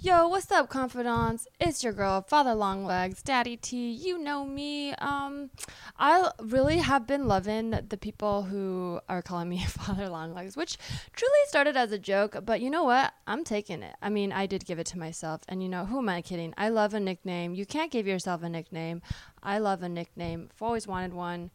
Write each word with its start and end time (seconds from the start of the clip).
Yo, 0.00 0.28
what's 0.28 0.52
up, 0.52 0.68
confidants? 0.68 1.48
It's 1.58 1.82
your 1.82 1.92
girl, 1.92 2.20
Father 2.22 2.54
Longlegs, 2.54 3.20
Daddy 3.20 3.56
T. 3.56 3.90
You 3.90 4.16
know 4.16 4.44
me. 4.44 4.92
Um, 4.92 5.50
I 5.98 6.30
really 6.40 6.78
have 6.78 7.04
been 7.04 7.26
loving 7.26 7.70
the 7.70 7.96
people 7.96 8.44
who 8.44 9.00
are 9.08 9.22
calling 9.22 9.48
me 9.48 9.64
Father 9.66 10.08
Longlegs, 10.08 10.56
which 10.56 10.78
truly 11.16 11.40
started 11.48 11.76
as 11.76 11.90
a 11.90 11.98
joke, 11.98 12.36
but 12.44 12.60
you 12.60 12.70
know 12.70 12.84
what? 12.84 13.12
I'm 13.26 13.42
taking 13.42 13.82
it. 13.82 13.96
I 14.00 14.08
mean, 14.08 14.30
I 14.30 14.46
did 14.46 14.64
give 14.64 14.78
it 14.78 14.86
to 14.86 14.98
myself, 14.98 15.40
and 15.48 15.64
you 15.64 15.68
know, 15.68 15.84
who 15.84 15.98
am 15.98 16.08
I 16.08 16.22
kidding? 16.22 16.54
I 16.56 16.68
love 16.68 16.94
a 16.94 17.00
nickname. 17.00 17.56
You 17.56 17.66
can't 17.66 17.90
give 17.90 18.06
yourself 18.06 18.44
a 18.44 18.48
nickname. 18.48 19.02
I 19.42 19.58
love 19.58 19.82
a 19.82 19.88
nickname. 19.88 20.48
I've 20.52 20.62
always 20.62 20.86
wanted 20.86 21.12
one. 21.12 21.50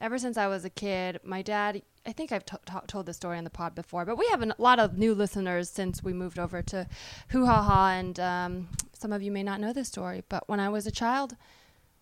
Ever 0.00 0.18
since 0.18 0.36
I 0.36 0.48
was 0.48 0.64
a 0.64 0.70
kid, 0.70 1.20
my 1.22 1.42
dad 1.42 1.82
I 2.06 2.12
think 2.12 2.32
I've 2.32 2.44
t- 2.44 2.56
t- 2.66 2.74
told 2.86 3.06
this 3.06 3.16
story 3.16 3.38
on 3.38 3.44
the 3.44 3.50
pod 3.50 3.74
before, 3.74 4.04
but 4.04 4.18
we 4.18 4.26
have 4.28 4.42
a 4.42 4.54
lot 4.58 4.78
of 4.78 4.98
new 4.98 5.14
listeners 5.14 5.70
since 5.70 6.02
we 6.02 6.12
moved 6.12 6.38
over 6.38 6.60
to 6.62 6.86
Hoo 7.28 7.46
Ha 7.46 7.62
Ha, 7.62 7.90
and 7.92 8.20
um, 8.20 8.68
some 8.92 9.12
of 9.12 9.22
you 9.22 9.30
may 9.30 9.42
not 9.42 9.60
know 9.60 9.72
this 9.72 9.88
story. 9.88 10.22
But 10.28 10.48
when 10.48 10.60
I 10.60 10.68
was 10.68 10.86
a 10.86 10.90
child, 10.90 11.36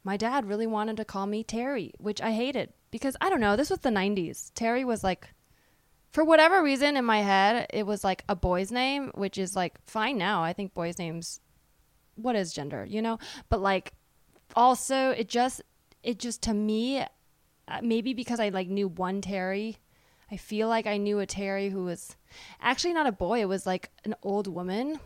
my 0.02 0.16
dad 0.16 0.47
really 0.47 0.66
wanted 0.66 0.97
to 0.97 1.05
call 1.05 1.27
me 1.27 1.45
Terry, 1.45 1.92
which 1.98 2.20
I 2.20 2.33
hated 2.33 2.73
because 2.91 3.16
I 3.20 3.30
don't 3.30 3.41
know. 3.41 3.55
This 3.55 3.70
was 3.70 3.80
the 3.80 3.91
'90s. 3.91 4.51
Terry 4.55 4.84
was 4.84 5.05
like, 5.05 5.28
for 6.11 6.25
whatever 6.25 6.62
reason 6.62 6.97
in 6.97 7.05
my 7.05 7.23
head, 7.23 7.66
it 7.73 7.87
was 7.87 8.03
like 8.03 8.25
a 8.28 8.34
boy's 8.34 8.73
name, 8.73 9.12
which 9.14 9.39
is 9.39 9.55
like 9.55 9.80
fine 9.87 10.19
now. 10.19 10.42
I 10.42 10.53
think 10.53 10.75
boys' 10.75 10.98
names, 10.98 11.41
what 12.16 12.34
is 12.34 12.53
gender, 12.53 12.84
you 12.84 13.00
know? 13.03 13.19
But 13.48 13.61
like, 13.61 13.92
also 14.56 15.11
it 15.11 15.28
just, 15.28 15.62
it 16.03 16.19
just 16.19 16.42
to 16.42 16.55
me, 16.55 17.00
uh, 17.00 17.06
maybe 17.83 18.12
because 18.14 18.41
I 18.41 18.48
like 18.48 18.69
knew 18.69 18.89
one 18.89 19.20
Terry 19.20 19.78
I 20.32 20.38
feel 20.38 20.66
like 20.66 20.86
I 20.86 20.96
knew 20.96 21.18
a 21.18 21.27
Terry 21.27 21.68
who 21.68 21.84
was 21.84 22.16
actually 22.59 22.95
not 22.95 23.06
a 23.06 23.12
boy, 23.12 23.42
it 23.42 23.48
was 23.48 23.66
like 23.66 23.91
an 24.04 24.14
old 24.22 24.46
woman. 24.46 24.98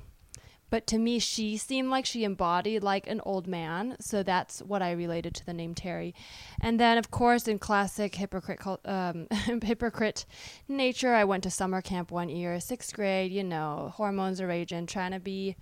But 0.69 0.87
to 0.89 0.99
me, 0.99 1.19
she 1.19 1.57
seemed 1.57 1.91
like 1.91 2.07
she 2.07 2.25
embodied 2.25 2.83
like 2.83 3.07
an 3.07 3.21
old 3.25 3.47
man. 3.47 3.97
So 4.01 4.23
that's 4.23 4.61
what 4.61 4.83
I 4.83 4.93
related 4.93 5.35
to 5.37 5.47
the 5.47 5.53
name 5.53 5.75
Terry. 5.75 6.15
And 6.61 6.79
then, 6.79 6.99
of 6.99 7.11
course, 7.11 7.47
in 7.47 7.59
classic 7.59 8.17
hypocrite, 8.17 8.61
um, 8.85 9.29
hypocrite 9.63 10.27
nature, 10.69 11.15
I 11.15 11.25
went 11.25 11.45
to 11.45 11.51
summer 11.51 11.81
camp 11.83 12.11
one 12.11 12.29
year, 12.29 12.59
sixth 12.59 12.95
grade, 12.95 13.33
you 13.33 13.45
know, 13.45 13.93
hormones 13.95 14.41
are 14.41 14.49
raging, 14.49 14.87
trying 14.87 15.13
to 15.13 15.21
be 15.21 15.57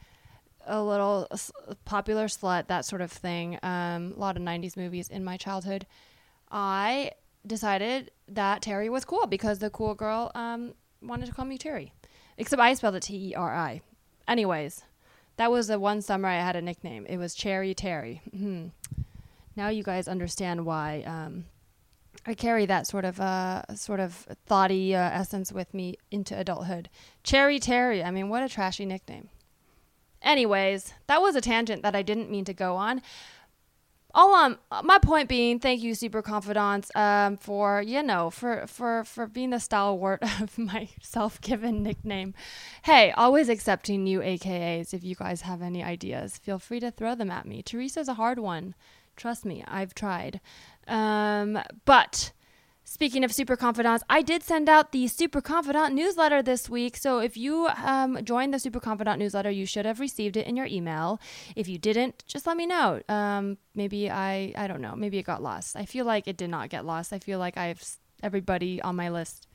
a 0.66 0.82
little 0.82 1.28
popular 1.84 2.26
slut, 2.26 2.68
that 2.68 2.86
sort 2.86 3.02
of 3.02 3.12
thing. 3.12 3.58
Um, 3.62 4.14
a 4.16 4.20
lot 4.20 4.36
of 4.38 4.42
90s 4.42 4.76
movies 4.76 5.08
in 5.08 5.22
my 5.22 5.36
childhood. 5.36 5.86
I 6.50 7.12
decided 7.46 8.10
that 8.28 8.62
Terry 8.62 8.88
was 8.88 9.04
cool 9.04 9.26
because 9.26 9.58
the 9.58 9.70
cool 9.70 9.94
girl 9.94 10.30
um, 10.34 10.74
wanted 11.02 11.26
to 11.26 11.32
call 11.32 11.44
me 11.44 11.58
Terry. 11.58 11.92
Except 12.36 12.60
I 12.60 12.74
spelled 12.74 12.96
it 12.96 13.02
T 13.04 13.30
E 13.30 13.34
R 13.34 13.54
I. 13.54 13.80
Anyways, 14.26 14.82
that 15.36 15.50
was 15.50 15.66
the 15.68 15.78
one 15.78 16.02
summer 16.02 16.28
I 16.28 16.36
had 16.36 16.56
a 16.56 16.62
nickname. 16.62 17.06
It 17.06 17.18
was 17.18 17.34
Cherry 17.34 17.74
Terry. 17.74 18.22
Mm-hmm. 18.34 18.68
Now 19.56 19.68
you 19.68 19.82
guys 19.82 20.08
understand 20.08 20.66
why 20.66 21.04
um, 21.06 21.44
I 22.26 22.34
carry 22.34 22.66
that 22.66 22.86
sort 22.86 23.04
of 23.04 23.20
uh, 23.20 23.74
sort 23.76 24.00
of 24.00 24.26
thoughty 24.46 24.94
uh, 24.94 25.00
essence 25.00 25.52
with 25.52 25.72
me 25.72 25.96
into 26.10 26.36
adulthood. 26.36 26.88
Cherry 27.22 27.58
Terry. 27.58 28.02
I 28.02 28.10
mean, 28.10 28.28
what 28.28 28.42
a 28.42 28.48
trashy 28.48 28.84
nickname. 28.84 29.28
Anyways, 30.22 30.94
that 31.06 31.20
was 31.20 31.36
a 31.36 31.40
tangent 31.40 31.82
that 31.82 31.94
I 31.94 32.02
didn't 32.02 32.30
mean 32.30 32.46
to 32.46 32.54
go 32.54 32.76
on 32.76 33.02
all 34.14 34.34
um 34.34 34.58
my 34.84 34.98
point 34.98 35.28
being 35.28 35.58
thank 35.58 35.82
you 35.82 35.94
super 35.94 36.22
confidants 36.22 36.90
um 36.94 37.36
for 37.36 37.82
you 37.82 38.02
know 38.02 38.30
for 38.30 38.66
for 38.66 39.04
for 39.04 39.26
being 39.26 39.50
the 39.50 39.58
stalwart 39.58 40.22
of 40.40 40.56
my 40.56 40.88
self-given 41.02 41.82
nickname. 41.82 42.32
Hey 42.84 43.10
always 43.12 43.48
accepting 43.48 44.04
new 44.04 44.20
akas 44.20 44.94
if 44.94 45.02
you 45.02 45.14
guys 45.16 45.42
have 45.42 45.62
any 45.62 45.82
ideas 45.82 46.38
feel 46.38 46.58
free 46.58 46.80
to 46.80 46.90
throw 46.90 47.14
them 47.14 47.30
at 47.30 47.46
me. 47.46 47.62
Teresa's 47.62 48.08
a 48.08 48.14
hard 48.14 48.38
one. 48.38 48.74
Trust 49.16 49.44
me 49.44 49.64
i've 49.66 49.94
tried. 49.94 50.40
Um 50.86 51.58
but 51.84 52.32
Speaking 52.86 53.24
of 53.24 53.32
Super 53.32 53.56
Confidants, 53.56 54.04
I 54.10 54.20
did 54.20 54.42
send 54.42 54.68
out 54.68 54.92
the 54.92 55.08
Super 55.08 55.40
Confidant 55.40 55.94
newsletter 55.94 56.42
this 56.42 56.68
week. 56.68 56.98
So 56.98 57.18
if 57.18 57.34
you 57.34 57.66
um, 57.82 58.22
joined 58.22 58.52
the 58.52 58.58
Super 58.58 58.78
Confidant 58.78 59.18
newsletter, 59.18 59.50
you 59.50 59.64
should 59.64 59.86
have 59.86 60.00
received 60.00 60.36
it 60.36 60.46
in 60.46 60.54
your 60.54 60.66
email. 60.66 61.18
If 61.56 61.66
you 61.66 61.78
didn't, 61.78 62.24
just 62.26 62.46
let 62.46 62.58
me 62.58 62.66
know. 62.66 63.00
Um, 63.08 63.56
maybe 63.74 64.10
I, 64.10 64.52
I 64.54 64.66
don't 64.66 64.82
know, 64.82 64.94
maybe 64.94 65.18
it 65.18 65.24
got 65.24 65.42
lost. 65.42 65.76
I 65.76 65.86
feel 65.86 66.04
like 66.04 66.28
it 66.28 66.36
did 66.36 66.50
not 66.50 66.68
get 66.68 66.84
lost. 66.84 67.14
I 67.14 67.18
feel 67.18 67.38
like 67.38 67.56
I 67.56 67.68
have 67.68 67.82
everybody 68.22 68.82
on 68.82 68.96
my 68.96 69.08
list. 69.08 69.48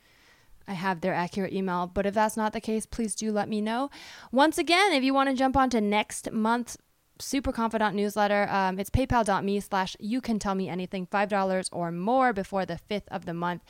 I 0.67 0.73
have 0.73 1.01
their 1.01 1.13
accurate 1.13 1.53
email. 1.53 1.85
But 1.87 2.07
if 2.07 2.15
that's 2.15 2.35
not 2.37 2.53
the 2.53 2.61
case, 2.61 2.85
please 2.87 3.13
do 3.13 3.31
let 3.31 3.47
me 3.47 3.61
know. 3.61 3.89
Once 4.31 4.57
again, 4.57 4.91
if 4.91 5.03
you 5.03 5.13
want 5.13 5.29
to 5.29 5.35
jump 5.35 5.55
on 5.55 5.69
to 5.71 5.81
next 5.81 6.31
month's 6.31 6.77
super 7.19 7.51
confidant 7.51 7.95
newsletter. 7.95 8.47
Um, 8.49 8.79
it's 8.79 8.89
paypal.me 8.89 9.59
slash 9.59 9.95
you 9.99 10.21
can 10.21 10.39
tell 10.39 10.55
me 10.55 10.69
anything, 10.69 11.07
$5 11.07 11.69
or 11.71 11.91
more 11.91 12.33
before 12.33 12.65
the 12.65 12.79
5th 12.89 13.07
of 13.09 13.25
the 13.25 13.33
month. 13.33 13.63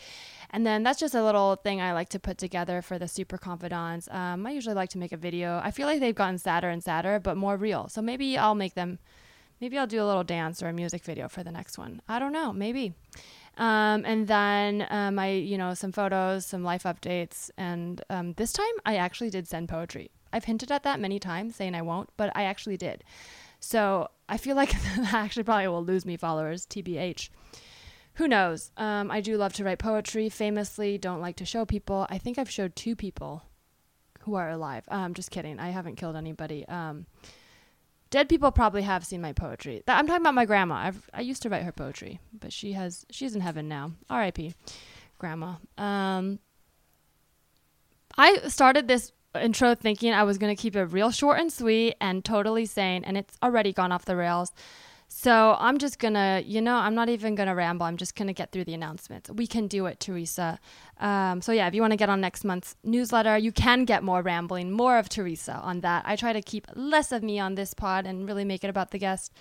And 0.51 0.65
then 0.65 0.83
that's 0.83 0.99
just 0.99 1.15
a 1.15 1.23
little 1.23 1.55
thing 1.55 1.81
I 1.81 1.93
like 1.93 2.09
to 2.09 2.19
put 2.19 2.37
together 2.37 2.81
for 2.81 2.97
the 2.97 3.07
super 3.07 3.37
confidants. 3.37 4.07
Um, 4.11 4.45
I 4.45 4.51
usually 4.51 4.75
like 4.75 4.89
to 4.91 4.97
make 4.97 5.11
a 5.11 5.17
video. 5.17 5.59
I 5.63 5.71
feel 5.71 5.87
like 5.87 5.99
they've 5.99 6.15
gotten 6.15 6.37
sadder 6.37 6.69
and 6.69 6.83
sadder, 6.83 7.19
but 7.19 7.37
more 7.37 7.57
real. 7.57 7.87
So 7.89 8.01
maybe 8.01 8.37
I'll 8.37 8.55
make 8.55 8.73
them, 8.73 8.99
maybe 9.61 9.77
I'll 9.77 9.87
do 9.87 10.01
a 10.01 10.05
little 10.05 10.23
dance 10.23 10.63
or 10.63 10.67
a 10.67 10.73
music 10.73 11.03
video 11.03 11.27
for 11.27 11.43
the 11.43 11.51
next 11.51 11.77
one. 11.77 12.01
I 12.07 12.19
don't 12.19 12.33
know, 12.33 12.53
maybe. 12.53 12.93
Um, 13.57 14.05
and 14.05 14.27
then 14.27 14.87
um, 14.89 15.19
you 15.19 15.57
know, 15.57 15.73
some 15.73 15.91
photos, 15.91 16.45
some 16.45 16.63
life 16.63 16.83
updates. 16.83 17.51
And 17.57 18.01
um, 18.09 18.33
this 18.33 18.53
time 18.53 18.65
I 18.85 18.95
actually 18.95 19.29
did 19.29 19.47
send 19.47 19.69
poetry. 19.69 20.11
I've 20.31 20.45
hinted 20.45 20.71
at 20.71 20.83
that 20.83 20.99
many 20.99 21.19
times, 21.19 21.55
saying 21.55 21.75
I 21.75 21.81
won't, 21.81 22.09
but 22.17 22.31
I 22.35 22.43
actually 22.43 22.77
did. 22.77 23.03
So 23.59 24.09
I 24.27 24.37
feel 24.37 24.55
like 24.55 24.71
that 24.97 25.13
actually 25.13 25.43
probably 25.43 25.67
will 25.67 25.83
lose 25.83 26.05
me 26.05 26.17
followers, 26.17 26.65
TBH. 26.65 27.29
Who 28.15 28.27
knows? 28.27 28.71
Um, 28.77 29.11
I 29.11 29.21
do 29.21 29.37
love 29.37 29.53
to 29.53 29.63
write 29.63 29.79
poetry. 29.79 30.29
Famously, 30.29 30.97
don't 30.97 31.21
like 31.21 31.37
to 31.37 31.45
show 31.45 31.65
people. 31.65 32.05
I 32.09 32.17
think 32.17 32.37
I've 32.37 32.49
showed 32.49 32.75
two 32.75 32.95
people 32.95 33.43
who 34.21 34.35
are 34.35 34.49
alive. 34.49 34.83
Um, 34.89 35.13
just 35.13 35.31
kidding. 35.31 35.59
I 35.59 35.69
haven't 35.69 35.95
killed 35.95 36.15
anybody. 36.15 36.67
Um, 36.67 37.05
dead 38.09 38.27
people 38.27 38.51
probably 38.51 38.81
have 38.81 39.05
seen 39.05 39.21
my 39.21 39.33
poetry. 39.33 39.83
I'm 39.87 40.05
talking 40.05 40.21
about 40.21 40.33
my 40.33 40.45
grandma. 40.45 40.75
I've, 40.75 41.09
I 41.13 41.21
used 41.21 41.41
to 41.43 41.49
write 41.49 41.63
her 41.63 41.71
poetry, 41.71 42.19
but 42.37 42.51
she 42.51 42.73
has 42.73 43.05
she's 43.09 43.35
in 43.35 43.41
heaven 43.41 43.67
now. 43.67 43.93
R.I.P. 44.09 44.53
Grandma. 45.17 45.55
Um, 45.77 46.39
I 48.17 48.47
started 48.49 48.87
this 48.87 49.13
intro 49.35 49.75
thinking 49.75 50.13
I 50.13 50.23
was 50.23 50.37
going 50.37 50.55
to 50.55 50.61
keep 50.61 50.75
it 50.75 50.83
real 50.85 51.11
short 51.11 51.39
and 51.39 51.51
sweet 51.51 51.95
and 51.99 52.23
totally 52.23 52.65
sane, 52.65 53.03
and 53.03 53.17
it's 53.17 53.37
already 53.43 53.73
gone 53.73 53.91
off 53.91 54.05
the 54.05 54.15
rails. 54.15 54.51
So 55.11 55.57
I'm 55.59 55.79
just 55.79 55.97
gonna, 55.97 56.43
you 56.45 56.61
know, 56.61 56.75
I'm 56.75 56.93
not 56.93 57.09
even 57.09 57.33
gonna 57.33 57.55
ramble. 57.55 57.87
I'm 57.87 57.97
just 57.97 58.15
gonna 58.15 58.31
get 58.31 58.51
through 58.51 58.65
the 58.65 58.75
announcements. 58.75 59.27
We 59.31 59.47
can 59.47 59.65
do 59.65 59.87
it, 59.87 59.99
Teresa. 59.99 60.59
Um, 60.99 61.41
so 61.41 61.51
yeah, 61.51 61.67
if 61.67 61.73
you 61.73 61.81
want 61.81 61.93
to 61.93 61.97
get 61.97 62.09
on 62.09 62.21
next 62.21 62.43
month's 62.43 62.75
newsletter, 62.83 63.35
you 63.35 63.51
can 63.51 63.85
get 63.85 64.03
more 64.03 64.21
rambling, 64.21 64.71
more 64.71 64.99
of 64.99 65.09
Teresa 65.09 65.53
on 65.63 65.81
that. 65.81 66.03
I 66.05 66.15
try 66.15 66.31
to 66.31 66.43
keep 66.43 66.67
less 66.75 67.11
of 67.11 67.23
me 67.23 67.39
on 67.39 67.55
this 67.55 67.73
pod 67.73 68.05
and 68.05 68.27
really 68.27 68.45
make 68.45 68.63
it 68.63 68.69
about 68.69 68.91
the 68.91 68.99
guest. 68.99 69.33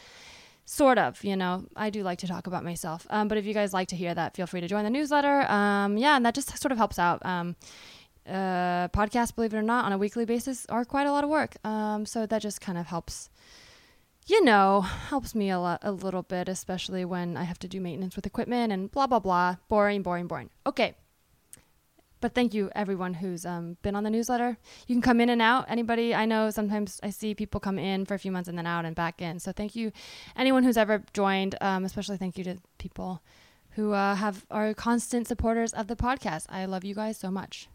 Sort 0.65 0.97
of, 0.97 1.23
you 1.23 1.37
know, 1.37 1.67
I 1.77 1.91
do 1.91 2.03
like 2.03 2.19
to 2.21 2.27
talk 2.27 2.47
about 2.47 2.65
myself. 2.65 3.07
Um, 3.11 3.29
but 3.29 3.37
if 3.37 3.45
you 3.45 3.53
guys 3.53 3.75
like 3.75 3.89
to 3.89 3.97
hear 3.97 4.15
that, 4.15 4.37
feel 4.37 4.47
free 4.47 4.63
to 4.63 4.69
join 4.69 4.85
the 4.85 4.91
newsletter. 4.91 5.43
Um, 5.51 5.99
yeah, 5.99 6.17
and 6.17 6.25
that 6.25 6.35
just 6.35 6.59
sort 6.59 6.73
of 6.73 6.79
helps 6.79 6.99
out. 6.99 7.25
Uh, 8.29 8.89
podcasts, 8.89 9.35
believe 9.35 9.55
it 9.55 9.57
or 9.57 9.63
not, 9.63 9.85
on 9.85 9.93
a 9.93 9.99
weekly 9.99 10.25
basis 10.25 10.67
are 10.67 10.85
quite 10.85 11.07
a 11.07 11.13
lot 11.13 11.25
of 11.25 11.31
work. 11.31 11.57
Um, 11.65 12.05
so 12.05 12.27
that 12.27 12.43
just 12.43 12.61
kind 12.61 12.77
of 12.77 12.87
helps, 12.87 13.31
you 14.27 14.45
know, 14.45 14.83
helps 14.83 15.35
me 15.35 15.51
a 15.51 15.59
lot, 15.59 15.81
a 15.83 15.93
little 15.93 16.23
bit, 16.23 16.49
especially 16.49 17.05
when 17.05 17.37
I 17.37 17.45
have 17.45 17.59
to 17.61 17.69
do 17.69 17.81
maintenance 17.81 18.17
with 18.17 18.27
equipment 18.27 18.73
and 18.73 18.91
blah 18.91 19.07
blah 19.07 19.21
blah. 19.21 19.57
Boring, 19.69 20.03
boring, 20.03 20.27
boring. 20.27 20.51
Okay. 20.67 20.95
But 22.21 22.35
thank 22.35 22.53
you 22.53 22.69
everyone 22.75 23.15
who's 23.15 23.47
um, 23.47 23.77
been 23.83 23.95
on 23.95 24.03
the 24.03 24.11
newsletter. 24.11 24.59
You 24.89 24.95
can 24.97 25.03
come 25.03 25.21
in 25.21 25.31
and 25.31 25.41
out. 25.41 25.67
Anybody 25.69 26.15
I 26.15 26.25
know, 26.27 26.51
sometimes 26.51 26.99
I 27.03 27.11
see 27.11 27.35
people 27.35 27.61
come 27.61 27.79
in 27.79 28.07
for 28.07 28.15
a 28.15 28.19
few 28.19 28.33
months 28.33 28.49
and 28.49 28.59
then 28.59 28.67
out 28.67 28.85
and 28.85 28.95
back 28.95 29.23
in. 29.23 29.39
So 29.39 29.53
thank 29.53 29.77
you, 29.77 29.93
anyone 30.37 30.65
who's 30.65 30.77
ever 30.77 31.05
joined. 31.13 31.55
Um, 31.61 31.85
especially 31.85 32.17
thank 32.17 32.37
you 32.37 32.45
to 32.45 32.57
people 32.79 33.23
who 33.71 33.93
uh, 33.93 34.17
have 34.17 34.45
are 34.51 34.75
constant 34.75 35.29
supporters 35.29 35.73
of 35.73 35.87
the 35.87 35.95
podcast. 35.95 36.47
I 36.49 36.65
love 36.65 36.85
you 36.85 36.97
guys 36.97 37.17
so 37.17 37.31
much. 37.31 37.69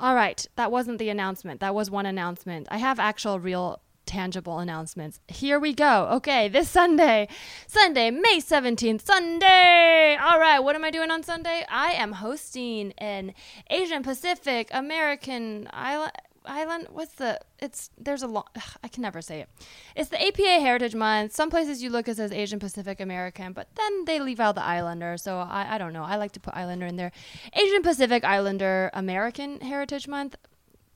All 0.00 0.14
right, 0.14 0.46
that 0.54 0.70
wasn't 0.70 0.98
the 0.98 1.08
announcement. 1.08 1.60
That 1.60 1.74
was 1.74 1.90
one 1.90 2.06
announcement. 2.06 2.68
I 2.70 2.78
have 2.78 3.00
actual 3.00 3.40
real 3.40 3.80
tangible 4.06 4.58
announcements. 4.58 5.20
Here 5.28 5.58
we 5.58 5.74
go. 5.74 6.08
Okay, 6.12 6.48
this 6.48 6.68
Sunday, 6.68 7.28
Sunday, 7.66 8.10
May 8.10 8.38
17th, 8.40 9.02
Sunday. 9.02 10.16
All 10.20 10.38
right, 10.40 10.60
what 10.60 10.76
am 10.76 10.84
I 10.84 10.90
doing 10.90 11.10
on 11.10 11.22
Sunday? 11.22 11.64
I 11.68 11.92
am 11.92 12.12
hosting 12.12 12.92
an 12.98 13.34
Asian 13.70 14.02
Pacific 14.02 14.68
American 14.72 15.68
island 15.72 16.12
island 16.50 16.86
what's 16.90 17.14
the 17.14 17.38
it's 17.58 17.90
there's 17.98 18.22
a 18.22 18.26
lot 18.26 18.48
i 18.82 18.88
can 18.88 19.02
never 19.02 19.20
say 19.20 19.40
it 19.40 19.48
it's 19.94 20.10
the 20.10 20.26
apa 20.26 20.60
heritage 20.60 20.94
month 20.94 21.32
some 21.32 21.50
places 21.50 21.82
you 21.82 21.90
look 21.90 22.08
it 22.08 22.16
says 22.16 22.32
asian 22.32 22.58
pacific 22.58 23.00
american 23.00 23.52
but 23.52 23.68
then 23.76 24.04
they 24.04 24.18
leave 24.20 24.40
out 24.40 24.54
the 24.54 24.64
islander 24.64 25.16
so 25.16 25.38
i, 25.38 25.74
I 25.74 25.78
don't 25.78 25.92
know 25.92 26.04
i 26.04 26.16
like 26.16 26.32
to 26.32 26.40
put 26.40 26.54
islander 26.56 26.86
in 26.86 26.96
there 26.96 27.12
asian 27.52 27.82
pacific 27.82 28.24
islander 28.24 28.90
american 28.92 29.60
heritage 29.60 30.08
month 30.08 30.36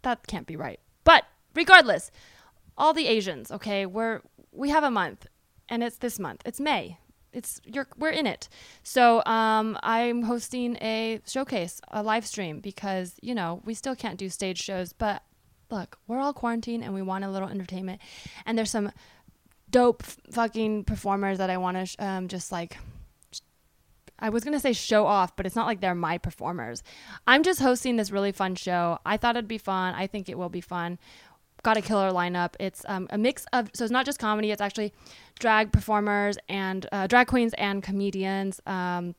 that 0.03 0.27
can't 0.27 0.47
be 0.47 0.57
right 0.57 0.81
but 1.05 1.25
regardless 1.55 2.11
all 2.77 2.93
the 2.93 3.07
Asians. 3.07 3.51
Okay, 3.51 3.87
we're 3.87 4.21
we 4.53 4.71
have 4.71 4.85
a 4.85 4.91
month, 4.91 5.27
and 5.69 5.83
it's 5.83 5.99
this 5.99 6.19
month. 6.19 6.43
It's 6.45 6.61
May. 6.61 6.99
It's 7.33 7.61
you're 7.65 7.87
we're 7.97 8.11
in 8.11 8.27
it. 8.27 8.49
So 8.83 9.23
um, 9.25 9.79
I'm 9.83 10.23
hosting 10.23 10.77
a 10.77 11.21
showcase, 11.27 11.81
a 11.89 12.03
live 12.03 12.27
stream 12.27 12.61
because 12.61 13.15
you 13.23 13.35
know 13.35 13.63
we 13.65 13.75
still 13.75 13.97
can't 13.97 14.19
do 14.19 14.29
stage 14.29 14.61
shows, 14.61 14.93
but 14.93 15.23
look, 15.73 15.99
we're 16.07 16.21
all 16.21 16.33
quarantined 16.33 16.85
and 16.85 16.95
we 16.95 17.03
want 17.03 17.25
a 17.25 17.31
little 17.31 17.49
entertainment, 17.49 18.01
and 18.47 18.57
there's 18.57 18.71
some 18.71 18.93
dope 19.71 20.03
fucking 20.31 20.85
performers 20.85 21.39
that 21.39 21.51
I 21.51 21.57
want 21.57 21.79
to 21.79 21.87
sh- 21.87 21.97
um, 21.99 22.29
just 22.29 22.53
like 22.53 22.77
I 24.23 24.29
was 24.29 24.45
going 24.45 24.53
to 24.53 24.61
say 24.61 24.73
show 24.73 25.05
off, 25.05 25.35
but 25.35 25.47
it's 25.47 25.57
not 25.57 25.67
like 25.67 25.81
they're 25.81 25.97
my 25.97 26.17
performers. 26.17 26.85
I'm 27.27 27.43
just 27.43 27.61
hosting 27.61 27.97
this 27.97 28.13
really 28.13 28.31
fun 28.31 28.55
show. 28.55 28.99
I 29.05 29.17
thought 29.17 29.35
it'd 29.35 29.49
be 29.49 29.59
fun. 29.59 29.95
I 29.95 30.07
think 30.07 30.29
it 30.29 30.39
will 30.39 30.49
be 30.49 30.61
fun. 30.61 31.01
Got 31.65 31.77
a 31.77 31.83
killer 31.83 32.11
lineup. 32.13 32.55
It's 32.61 32.85
um, 32.87 33.09
a 33.11 33.19
mix 33.19 33.47
of, 33.53 33.71
so 33.75 33.85
it's 33.85 33.91
not 33.91 34.07
just 34.07 34.21
comedy, 34.21 34.53
it's 34.53 34.61
actually 34.61 34.93
drag 35.41 35.73
performers 35.73 36.39
and 36.49 36.87
uh, 36.93 37.09
drag 37.09 37.27
queens 37.27 37.53
and 37.55 37.83
comedians. 37.83 38.61
Um, 38.65 39.17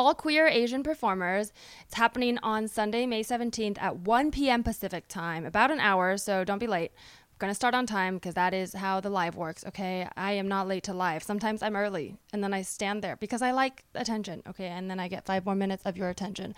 all 0.00 0.14
queer 0.14 0.46
Asian 0.46 0.82
performers. 0.82 1.52
It's 1.84 1.94
happening 1.94 2.38
on 2.42 2.68
Sunday, 2.68 3.04
May 3.04 3.22
17th 3.22 3.76
at 3.78 3.98
1 3.98 4.30
p.m. 4.30 4.62
Pacific 4.62 5.08
time, 5.08 5.44
about 5.44 5.70
an 5.70 5.78
hour, 5.78 6.16
so 6.16 6.42
don't 6.42 6.58
be 6.58 6.66
late. 6.66 6.92
Gonna 7.38 7.54
start 7.54 7.74
on 7.74 7.86
time 7.86 8.14
because 8.14 8.34
that 8.34 8.54
is 8.54 8.72
how 8.72 9.00
the 9.00 9.10
live 9.10 9.36
works 9.36 9.62
okay? 9.66 10.08
I 10.16 10.32
am 10.32 10.48
not 10.48 10.68
late 10.68 10.84
to 10.84 10.92
live. 10.92 11.22
Sometimes 11.22 11.62
i'm 11.62 11.74
early 11.74 12.16
and 12.34 12.44
then 12.44 12.52
i 12.52 12.60
stand 12.60 13.00
there 13.00 13.16
because 13.16 13.40
i 13.40 13.50
like 13.50 13.82
attention 13.94 14.42
okay? 14.46 14.66
And 14.66 14.90
then 14.90 15.00
i 15.00 15.08
get 15.08 15.24
five 15.24 15.46
more 15.46 15.54
minutes 15.54 15.86
of 15.86 15.96
your 15.96 16.10
attention. 16.10 16.54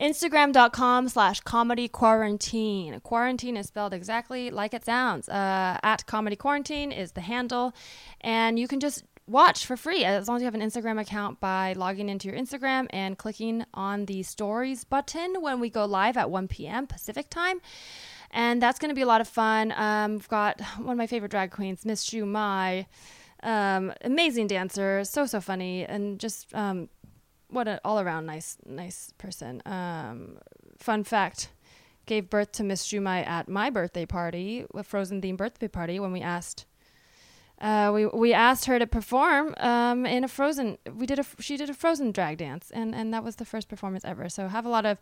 Instagram.com 0.00 1.08
slash 1.10 1.40
comedy 1.40 1.86
quarantine. 1.86 2.98
Quarantine 3.00 3.56
is 3.56 3.66
spelled 3.68 3.94
exactly 3.94 4.50
like 4.50 4.74
it 4.74 4.84
sounds. 4.84 5.28
Uh, 5.28 5.78
at 5.82 6.04
comedy 6.06 6.34
quarantine 6.34 6.90
is 6.90 7.12
the 7.12 7.20
handle 7.20 7.72
and 8.20 8.58
you 8.58 8.66
can 8.66 8.80
just 8.80 9.04
watch 9.30 9.64
for 9.64 9.76
free 9.76 10.04
as 10.04 10.28
long 10.28 10.36
as 10.36 10.42
you 10.42 10.46
have 10.46 10.54
an 10.54 10.60
Instagram 10.60 11.00
account 11.00 11.40
by 11.40 11.72
logging 11.74 12.08
into 12.08 12.28
your 12.28 12.36
Instagram 12.36 12.86
and 12.90 13.16
clicking 13.16 13.64
on 13.72 14.06
the 14.06 14.22
stories 14.22 14.84
button 14.84 15.40
when 15.40 15.60
we 15.60 15.70
go 15.70 15.84
live 15.84 16.16
at 16.16 16.30
1 16.30 16.48
p.m. 16.48 16.86
Pacific 16.86 17.30
time 17.30 17.60
and 18.30 18.62
that's 18.62 18.78
going 18.78 18.90
to 18.90 18.94
be 18.94 19.02
a 19.02 19.06
lot 19.06 19.20
of 19.20 19.28
fun. 19.28 19.72
Um, 19.76 20.12
we've 20.12 20.28
got 20.28 20.60
one 20.78 20.90
of 20.90 20.98
my 20.98 21.06
favorite 21.06 21.30
drag 21.30 21.50
queens, 21.50 21.84
Miss 21.84 22.02
Shu 22.02 22.24
Mai, 22.24 22.86
um, 23.42 23.92
amazing 24.02 24.46
dancer, 24.46 25.04
so 25.04 25.26
so 25.26 25.40
funny, 25.40 25.84
and 25.84 26.18
just 26.18 26.54
um, 26.54 26.88
what 27.48 27.68
an 27.68 27.80
all 27.84 28.00
around 28.00 28.26
nice 28.26 28.56
nice 28.66 29.12
person. 29.18 29.62
Um, 29.66 30.38
fun 30.78 31.04
fact: 31.04 31.50
gave 32.06 32.30
birth 32.30 32.52
to 32.52 32.64
Miss 32.64 32.84
Shu 32.84 33.00
Mai 33.00 33.22
at 33.22 33.48
my 33.48 33.70
birthday 33.70 34.06
party, 34.06 34.66
a 34.74 34.82
Frozen 34.82 35.22
themed 35.22 35.38
birthday 35.38 35.68
party, 35.68 35.98
when 35.98 36.12
we 36.12 36.20
asked. 36.20 36.66
Uh, 37.60 37.90
we 37.92 38.06
we 38.06 38.32
asked 38.32 38.64
her 38.64 38.78
to 38.78 38.86
perform 38.86 39.54
um, 39.58 40.06
in 40.06 40.24
a 40.24 40.28
Frozen. 40.28 40.78
We 40.94 41.06
did 41.06 41.18
a 41.18 41.24
she 41.38 41.56
did 41.56 41.68
a 41.68 41.74
Frozen 41.74 42.12
drag 42.12 42.38
dance, 42.38 42.70
and 42.70 42.94
and 42.94 43.12
that 43.12 43.22
was 43.22 43.36
the 43.36 43.44
first 43.44 43.68
performance 43.68 44.04
ever. 44.04 44.28
So 44.28 44.48
have 44.48 44.64
a 44.64 44.70
lot 44.70 44.86
of 44.86 44.98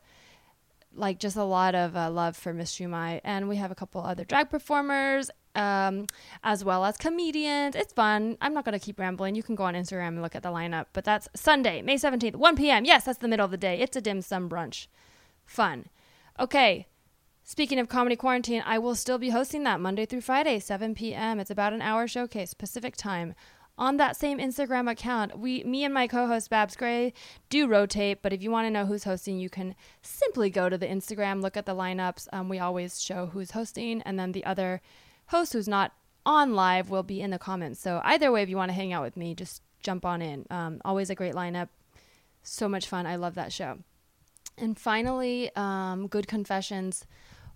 like 0.94 1.18
just 1.18 1.36
a 1.36 1.44
lot 1.44 1.74
of 1.74 1.96
uh, 1.96 2.10
love 2.10 2.36
for 2.36 2.52
Miss 2.52 2.74
Shumai. 2.74 3.20
And 3.24 3.48
we 3.48 3.56
have 3.56 3.70
a 3.70 3.74
couple 3.74 4.00
other 4.00 4.24
drag 4.24 4.50
performers 4.50 5.30
um, 5.54 6.06
as 6.42 6.64
well 6.64 6.84
as 6.84 6.96
comedians. 6.96 7.74
It's 7.76 7.92
fun. 7.92 8.36
I'm 8.40 8.54
not 8.54 8.64
going 8.64 8.78
to 8.78 8.84
keep 8.84 8.98
rambling. 8.98 9.34
You 9.34 9.42
can 9.42 9.54
go 9.54 9.64
on 9.64 9.74
Instagram 9.74 10.08
and 10.08 10.22
look 10.22 10.34
at 10.34 10.42
the 10.42 10.50
lineup. 10.50 10.86
But 10.92 11.04
that's 11.04 11.28
Sunday, 11.34 11.82
May 11.82 11.96
17th, 11.96 12.36
1 12.36 12.56
p.m. 12.56 12.84
Yes, 12.84 13.04
that's 13.04 13.18
the 13.18 13.28
middle 13.28 13.44
of 13.44 13.50
the 13.50 13.56
day. 13.56 13.78
It's 13.78 13.96
a 13.96 14.00
dim 14.00 14.22
sum 14.22 14.48
brunch. 14.48 14.86
Fun. 15.46 15.86
Okay. 16.38 16.86
Speaking 17.50 17.78
of 17.78 17.88
comedy 17.88 18.14
quarantine, 18.14 18.62
I 18.66 18.78
will 18.78 18.94
still 18.94 19.16
be 19.16 19.30
hosting 19.30 19.62
that 19.62 19.80
Monday 19.80 20.04
through 20.04 20.20
Friday, 20.20 20.58
7 20.58 20.94
p.m. 20.94 21.40
It's 21.40 21.50
about 21.50 21.72
an 21.72 21.80
hour 21.80 22.06
showcase, 22.06 22.52
Pacific 22.52 22.94
time 22.94 23.34
on 23.78 23.96
that 23.96 24.18
same 24.18 24.38
Instagram 24.38 24.88
account. 24.88 25.38
We, 25.38 25.64
me 25.64 25.82
and 25.82 25.94
my 25.94 26.08
co-host 26.08 26.50
Babs 26.50 26.76
Gray, 26.76 27.14
do 27.48 27.66
rotate. 27.66 28.20
But 28.20 28.34
if 28.34 28.42
you 28.42 28.50
want 28.50 28.66
to 28.66 28.70
know 28.70 28.84
who's 28.84 29.04
hosting, 29.04 29.38
you 29.38 29.48
can 29.48 29.74
simply 30.02 30.50
go 30.50 30.68
to 30.68 30.76
the 30.76 30.86
Instagram, 30.86 31.40
look 31.40 31.56
at 31.56 31.64
the 31.64 31.74
lineups. 31.74 32.28
Um, 32.34 32.50
we 32.50 32.58
always 32.58 33.00
show 33.00 33.24
who's 33.28 33.52
hosting, 33.52 34.02
and 34.02 34.18
then 34.18 34.32
the 34.32 34.44
other 34.44 34.82
host 35.28 35.54
who's 35.54 35.66
not 35.66 35.92
on 36.26 36.54
live 36.54 36.90
will 36.90 37.02
be 37.02 37.22
in 37.22 37.30
the 37.30 37.38
comments. 37.38 37.80
So 37.80 38.02
either 38.04 38.30
way, 38.30 38.42
if 38.42 38.50
you 38.50 38.58
want 38.58 38.68
to 38.68 38.74
hang 38.74 38.92
out 38.92 39.04
with 39.04 39.16
me, 39.16 39.34
just 39.34 39.62
jump 39.82 40.04
on 40.04 40.20
in. 40.20 40.44
Um, 40.50 40.82
always 40.84 41.08
a 41.08 41.14
great 41.14 41.32
lineup. 41.32 41.70
So 42.42 42.68
much 42.68 42.86
fun. 42.86 43.06
I 43.06 43.16
love 43.16 43.36
that 43.36 43.54
show. 43.54 43.78
And 44.58 44.78
finally, 44.78 45.50
um, 45.56 46.08
Good 46.08 46.28
Confessions 46.28 47.06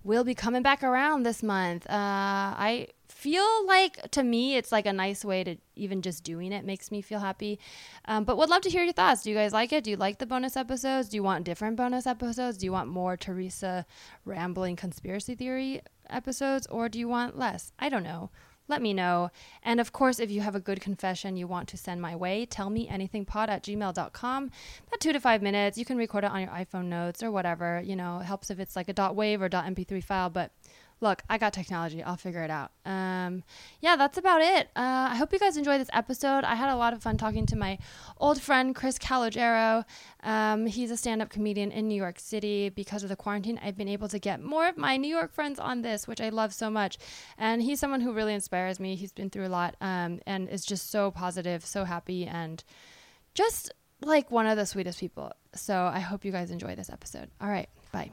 will 0.04 0.25
be 0.25 0.34
coming 0.34 0.62
back 0.62 0.82
around 0.82 1.22
this 1.22 1.43
month. 1.43 1.87
Uh, 1.88 2.54
I 2.56 2.88
feel 3.08 3.66
like 3.66 4.10
to 4.10 4.22
me 4.22 4.56
it's 4.56 4.72
like 4.72 4.87
a 4.87 4.93
nice 4.93 5.25
way 5.25 5.44
to 5.44 5.56
even 5.76 6.02
just 6.02 6.25
doing 6.25 6.52
it 6.52 6.64
makes 6.64 6.90
me 6.90 7.00
feel 7.00 7.20
happy. 7.20 7.58
Um, 8.06 8.25
but 8.25 8.37
would 8.37 8.49
love 8.49 8.62
to 8.62 8.70
hear 8.70 8.82
your 8.82 8.93
thoughts. 8.93 9.22
Do 9.22 9.31
you 9.31 9.37
guys 9.37 9.52
like 9.52 9.72
it? 9.72 9.84
Do 9.84 9.90
you 9.90 9.96
like 9.96 10.19
the 10.19 10.26
bonus 10.26 10.56
episodes? 10.56 11.08
Do 11.08 11.16
you 11.16 11.22
want 11.22 11.44
different 11.44 11.76
bonus 11.76 12.06
episodes? 12.06 12.58
Do 12.58 12.66
you 12.66 12.72
want 12.72 12.88
more 12.88 13.16
Teresa 13.16 13.87
rambling 14.25 14.76
conspiracy 14.76 15.34
theory 15.34 15.82
episodes, 16.10 16.66
or 16.66 16.88
do 16.88 16.98
you 16.98 17.08
want 17.08 17.38
less? 17.38 17.72
I 17.78 17.88
don't 17.88 18.02
know 18.02 18.31
let 18.69 18.81
me 18.81 18.93
know. 18.94 19.31
And 19.62 19.81
of 19.81 19.93
course, 19.93 20.19
if 20.19 20.31
you 20.31 20.41
have 20.41 20.55
a 20.55 20.61
good 20.61 20.81
confession 20.81 21.37
you 21.37 21.47
want 21.47 21.69
to 21.69 21.76
send 21.76 22.00
my 22.00 22.17
way, 22.17 22.47
tell 22.47 22.70
me 22.70 22.88
anythingpod 22.88 23.49
at 23.49 23.62
gmail.com. 23.62 24.50
About 24.87 25.00
two 25.00 25.12
to 25.12 25.20
five 25.20 25.43
minutes. 25.43 25.76
You 25.76 25.85
can 25.85 25.97
record 25.97 26.25
it 26.25 26.31
on 26.31 26.41
your 26.41 26.50
iPhone 26.50 26.87
notes 26.87 27.23
or 27.23 27.31
whatever. 27.31 27.82
You 27.85 27.97
know, 27.97 28.20
it 28.20 28.25
helps 28.25 28.50
if 28.50 28.59
it's 28.59 28.76
like 28.76 28.88
a 28.88 28.94
.wav 28.94 29.41
or 29.41 29.49
dot 29.49 29.67
.mp3 29.67 30.03
file, 30.03 30.31
but 30.31 30.53
look, 31.02 31.22
I 31.28 31.37
got 31.37 31.52
technology. 31.52 32.02
I'll 32.02 32.16
figure 32.16 32.43
it 32.43 32.50
out. 32.50 32.70
Um, 32.87 33.43
yeah, 33.81 33.96
that's 33.96 34.16
about 34.16 34.40
it. 34.40 34.69
Uh, 34.76 35.08
I 35.10 35.16
hope 35.16 35.32
you 35.32 35.38
guys 35.38 35.56
enjoyed 35.56 35.81
this 35.81 35.90
episode. 35.93 36.44
I 36.44 36.54
had 36.54 36.70
a 36.70 36.76
lot 36.76 36.93
of 36.93 37.02
fun 37.02 37.19
talking 37.19 37.44
to 37.46 37.56
my 37.56 37.78
old 38.19 38.40
friend 38.40 38.75
Chris 38.75 38.99
Calogero. 38.99 39.84
Um, 40.22 40.66
he's 40.66 40.90
a 40.90 40.96
stand-up 40.96 41.28
comedian 41.28 41.72
in 41.72 41.88
New 41.88 41.96
York 41.96 42.19
City. 42.19 42.69
Because 42.69 43.02
of 43.02 43.08
the 43.08 43.16
quarantine, 43.16 43.60
I've 43.62 43.76
been 43.76 43.88
able 43.88 44.08
to 44.08 44.19
get 44.19 44.43
more 44.43 44.69
of 44.69 44.78
my 44.78 44.96
New 44.96 45.08
York 45.08 45.32
friends 45.32 45.58
on 45.58 45.82
this, 45.82 46.06
which 46.06 46.20
I 46.20 46.28
love 46.28 46.54
so 46.54 46.70
much. 46.70 46.99
And 47.37 47.62
he's 47.62 47.81
someone 47.81 48.00
who 48.00 48.12
really 48.12 48.34
inspires 48.34 48.78
me. 48.78 48.94
He's 48.94 49.12
been 49.12 49.28
through 49.28 49.46
a 49.46 49.48
lot 49.48 49.76
um, 49.81 50.20
and 50.26 50.48
is 50.48 50.64
just 50.64 50.90
so 50.90 51.10
positive, 51.10 51.66
so 51.66 51.84
happy, 51.84 52.26
and 52.26 52.62
just 53.34 53.72
like 54.05 54.31
one 54.31 54.46
of 54.46 54.56
the 54.56 54.66
sweetest 54.66 55.00
people. 55.00 55.32
So 55.55 55.75
I 55.75 56.00
hope 56.00 56.25
you 56.25 56.32
guys 56.32 56.50
enjoy 56.50 56.75
this 56.75 56.90
episode. 56.90 57.28
All 57.40 57.48
right, 57.48 57.69
bye. 57.90 58.10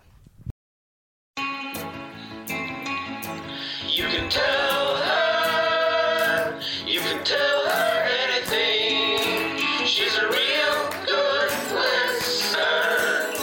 You 4.00 4.06
can 4.06 4.30
tell 4.30 4.96
her, 4.96 6.60
you 6.88 7.02
can 7.02 7.22
tell 7.26 7.66
her 7.66 8.08
anything. 8.24 9.58
She's 9.86 10.16
a 10.16 10.26
real 10.26 10.90
good 11.06 11.52
listener. 11.76 13.34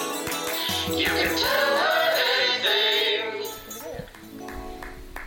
You 0.96 1.04
can 1.04 1.36
tell 1.36 1.76
her 1.76 2.08
anything. 2.40 3.44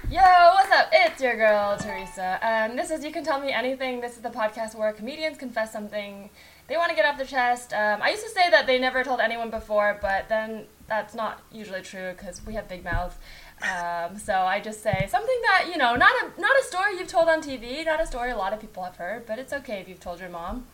Yo, 0.09 0.23
what's 0.55 0.71
up? 0.71 0.89
It's 0.91 1.21
your 1.21 1.35
girl, 1.35 1.77
Teresa. 1.77 2.39
And 2.41 2.75
this 2.79 2.89
is 2.89 3.05
You 3.05 3.11
Can 3.11 3.23
Tell 3.23 3.39
Me 3.39 3.51
Anything. 3.51 4.01
This 4.01 4.15
is 4.15 4.23
the 4.23 4.31
podcast 4.31 4.73
where 4.73 4.91
comedians 4.93 5.37
confess 5.37 5.71
something 5.71 6.31
they 6.69 6.77
want 6.77 6.89
to 6.89 6.95
get 6.95 7.05
off 7.05 7.17
their 7.17 7.25
chest. 7.25 7.73
Um, 7.73 8.01
I 8.01 8.11
used 8.11 8.23
to 8.23 8.29
say 8.29 8.49
that 8.49 8.67
they 8.67 8.79
never 8.79 9.03
told 9.03 9.19
anyone 9.19 9.49
before, 9.49 9.97
but 10.01 10.29
then 10.29 10.65
that's 10.87 11.13
not 11.15 11.41
usually 11.51 11.81
true 11.81 12.13
because 12.15 12.45
we 12.45 12.53
have 12.53 12.67
big 12.67 12.83
mouths. 12.83 13.15
Um, 13.61 14.17
so 14.17 14.33
I 14.33 14.61
just 14.61 14.81
say 14.81 15.07
something 15.09 15.37
that 15.43 15.65
you 15.69 15.77
know, 15.77 15.95
not 15.95 16.11
a 16.11 16.41
not 16.41 16.55
a 16.59 16.63
story 16.63 16.97
you've 16.97 17.07
told 17.07 17.27
on 17.27 17.41
TV, 17.41 17.85
not 17.85 18.01
a 18.01 18.07
story 18.07 18.31
a 18.31 18.37
lot 18.37 18.53
of 18.53 18.61
people 18.61 18.83
have 18.83 18.95
heard, 18.95 19.25
but 19.25 19.37
it's 19.39 19.51
okay 19.51 19.79
if 19.79 19.89
you've 19.89 19.99
told 19.99 20.19
your 20.19 20.29
mom. 20.29 20.65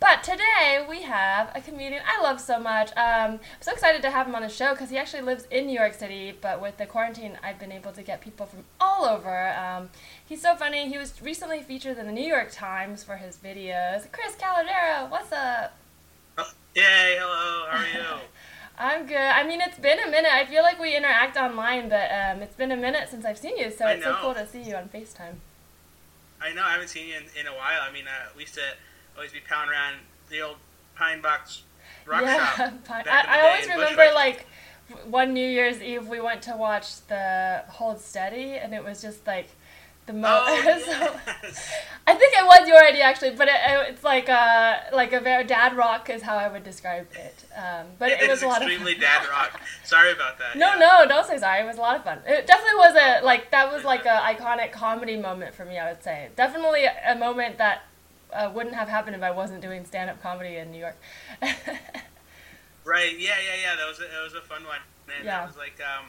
But 0.00 0.22
today 0.22 0.84
we 0.88 1.02
have 1.02 1.50
a 1.54 1.60
comedian 1.60 2.02
I 2.06 2.22
love 2.22 2.40
so 2.40 2.58
much. 2.58 2.88
Um, 2.96 3.32
I'm 3.32 3.40
so 3.60 3.72
excited 3.72 4.00
to 4.00 4.10
have 4.10 4.26
him 4.26 4.34
on 4.34 4.40
the 4.40 4.48
show 4.48 4.72
because 4.72 4.88
he 4.88 4.96
actually 4.96 5.22
lives 5.22 5.46
in 5.50 5.66
New 5.66 5.78
York 5.78 5.92
City. 5.92 6.32
But 6.40 6.62
with 6.62 6.78
the 6.78 6.86
quarantine, 6.86 7.38
I've 7.42 7.58
been 7.58 7.70
able 7.70 7.92
to 7.92 8.02
get 8.02 8.22
people 8.22 8.46
from 8.46 8.64
all 8.80 9.04
over. 9.04 9.50
Um, 9.50 9.90
he's 10.26 10.40
so 10.40 10.56
funny. 10.56 10.88
He 10.88 10.96
was 10.96 11.20
recently 11.20 11.60
featured 11.60 11.98
in 11.98 12.06
the 12.06 12.12
New 12.12 12.26
York 12.26 12.50
Times 12.50 13.04
for 13.04 13.16
his 13.16 13.36
videos. 13.36 14.10
Chris 14.10 14.36
Calogero, 14.36 15.10
what's 15.10 15.32
up? 15.32 15.74
Yay, 16.74 17.18
hello, 17.18 17.66
how 17.68 17.78
are 17.78 17.86
you? 17.86 18.20
I'm 18.80 19.04
good. 19.06 19.16
I 19.16 19.46
mean, 19.46 19.60
it's 19.60 19.78
been 19.78 19.98
a 20.00 20.10
minute. 20.10 20.32
I 20.32 20.46
feel 20.46 20.62
like 20.62 20.80
we 20.80 20.96
interact 20.96 21.36
online, 21.36 21.90
but 21.90 22.10
um, 22.10 22.40
it's 22.40 22.56
been 22.56 22.72
a 22.72 22.76
minute 22.76 23.10
since 23.10 23.26
I've 23.26 23.36
seen 23.36 23.58
you, 23.58 23.70
so 23.70 23.84
I 23.84 23.92
it's 23.92 24.04
so 24.04 24.16
cool 24.20 24.32
to 24.32 24.46
see 24.46 24.62
you 24.62 24.74
on 24.74 24.88
FaceTime. 24.88 25.34
I 26.40 26.54
know, 26.54 26.62
I 26.64 26.72
haven't 26.72 26.88
seen 26.88 27.08
you 27.08 27.16
in, 27.16 27.24
in 27.38 27.46
a 27.46 27.52
while. 27.52 27.82
I 27.86 27.92
mean, 27.92 28.06
uh, 28.06 28.30
we 28.34 28.42
used 28.44 28.54
to 28.54 28.62
always 29.14 29.32
be 29.32 29.40
pounding 29.46 29.72
around 29.72 29.96
the 30.30 30.40
old 30.40 30.56
Pine 30.96 31.20
Box 31.20 31.62
Rock 32.06 32.22
yeah, 32.22 32.46
Shop. 32.54 32.72
Pi- 32.84 33.02
back 33.02 33.24
in 33.24 33.30
I, 33.30 33.38
I 33.38 33.48
always 33.48 33.68
remember 33.68 33.96
Bushwick. 33.96 34.14
like 34.14 34.46
one 35.04 35.34
New 35.34 35.46
Year's 35.46 35.82
Eve 35.82 36.08
we 36.08 36.20
went 36.20 36.40
to 36.42 36.56
watch 36.56 37.06
the 37.08 37.64
Hold 37.68 38.00
Steady, 38.00 38.54
and 38.54 38.72
it 38.72 38.82
was 38.82 39.02
just 39.02 39.26
like 39.26 39.48
the 40.10 40.18
mo. 40.18 40.28
Oh, 40.46 40.62
so. 40.84 41.16
I 42.06 42.14
think 42.14 42.32
it 42.34 42.44
was 42.44 42.68
your 42.68 42.84
idea 42.84 43.02
actually, 43.04 43.30
but 43.30 43.48
it, 43.48 43.54
it's 43.88 44.02
like 44.02 44.28
a 44.28 44.84
like 44.92 45.12
a 45.12 45.20
very 45.20 45.44
dad 45.44 45.76
rock 45.76 46.10
is 46.10 46.22
how 46.22 46.36
I 46.36 46.48
would 46.48 46.64
describe 46.64 47.06
it. 47.14 47.44
Um, 47.56 47.86
but 47.98 48.10
it, 48.10 48.22
it 48.22 48.30
was 48.30 48.42
a 48.42 48.48
lot 48.48 48.62
extremely 48.62 48.94
of 48.94 49.00
dad 49.00 49.28
rock. 49.28 49.60
Sorry 49.84 50.12
about 50.12 50.38
that. 50.38 50.56
No, 50.56 50.74
yeah. 50.74 50.78
no, 51.04 51.08
don't 51.08 51.26
say 51.26 51.38
sorry. 51.38 51.62
It 51.62 51.66
was 51.66 51.76
a 51.76 51.80
lot 51.80 51.96
of 51.96 52.04
fun. 52.04 52.18
It 52.26 52.46
definitely 52.46 52.76
was 52.76 52.96
a 52.96 53.24
like 53.24 53.50
that 53.50 53.72
was 53.72 53.84
like 53.84 54.06
a 54.06 54.20
iconic 54.32 54.72
comedy 54.72 55.16
moment 55.16 55.54
for 55.54 55.64
me. 55.64 55.78
I 55.78 55.90
would 55.92 56.02
say 56.02 56.28
definitely 56.36 56.84
a 56.84 57.14
moment 57.14 57.58
that 57.58 57.82
uh, 58.32 58.50
wouldn't 58.54 58.74
have 58.74 58.88
happened 58.88 59.16
if 59.16 59.22
I 59.22 59.30
wasn't 59.30 59.60
doing 59.60 59.84
stand 59.84 60.10
up 60.10 60.22
comedy 60.22 60.56
in 60.56 60.70
New 60.70 60.78
York. 60.78 60.96
Right. 62.82 63.18
Yeah, 63.18 63.36
yeah, 63.44 63.60
yeah. 63.62 63.76
That 63.76 63.86
was 63.86 63.98
a, 63.98 64.02
that 64.02 64.24
was 64.24 64.34
a 64.34 64.40
fun 64.40 64.64
one. 64.64 64.80
And 65.14 65.24
Yeah. 65.24 65.40
that 65.40 65.46
was 65.48 65.56
like 65.56 65.78
um, 65.80 66.06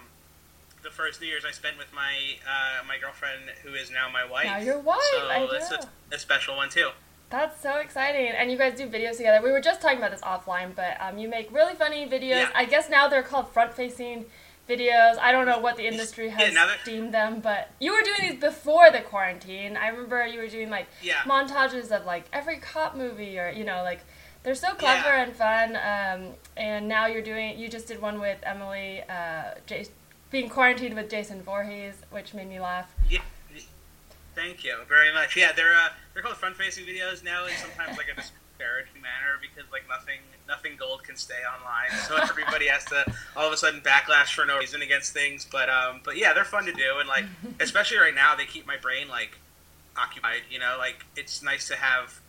the 0.83 0.89
first 0.89 1.21
Year's 1.21 1.45
I 1.45 1.51
spent 1.51 1.77
with 1.77 1.93
my 1.93 2.13
uh, 2.47 2.83
my 2.87 2.97
girlfriend, 2.97 3.41
who 3.63 3.73
is 3.73 3.91
now 3.91 4.09
my 4.09 4.25
wife. 4.25 4.45
now 4.45 4.57
your 4.57 4.79
wife, 4.79 4.99
so 5.11 5.27
I 5.27 5.47
that's 5.51 5.71
a, 5.71 5.89
a 6.13 6.19
special 6.19 6.55
one 6.57 6.69
too. 6.69 6.89
That's 7.29 7.61
so 7.61 7.77
exciting. 7.77 8.27
And 8.27 8.51
you 8.51 8.57
guys 8.57 8.75
do 8.77 8.87
videos 8.87 9.15
together. 9.17 9.41
We 9.41 9.51
were 9.51 9.61
just 9.61 9.81
talking 9.81 9.99
about 9.99 10.11
this 10.11 10.21
offline, 10.21 10.75
but 10.75 10.97
um, 10.99 11.17
you 11.17 11.29
make 11.29 11.49
really 11.51 11.75
funny 11.75 12.05
videos. 12.05 12.29
Yeah. 12.41 12.49
I 12.53 12.65
guess 12.65 12.89
now 12.89 13.07
they're 13.07 13.23
called 13.23 13.47
front 13.49 13.73
facing 13.73 14.25
videos. 14.67 15.17
I 15.17 15.31
don't 15.31 15.45
know 15.45 15.59
what 15.59 15.77
the 15.77 15.87
industry 15.87 16.29
has 16.29 16.53
now 16.53 16.67
they're- 16.67 16.75
deemed 16.83 17.13
them, 17.13 17.39
but 17.39 17.69
you 17.79 17.93
were 17.93 18.01
doing 18.01 18.31
these 18.31 18.39
before 18.41 18.91
the 18.91 18.99
quarantine. 18.99 19.77
I 19.77 19.87
remember 19.87 20.25
you 20.27 20.39
were 20.41 20.47
doing 20.49 20.69
like 20.69 20.87
Yeah. 21.01 21.21
montages 21.25 21.89
of 21.91 22.05
like 22.05 22.25
every 22.33 22.57
cop 22.57 22.95
movie 22.97 23.39
or, 23.39 23.49
you 23.49 23.63
know, 23.63 23.81
like 23.83 24.01
they're 24.43 24.53
so 24.55 24.73
clever 24.73 25.07
Yeah. 25.07 25.23
and 25.23 25.33
fun. 25.33 25.75
Um, 25.77 26.33
and 26.57 26.87
now 26.89 27.05
you're 27.05 27.21
doing, 27.21 27.57
you 27.57 27.69
just 27.69 27.87
did 27.87 28.01
one 28.01 28.19
with 28.19 28.39
Emily, 28.43 29.03
uh, 29.07 29.53
Jas 29.67 29.89
being 30.31 30.49
quarantined 30.49 30.95
with 30.95 31.09
Jason 31.09 31.41
Voorhees, 31.43 31.95
which 32.09 32.33
made 32.33 32.49
me 32.49 32.59
laugh. 32.59 32.91
Yeah. 33.09 33.19
Thank 34.33 34.63
you 34.63 34.77
very 34.87 35.13
much. 35.13 35.35
Yeah, 35.35 35.51
they're 35.51 35.75
uh, 35.75 35.89
they're 36.13 36.23
called 36.23 36.37
front-facing 36.37 36.85
videos 36.85 37.21
now, 37.21 37.45
and 37.45 37.53
sometimes 37.57 37.97
like 37.97 38.07
a 38.07 38.15
disparaging 38.15 39.01
manner 39.01 39.37
because 39.41 39.69
like 39.73 39.83
nothing 39.89 40.19
nothing 40.47 40.77
gold 40.79 41.03
can 41.03 41.17
stay 41.17 41.41
online, 41.53 41.91
so 42.07 42.15
everybody 42.15 42.67
has 42.67 42.85
to 42.85 43.13
all 43.35 43.45
of 43.45 43.51
a 43.51 43.57
sudden 43.57 43.81
backlash 43.81 44.33
for 44.33 44.45
no 44.45 44.57
reason 44.57 44.81
against 44.81 45.11
things. 45.11 45.45
But 45.51 45.69
um, 45.69 45.99
but 46.05 46.15
yeah, 46.15 46.31
they're 46.31 46.45
fun 46.45 46.63
to 46.63 46.71
do, 46.71 46.99
and 46.99 47.09
like 47.09 47.25
especially 47.59 47.97
right 47.97 48.15
now, 48.15 48.33
they 48.33 48.45
keep 48.45 48.65
my 48.65 48.77
brain 48.77 49.09
like 49.09 49.37
occupied. 49.97 50.43
You 50.49 50.59
know, 50.59 50.77
like 50.79 51.05
it's 51.17 51.43
nice 51.43 51.67
to 51.67 51.75
have 51.75 52.21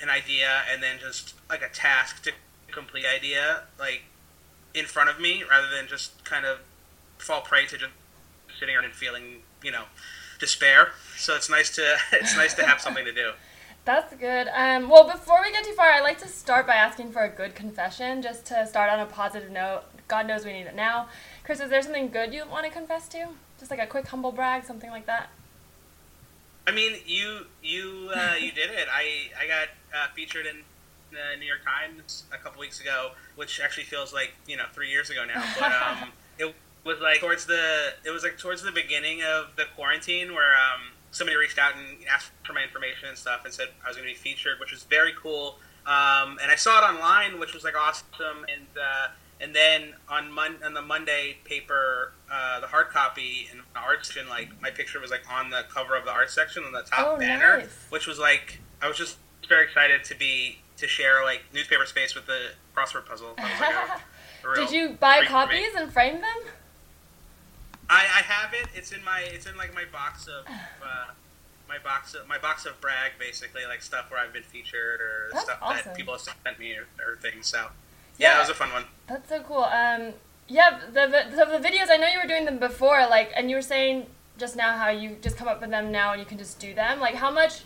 an 0.00 0.08
idea 0.08 0.62
and 0.72 0.82
then 0.82 0.98
just 1.00 1.34
like 1.48 1.62
a 1.62 1.68
task 1.68 2.22
to 2.24 2.32
complete 2.72 3.04
idea 3.04 3.62
like 3.78 4.02
in 4.74 4.86
front 4.86 5.08
of 5.08 5.20
me 5.20 5.44
rather 5.48 5.68
than 5.70 5.86
just 5.86 6.24
kind 6.24 6.44
of 6.46 6.58
fall 7.22 7.40
prey 7.40 7.66
to 7.66 7.78
just 7.78 7.92
sitting 8.58 8.74
around 8.74 8.84
and 8.84 8.94
feeling 8.94 9.42
you 9.62 9.70
know 9.70 9.84
despair 10.38 10.88
so 11.16 11.34
it's 11.36 11.48
nice 11.48 11.70
to 11.74 11.96
it's 12.12 12.36
nice 12.36 12.54
to 12.54 12.64
have 12.64 12.80
something 12.80 13.04
to 13.04 13.12
do 13.12 13.32
That's 13.84 14.14
good. 14.14 14.46
Um, 14.54 14.88
well, 14.88 15.10
before 15.10 15.40
we 15.44 15.50
get 15.50 15.64
too 15.64 15.72
far, 15.72 15.90
I'd 15.90 16.02
like 16.02 16.18
to 16.18 16.28
start 16.28 16.68
by 16.68 16.74
asking 16.74 17.10
for 17.10 17.24
a 17.24 17.28
good 17.28 17.56
confession, 17.56 18.22
just 18.22 18.46
to 18.46 18.64
start 18.64 18.88
on 18.92 19.00
a 19.00 19.06
positive 19.06 19.50
note. 19.50 19.82
God 20.06 20.28
knows 20.28 20.44
we 20.44 20.52
need 20.52 20.66
it 20.66 20.76
now. 20.76 21.08
Chris, 21.42 21.58
is 21.58 21.68
there 21.68 21.82
something 21.82 22.08
good 22.08 22.32
you 22.32 22.44
want 22.48 22.64
to 22.64 22.70
confess 22.70 23.08
to? 23.08 23.26
Just 23.58 23.72
like 23.72 23.80
a 23.80 23.86
quick 23.88 24.06
humble 24.06 24.30
brag, 24.30 24.64
something 24.64 24.90
like 24.90 25.06
that. 25.06 25.30
i 26.66 26.70
mean 26.70 26.92
you 27.06 27.46
you 27.62 28.10
uh, 28.14 28.34
you 28.38 28.52
did 28.52 28.70
it 28.70 28.86
i 28.92 29.30
i 29.40 29.46
got 29.46 29.68
uh, 29.94 30.06
featured 30.14 30.46
in 30.46 30.58
the 31.10 31.36
new 31.38 31.46
york 31.46 31.60
times 31.64 32.24
a 32.32 32.38
couple 32.38 32.60
weeks 32.60 32.80
ago 32.80 33.10
which 33.36 33.60
actually 33.60 33.84
feels 33.84 34.12
like 34.12 34.32
you 34.46 34.56
know 34.56 34.64
three 34.72 34.90
years 34.90 35.10
ago 35.10 35.24
now 35.24 35.42
but 35.58 35.72
um 35.72 36.08
it 36.38 36.54
was 36.84 36.98
like 37.00 37.20
towards 37.20 37.46
the 37.46 37.92
it 38.04 38.10
was 38.10 38.22
like 38.22 38.38
towards 38.38 38.62
the 38.62 38.72
beginning 38.72 39.22
of 39.22 39.54
the 39.56 39.64
quarantine 39.76 40.34
where 40.34 40.52
um 40.54 40.92
somebody 41.10 41.36
reached 41.36 41.58
out 41.58 41.74
and 41.76 41.98
asked 42.10 42.30
for 42.44 42.52
my 42.54 42.62
information 42.62 43.08
and 43.08 43.16
stuff 43.18 43.42
and 43.44 43.52
said 43.52 43.68
I 43.84 43.88
was 43.88 43.96
going 43.96 44.08
to 44.08 44.14
be 44.14 44.18
featured, 44.18 44.58
which 44.58 44.72
was 44.72 44.82
very 44.84 45.12
cool. 45.20 45.58
Um, 45.84 46.38
and 46.40 46.50
I 46.50 46.54
saw 46.56 46.78
it 46.78 46.90
online, 46.94 47.38
which 47.38 47.52
was 47.52 47.64
like 47.64 47.74
awesome. 47.76 48.46
And 48.50 48.66
uh, 48.80 49.08
and 49.40 49.54
then 49.54 49.92
on 50.08 50.32
Mon- 50.32 50.62
on 50.64 50.72
the 50.72 50.80
Monday 50.80 51.36
paper, 51.44 52.12
uh, 52.32 52.60
the 52.60 52.66
hard 52.66 52.88
copy 52.88 53.48
in 53.52 53.58
the 53.58 53.78
art 53.78 54.06
section, 54.06 54.28
like 54.28 54.48
my 54.62 54.70
picture 54.70 55.00
was 55.00 55.10
like 55.10 55.22
on 55.30 55.50
the 55.50 55.64
cover 55.68 55.96
of 55.96 56.04
the 56.06 56.10
art 56.12 56.30
section 56.30 56.64
on 56.64 56.72
the 56.72 56.82
top 56.82 57.06
Oh, 57.06 57.16
banner, 57.18 57.58
nice. 57.58 57.86
which 57.90 58.06
was 58.06 58.18
like 58.18 58.60
I 58.80 58.88
was 58.88 58.96
just 58.96 59.18
very 59.48 59.64
excited 59.64 60.04
to 60.04 60.14
be 60.16 60.60
to 60.78 60.88
share 60.88 61.22
like 61.24 61.42
newspaper 61.52 61.84
space 61.84 62.14
with 62.14 62.24
the 62.26 62.52
crossword 62.74 63.04
puzzle. 63.04 63.34
Was 63.36 63.60
like 63.60 63.74
a, 64.44 64.48
a 64.48 64.54
Did 64.54 64.70
you 64.70 64.96
buy 64.98 65.18
treat 65.18 65.28
for 65.28 65.32
me. 65.34 65.44
copies 65.44 65.74
and 65.76 65.92
frame 65.92 66.20
them? 66.22 66.52
I, 67.88 68.00
I 68.02 68.22
have 68.22 68.54
it. 68.54 68.68
It's 68.74 68.92
in 68.92 69.04
my 69.04 69.20
it's 69.20 69.46
in 69.46 69.56
like 69.56 69.74
my 69.74 69.84
box 69.92 70.26
of 70.26 70.46
uh, 70.48 71.12
my 71.68 71.78
box 71.78 72.14
of 72.14 72.26
my 72.28 72.38
box 72.38 72.64
of 72.66 72.80
brag 72.80 73.12
basically 73.18 73.62
like 73.68 73.82
stuff 73.82 74.10
where 74.10 74.20
I've 74.20 74.32
been 74.32 74.42
featured 74.42 75.00
or 75.00 75.28
That's 75.32 75.44
stuff 75.44 75.58
awesome. 75.62 75.82
that 75.86 75.96
people 75.96 76.14
have 76.14 76.22
sent 76.22 76.58
me 76.58 76.74
or, 76.74 76.86
or 77.06 77.16
things. 77.16 77.46
So 77.46 77.58
yeah, 78.18 78.28
Yeah. 78.28 78.34
that 78.34 78.40
was 78.40 78.50
a 78.50 78.54
fun 78.54 78.72
one. 78.72 78.84
That's 79.08 79.28
so 79.28 79.40
cool. 79.40 79.64
Um, 79.64 80.12
yeah, 80.48 80.80
the, 80.86 81.06
the 81.06 81.36
so 81.36 81.58
the 81.58 81.66
videos 81.66 81.88
I 81.90 81.96
know 81.96 82.08
you 82.08 82.18
were 82.22 82.28
doing 82.28 82.44
them 82.44 82.58
before, 82.58 83.06
like, 83.08 83.30
and 83.36 83.48
you 83.48 83.56
were 83.56 83.62
saying 83.62 84.06
just 84.38 84.56
now 84.56 84.76
how 84.76 84.88
you 84.90 85.16
just 85.22 85.36
come 85.36 85.48
up 85.48 85.60
with 85.60 85.70
them 85.70 85.92
now 85.92 86.12
and 86.12 86.20
you 86.20 86.26
can 86.26 86.38
just 86.38 86.58
do 86.58 86.74
them. 86.74 87.00
Like, 87.00 87.14
how 87.14 87.30
much, 87.30 87.62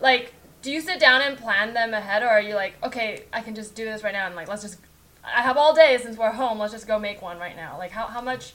like, 0.00 0.32
do 0.62 0.70
you 0.70 0.80
sit 0.80 1.00
down 1.00 1.22
and 1.22 1.36
plan 1.36 1.74
them 1.74 1.92
ahead, 1.92 2.22
or 2.22 2.28
are 2.28 2.40
you 2.40 2.54
like, 2.54 2.74
okay, 2.84 3.24
I 3.32 3.40
can 3.40 3.54
just 3.54 3.74
do 3.74 3.84
this 3.84 4.02
right 4.02 4.12
now 4.12 4.26
and 4.26 4.36
like, 4.36 4.48
let's 4.48 4.62
just, 4.62 4.78
I 5.24 5.42
have 5.42 5.56
all 5.56 5.74
day 5.74 5.98
since 6.00 6.16
we're 6.16 6.30
home, 6.30 6.58
let's 6.58 6.72
just 6.72 6.86
go 6.86 6.98
make 6.98 7.20
one 7.20 7.38
right 7.38 7.56
now. 7.56 7.76
Like, 7.78 7.90
how 7.90 8.06
how 8.06 8.20
much 8.20 8.52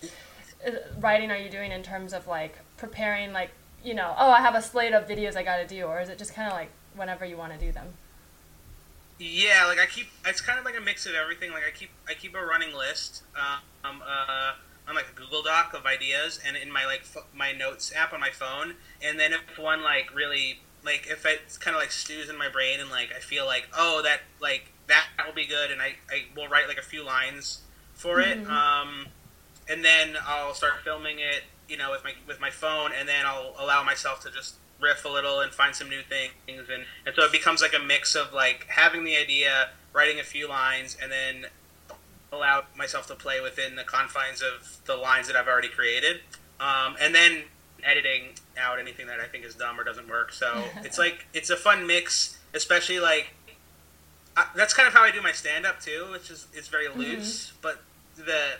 writing 0.99 1.31
are 1.31 1.37
you 1.37 1.49
doing 1.49 1.71
in 1.71 1.83
terms 1.83 2.13
of 2.13 2.27
like 2.27 2.59
preparing, 2.77 3.33
like, 3.33 3.51
you 3.83 3.93
know, 3.93 4.13
oh, 4.17 4.31
I 4.31 4.41
have 4.41 4.55
a 4.55 4.61
slate 4.61 4.93
of 4.93 5.07
videos 5.07 5.35
I 5.35 5.43
got 5.43 5.57
to 5.57 5.67
do, 5.67 5.83
or 5.83 5.99
is 6.01 6.09
it 6.09 6.17
just 6.17 6.33
kind 6.33 6.47
of 6.47 6.53
like 6.53 6.69
whenever 6.95 7.25
you 7.25 7.37
want 7.37 7.53
to 7.53 7.59
do 7.59 7.71
them? 7.71 7.93
Yeah, 9.17 9.65
like 9.67 9.79
I 9.79 9.85
keep 9.85 10.07
it's 10.25 10.41
kind 10.41 10.59
of 10.59 10.65
like 10.65 10.77
a 10.77 10.81
mix 10.81 11.05
of 11.05 11.13
everything. 11.13 11.51
Like 11.51 11.63
I 11.65 11.71
keep 11.71 11.89
I 12.07 12.13
keep 12.13 12.35
a 12.35 12.45
running 12.45 12.75
list 12.75 13.23
um, 13.35 14.01
uh, 14.05 14.53
on 14.87 14.95
like 14.95 15.05
a 15.09 15.17
Google 15.17 15.41
Doc 15.41 15.73
of 15.73 15.85
ideas 15.85 16.39
and 16.45 16.57
in 16.57 16.71
my 16.71 16.85
like 16.85 17.03
ph- 17.05 17.25
my 17.33 17.53
notes 17.53 17.93
app 17.95 18.11
on 18.11 18.19
my 18.19 18.31
phone. 18.31 18.73
And 19.01 19.17
then 19.19 19.31
if 19.31 19.57
one 19.57 19.83
like 19.83 20.13
really 20.13 20.59
like 20.83 21.07
if 21.09 21.25
it's 21.25 21.57
kind 21.57 21.75
of 21.75 21.81
like 21.81 21.91
stews 21.91 22.29
in 22.29 22.37
my 22.37 22.49
brain 22.49 22.79
and 22.81 22.89
like 22.89 23.11
I 23.15 23.19
feel 23.19 23.45
like 23.45 23.69
oh 23.77 24.01
that 24.03 24.19
like 24.41 24.71
that 24.87 25.07
will 25.25 25.33
be 25.33 25.45
good 25.45 25.71
and 25.71 25.81
I 25.81 25.95
I 26.09 26.25
will 26.35 26.49
write 26.49 26.67
like 26.67 26.77
a 26.77 26.83
few 26.83 27.03
lines 27.03 27.61
for 27.93 28.19
it. 28.19 28.43
Mhm. 28.43 28.49
Um, 28.49 29.07
and 29.69 29.83
then 29.83 30.15
I'll 30.25 30.53
start 30.53 30.73
filming 30.83 31.19
it, 31.19 31.43
you 31.67 31.77
know, 31.77 31.91
with 31.91 32.03
my 32.03 32.13
with 32.27 32.39
my 32.39 32.49
phone, 32.49 32.91
and 32.97 33.07
then 33.07 33.25
I'll 33.25 33.53
allow 33.59 33.83
myself 33.83 34.21
to 34.21 34.31
just 34.31 34.55
riff 34.79 35.05
a 35.05 35.09
little 35.09 35.39
and 35.39 35.51
find 35.51 35.75
some 35.75 35.89
new 35.89 36.01
things, 36.01 36.31
and 36.47 36.83
and 37.05 37.15
so 37.15 37.23
it 37.23 37.31
becomes 37.31 37.61
like 37.61 37.73
a 37.73 37.83
mix 37.83 38.15
of 38.15 38.33
like 38.33 38.65
having 38.69 39.03
the 39.03 39.15
idea, 39.15 39.69
writing 39.93 40.19
a 40.19 40.23
few 40.23 40.47
lines, 40.47 40.97
and 41.01 41.11
then 41.11 41.45
allow 42.31 42.63
myself 42.77 43.07
to 43.07 43.15
play 43.15 43.41
within 43.41 43.75
the 43.75 43.83
confines 43.83 44.41
of 44.41 44.77
the 44.85 44.95
lines 44.95 45.27
that 45.27 45.35
I've 45.35 45.47
already 45.47 45.69
created, 45.69 46.21
um, 46.59 46.95
and 46.99 47.15
then 47.15 47.43
editing 47.83 48.29
out 48.57 48.79
anything 48.79 49.07
that 49.07 49.19
I 49.19 49.27
think 49.27 49.45
is 49.45 49.55
dumb 49.55 49.79
or 49.79 49.83
doesn't 49.83 50.07
work. 50.07 50.31
So 50.31 50.63
it's 50.83 50.97
like 50.97 51.25
it's 51.33 51.49
a 51.49 51.57
fun 51.57 51.87
mix, 51.87 52.37
especially 52.53 52.99
like 52.99 53.33
I, 54.37 54.47
that's 54.55 54.73
kind 54.73 54.87
of 54.87 54.93
how 54.93 55.03
I 55.03 55.11
do 55.11 55.21
my 55.21 55.31
stand 55.31 55.65
up 55.65 55.79
too, 55.79 56.07
which 56.11 56.29
is 56.29 56.47
it's 56.53 56.67
very 56.67 56.87
loose. 56.89 57.53
But 57.61 57.81
the 58.15 58.57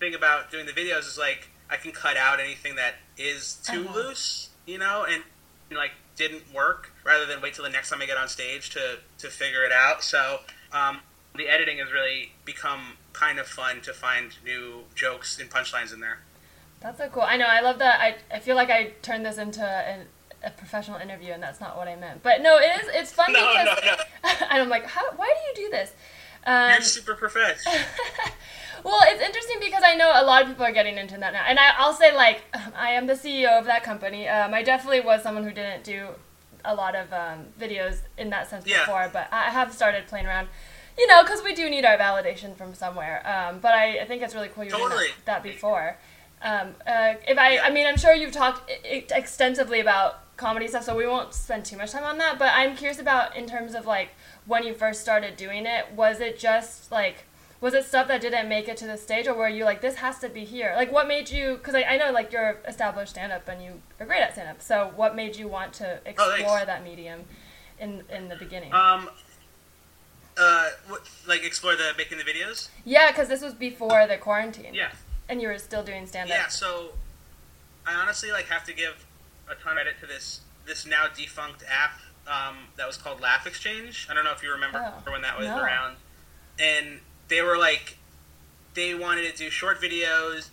thing 0.00 0.14
about 0.14 0.50
doing 0.50 0.66
the 0.66 0.72
videos 0.72 1.00
is 1.06 1.18
like 1.18 1.48
I 1.70 1.76
can 1.76 1.92
cut 1.92 2.16
out 2.16 2.40
anything 2.40 2.74
that 2.76 2.94
is 3.16 3.54
too 3.62 3.84
Uh-huh. 3.88 3.94
loose, 3.94 4.48
you 4.66 4.78
know, 4.78 5.04
and 5.08 5.22
like 5.70 5.92
didn't 6.16 6.52
work, 6.52 6.92
rather 7.04 7.26
than 7.26 7.40
wait 7.40 7.54
till 7.54 7.64
the 7.64 7.70
next 7.70 7.90
time 7.90 8.02
I 8.02 8.06
get 8.06 8.16
on 8.16 8.28
stage 8.28 8.70
to 8.70 8.98
to 9.18 9.28
figure 9.28 9.62
it 9.64 9.72
out. 9.72 10.02
So 10.02 10.40
um, 10.72 11.00
the 11.36 11.48
editing 11.48 11.78
has 11.78 11.92
really 11.92 12.32
become 12.44 12.96
kind 13.12 13.38
of 13.38 13.46
fun 13.46 13.80
to 13.82 13.92
find 13.92 14.36
new 14.44 14.84
jokes 14.94 15.38
and 15.38 15.48
punchlines 15.50 15.92
in 15.92 16.00
there. 16.00 16.20
That's 16.80 16.98
so 16.98 17.08
cool. 17.08 17.22
I 17.22 17.36
know. 17.36 17.46
I 17.46 17.60
love 17.60 17.78
that. 17.80 18.00
I, 18.00 18.16
I 18.34 18.40
feel 18.40 18.56
like 18.56 18.70
I 18.70 18.92
turned 19.02 19.24
this 19.26 19.36
into 19.36 19.62
an, 19.64 20.06
a 20.42 20.50
professional 20.50 20.98
interview, 20.98 21.32
and 21.32 21.42
that's 21.42 21.60
not 21.60 21.76
what 21.76 21.88
I 21.88 21.96
meant. 21.96 22.22
But 22.22 22.40
no, 22.40 22.56
it 22.56 22.82
is. 22.82 22.88
It's 22.94 23.12
fun 23.12 23.32
No, 23.32 23.40
because 23.52 23.78
no, 23.84 23.92
no. 23.92 24.30
and 24.50 24.62
I'm 24.62 24.68
like, 24.70 24.86
how? 24.86 25.02
Why 25.16 25.26
do 25.54 25.60
you 25.62 25.66
do 25.68 25.70
this? 25.70 25.92
Um, 26.46 26.70
You're 26.72 26.80
super 26.80 27.14
professional. 27.14 27.74
well, 28.84 29.00
it's 29.04 29.22
interesting 29.22 29.58
because 29.60 29.82
I 29.84 29.94
know 29.94 30.10
a 30.14 30.24
lot 30.24 30.42
of 30.42 30.48
people 30.48 30.64
are 30.64 30.72
getting 30.72 30.96
into 30.98 31.16
that 31.18 31.32
now, 31.32 31.44
and 31.46 31.58
I, 31.58 31.72
I'll 31.78 31.94
say 31.94 32.14
like 32.14 32.42
I 32.76 32.90
am 32.90 33.06
the 33.06 33.14
CEO 33.14 33.58
of 33.58 33.66
that 33.66 33.82
company. 33.82 34.28
Um, 34.28 34.54
I 34.54 34.62
definitely 34.62 35.00
was 35.00 35.22
someone 35.22 35.44
who 35.44 35.52
didn't 35.52 35.84
do 35.84 36.08
a 36.64 36.74
lot 36.74 36.94
of 36.94 37.12
um, 37.12 37.46
videos 37.58 38.00
in 38.18 38.30
that 38.30 38.48
sense 38.50 38.66
Yeah. 38.66 38.80
before, 38.80 39.08
but 39.12 39.28
I 39.32 39.44
have 39.50 39.72
started 39.72 40.06
playing 40.06 40.26
around. 40.26 40.48
You 40.98 41.06
know, 41.06 41.22
because 41.22 41.42
we 41.42 41.54
do 41.54 41.70
need 41.70 41.84
our 41.86 41.96
validation 41.96 42.54
from 42.56 42.74
somewhere. 42.74 43.22
Um, 43.26 43.60
but 43.60 43.72
I, 43.72 44.00
I 44.00 44.04
think 44.04 44.22
it's 44.22 44.34
really 44.34 44.48
cool 44.48 44.64
you 44.64 44.70
Totally. 44.70 45.06
that, 45.24 45.42
that 45.42 45.42
before. 45.42 45.96
Um, 46.42 46.74
uh, 46.86 47.14
if 47.26 47.38
I, 47.38 47.54
Yeah. 47.54 47.62
I 47.64 47.70
mean, 47.70 47.86
I'm 47.86 47.96
sure 47.96 48.12
you've 48.12 48.32
talked 48.32 48.70
extensively 48.84 49.80
about 49.80 50.36
comedy 50.36 50.68
stuff, 50.68 50.84
so 50.84 50.96
we 50.96 51.06
won't 51.06 51.32
spend 51.32 51.64
too 51.64 51.76
much 51.76 51.92
time 51.92 52.04
on 52.04 52.18
that. 52.18 52.38
But 52.38 52.52
I'm 52.54 52.76
curious 52.76 52.98
about 52.98 53.36
in 53.36 53.46
terms 53.46 53.74
of 53.74 53.86
like 53.86 54.10
when 54.46 54.64
you 54.66 54.74
first 54.74 55.00
started 55.00 55.36
doing 55.36 55.64
it. 55.64 55.90
Was 55.94 56.20
it 56.20 56.38
just 56.38 56.90
like 56.92 57.24
was 57.60 57.74
it 57.74 57.84
stuff 57.84 58.08
that 58.08 58.20
didn't 58.22 58.48
make 58.48 58.68
it 58.68 58.76
to 58.78 58.86
the 58.86 58.96
stage, 58.96 59.26
or 59.28 59.34
were 59.34 59.48
you 59.48 59.64
like, 59.64 59.80
this 59.82 59.96
has 59.96 60.18
to 60.20 60.28
be 60.28 60.44
here? 60.44 60.72
Like, 60.76 60.90
what 60.90 61.06
made 61.06 61.30
you? 61.30 61.54
Because 61.56 61.74
I, 61.74 61.82
I 61.82 61.96
know 61.98 62.10
like 62.10 62.32
you're 62.32 62.58
established 62.66 63.10
stand 63.12 63.32
up 63.32 63.46
and 63.48 63.62
you 63.62 63.82
are 63.98 64.06
great 64.06 64.22
at 64.22 64.32
stand 64.32 64.48
up. 64.48 64.62
So 64.62 64.92
what 64.96 65.14
made 65.14 65.36
you 65.36 65.46
want 65.48 65.72
to 65.74 65.98
Oh, 65.98 66.08
explore 66.08 66.64
that 66.64 66.82
medium 66.84 67.24
in 67.78 68.02
in 68.10 68.28
the 68.28 68.36
beginning? 68.36 68.72
Um, 68.72 69.10
uh, 70.38 70.70
what, 70.88 71.02
like 71.26 71.44
explore 71.44 71.76
the 71.76 71.92
making 71.98 72.18
the 72.18 72.24
videos. 72.24 72.68
yeah, 72.84 73.10
because 73.10 73.28
this 73.28 73.42
was 73.42 73.52
before 73.52 74.06
the 74.06 74.16
quarantine. 74.16 74.72
Yeah. 74.74 74.92
And 75.28 75.40
you 75.42 75.48
were 75.48 75.58
still 75.58 75.82
doing 75.84 76.06
stand 76.06 76.30
up. 76.30 76.36
Yeah, 76.36 76.48
so 76.48 76.92
I 77.86 77.94
honestly 77.94 78.32
like 78.32 78.46
have 78.46 78.64
to 78.66 78.72
give 78.72 79.04
a 79.48 79.54
ton 79.54 79.72
of 79.72 79.84
credit 79.84 80.00
to 80.00 80.06
this 80.06 80.40
this 80.66 80.86
now 80.86 81.06
defunct 81.14 81.62
app 81.70 81.98
um, 82.26 82.56
that 82.76 82.86
was 82.86 82.96
called 82.96 83.20
Laugh 83.20 83.46
Exchange. 83.46 84.06
I 84.10 84.14
don't 84.14 84.24
know 84.24 84.32
if 84.32 84.42
you 84.42 84.50
remember 84.52 84.82
Oh, 85.06 85.10
when 85.12 85.22
that 85.22 85.36
was 85.38 85.46
no. 85.48 85.60
around, 85.62 85.96
and 86.58 87.00
they 87.30 87.40
were 87.40 87.56
like 87.56 87.96
they 88.74 88.94
wanted 88.94 89.30
to 89.30 89.36
do 89.36 89.48
short 89.50 89.80
videos 89.80 90.50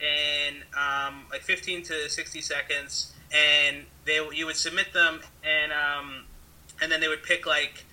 and 0.00 0.56
um, 0.78 1.24
like 1.30 1.42
15 1.42 1.82
to 1.82 2.08
60 2.08 2.40
seconds, 2.40 3.12
and 3.32 3.84
they 4.06 4.20
you 4.32 4.46
would 4.46 4.56
submit 4.56 4.92
them 4.92 5.20
and 5.42 5.72
um, 5.72 6.24
and 6.80 6.92
then 6.92 7.00
they 7.00 7.08
would 7.08 7.24
pick 7.24 7.46
like 7.46 7.84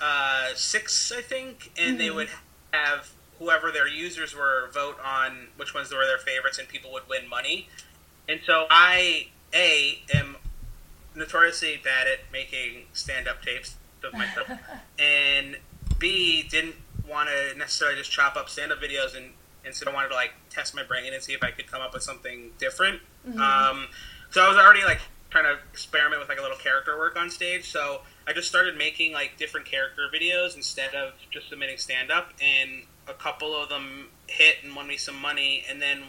uh, 0.00 0.48
six, 0.54 1.12
I 1.16 1.20
think, 1.22 1.70
and 1.78 2.00
they 2.00 2.08
Mhm. 2.08 2.14
would 2.16 2.28
have 2.72 3.10
whoever 3.38 3.70
their 3.70 3.86
users 3.86 4.34
were 4.34 4.68
vote 4.72 4.98
on 5.04 5.48
which 5.56 5.74
ones 5.74 5.92
were 5.92 6.06
their 6.06 6.18
favorites, 6.18 6.58
and 6.58 6.66
people 6.68 6.90
would 6.92 7.06
win 7.08 7.28
money. 7.28 7.68
And 8.28 8.40
so 8.46 8.66
I 8.70 9.28
a 9.54 10.02
am 10.14 10.36
notoriously 11.14 11.76
bad 11.84 12.06
at 12.08 12.20
making 12.32 12.86
stand-up 12.94 13.42
tapes 13.44 13.76
of 14.02 14.14
myself, 14.14 14.48
and 14.98 15.58
b 15.98 16.42
didn't 16.50 16.76
want 17.08 17.28
to 17.28 17.58
necessarily 17.58 17.96
just 17.96 18.10
chop 18.10 18.36
up 18.36 18.48
stand-up 18.48 18.80
videos 18.80 19.16
and 19.16 19.30
instead 19.64 19.88
I 19.88 19.92
wanted 19.92 20.08
to 20.08 20.14
like 20.14 20.32
test 20.50 20.74
my 20.74 20.82
brain 20.82 21.12
and 21.12 21.22
see 21.22 21.32
if 21.32 21.42
I 21.42 21.50
could 21.50 21.66
come 21.70 21.80
up 21.80 21.94
with 21.94 22.02
something 22.02 22.50
different. 22.58 23.00
Um, 23.40 23.86
so 24.30 24.42
I 24.42 24.48
was 24.48 24.56
already 24.56 24.84
like 24.84 25.00
trying 25.30 25.44
to 25.44 25.58
experiment 25.72 26.20
with 26.20 26.28
like 26.28 26.38
a 26.38 26.42
little 26.42 26.56
character 26.56 26.96
work 26.98 27.16
on 27.16 27.30
stage. 27.30 27.70
So 27.70 28.00
I 28.26 28.32
just 28.32 28.48
started 28.48 28.76
making 28.76 29.12
like 29.12 29.36
different 29.38 29.66
character 29.66 30.02
videos 30.14 30.56
instead 30.56 30.94
of 30.94 31.12
just 31.30 31.48
submitting 31.48 31.76
stand 31.78 32.10
up, 32.10 32.32
and 32.42 32.82
a 33.08 33.14
couple 33.14 33.54
of 33.54 33.68
them 33.68 34.08
hit 34.26 34.56
and 34.62 34.74
won 34.76 34.86
me 34.86 34.96
some 34.96 35.20
money. 35.20 35.64
And 35.68 35.80
then 35.80 36.02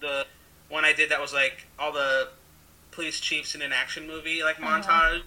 the 0.00 0.26
one 0.68 0.84
I 0.84 0.92
did 0.92 1.10
that 1.10 1.20
was 1.20 1.32
like 1.32 1.66
all 1.78 1.92
the 1.92 2.28
police 2.90 3.20
chiefs 3.20 3.54
in 3.54 3.62
an 3.62 3.72
action 3.72 4.06
movie 4.06 4.42
like 4.42 4.58
Uh-huh. 4.60 4.80
montage 4.80 5.22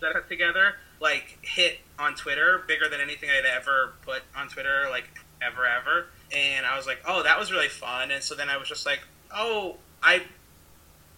that 0.00 0.10
I 0.10 0.20
put 0.20 0.28
together 0.28 0.76
like 1.00 1.38
hit 1.42 1.78
on 1.98 2.14
Twitter 2.14 2.62
bigger 2.66 2.88
than 2.88 3.00
anything 3.00 3.30
I'd 3.30 3.44
ever 3.44 3.94
put 4.02 4.22
on 4.36 4.48
Twitter 4.48 4.86
like 4.90 5.08
ever 5.42 5.66
ever. 5.66 6.06
And 6.34 6.66
I 6.66 6.76
was 6.76 6.86
like, 6.86 7.00
oh, 7.06 7.22
that 7.22 7.38
was 7.38 7.50
really 7.52 7.68
fun. 7.68 8.10
And 8.10 8.22
so 8.22 8.34
then 8.34 8.48
I 8.48 8.56
was 8.56 8.68
just 8.68 8.84
like, 8.86 9.00
oh, 9.34 9.76
I 10.02 10.22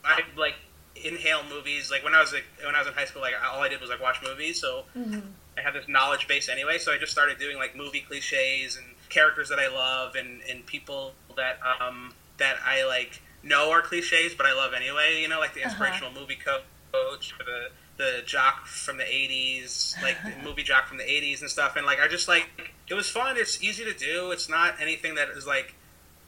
I 0.04 0.22
like 0.36 0.54
inhale 0.96 1.42
movies. 1.48 1.90
Like 1.90 2.04
when 2.04 2.14
I 2.14 2.20
was 2.20 2.32
like, 2.32 2.44
when 2.64 2.74
I 2.74 2.78
was 2.78 2.88
in 2.88 2.94
high 2.94 3.04
school, 3.04 3.22
like 3.22 3.34
all 3.52 3.60
I 3.60 3.68
did 3.68 3.80
was 3.80 3.90
like 3.90 4.00
watch 4.02 4.18
movies. 4.22 4.60
So 4.60 4.84
Mhm. 4.96 5.22
I 5.58 5.62
have 5.62 5.74
this 5.74 5.88
knowledge 5.88 6.26
base 6.28 6.48
anyway. 6.48 6.78
So 6.78 6.92
I 6.92 6.98
just 6.98 7.12
started 7.12 7.38
doing 7.38 7.56
like 7.56 7.76
movie 7.76 8.00
cliches 8.00 8.76
and 8.76 8.86
characters 9.08 9.48
that 9.48 9.58
I 9.58 9.68
love 9.68 10.14
and 10.14 10.40
and 10.48 10.64
people 10.66 11.12
that 11.36 11.58
um 11.80 12.14
that 12.38 12.56
I 12.64 12.84
like 12.86 13.20
know 13.42 13.70
are 13.70 13.82
cliches, 13.82 14.34
but 14.34 14.46
I 14.46 14.54
love 14.54 14.72
anyway. 14.74 15.20
You 15.20 15.28
know, 15.28 15.38
like 15.40 15.54
the 15.54 15.60
Uh-huh. 15.64 15.70
inspirational 15.70 16.12
movie 16.12 16.36
coach 16.36 17.34
or 17.38 17.44
the 17.44 17.70
the 18.00 18.22
jock 18.24 18.66
from 18.66 18.96
the 18.96 19.04
80s 19.04 20.02
like 20.02 20.16
the 20.24 20.32
movie 20.44 20.62
jock 20.62 20.86
from 20.86 20.96
the 20.96 21.04
80s 21.04 21.42
and 21.42 21.50
stuff 21.50 21.76
and 21.76 21.84
like 21.84 22.00
i 22.00 22.08
just 22.08 22.28
like 22.28 22.48
it 22.88 22.94
was 22.94 23.10
fun 23.10 23.36
it's 23.36 23.62
easy 23.62 23.84
to 23.84 23.92
do 23.92 24.30
it's 24.30 24.48
not 24.48 24.74
anything 24.80 25.14
that 25.16 25.28
is 25.28 25.46
like 25.46 25.74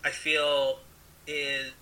i 0.04 0.10
feel 0.10 0.80
is 1.26 1.72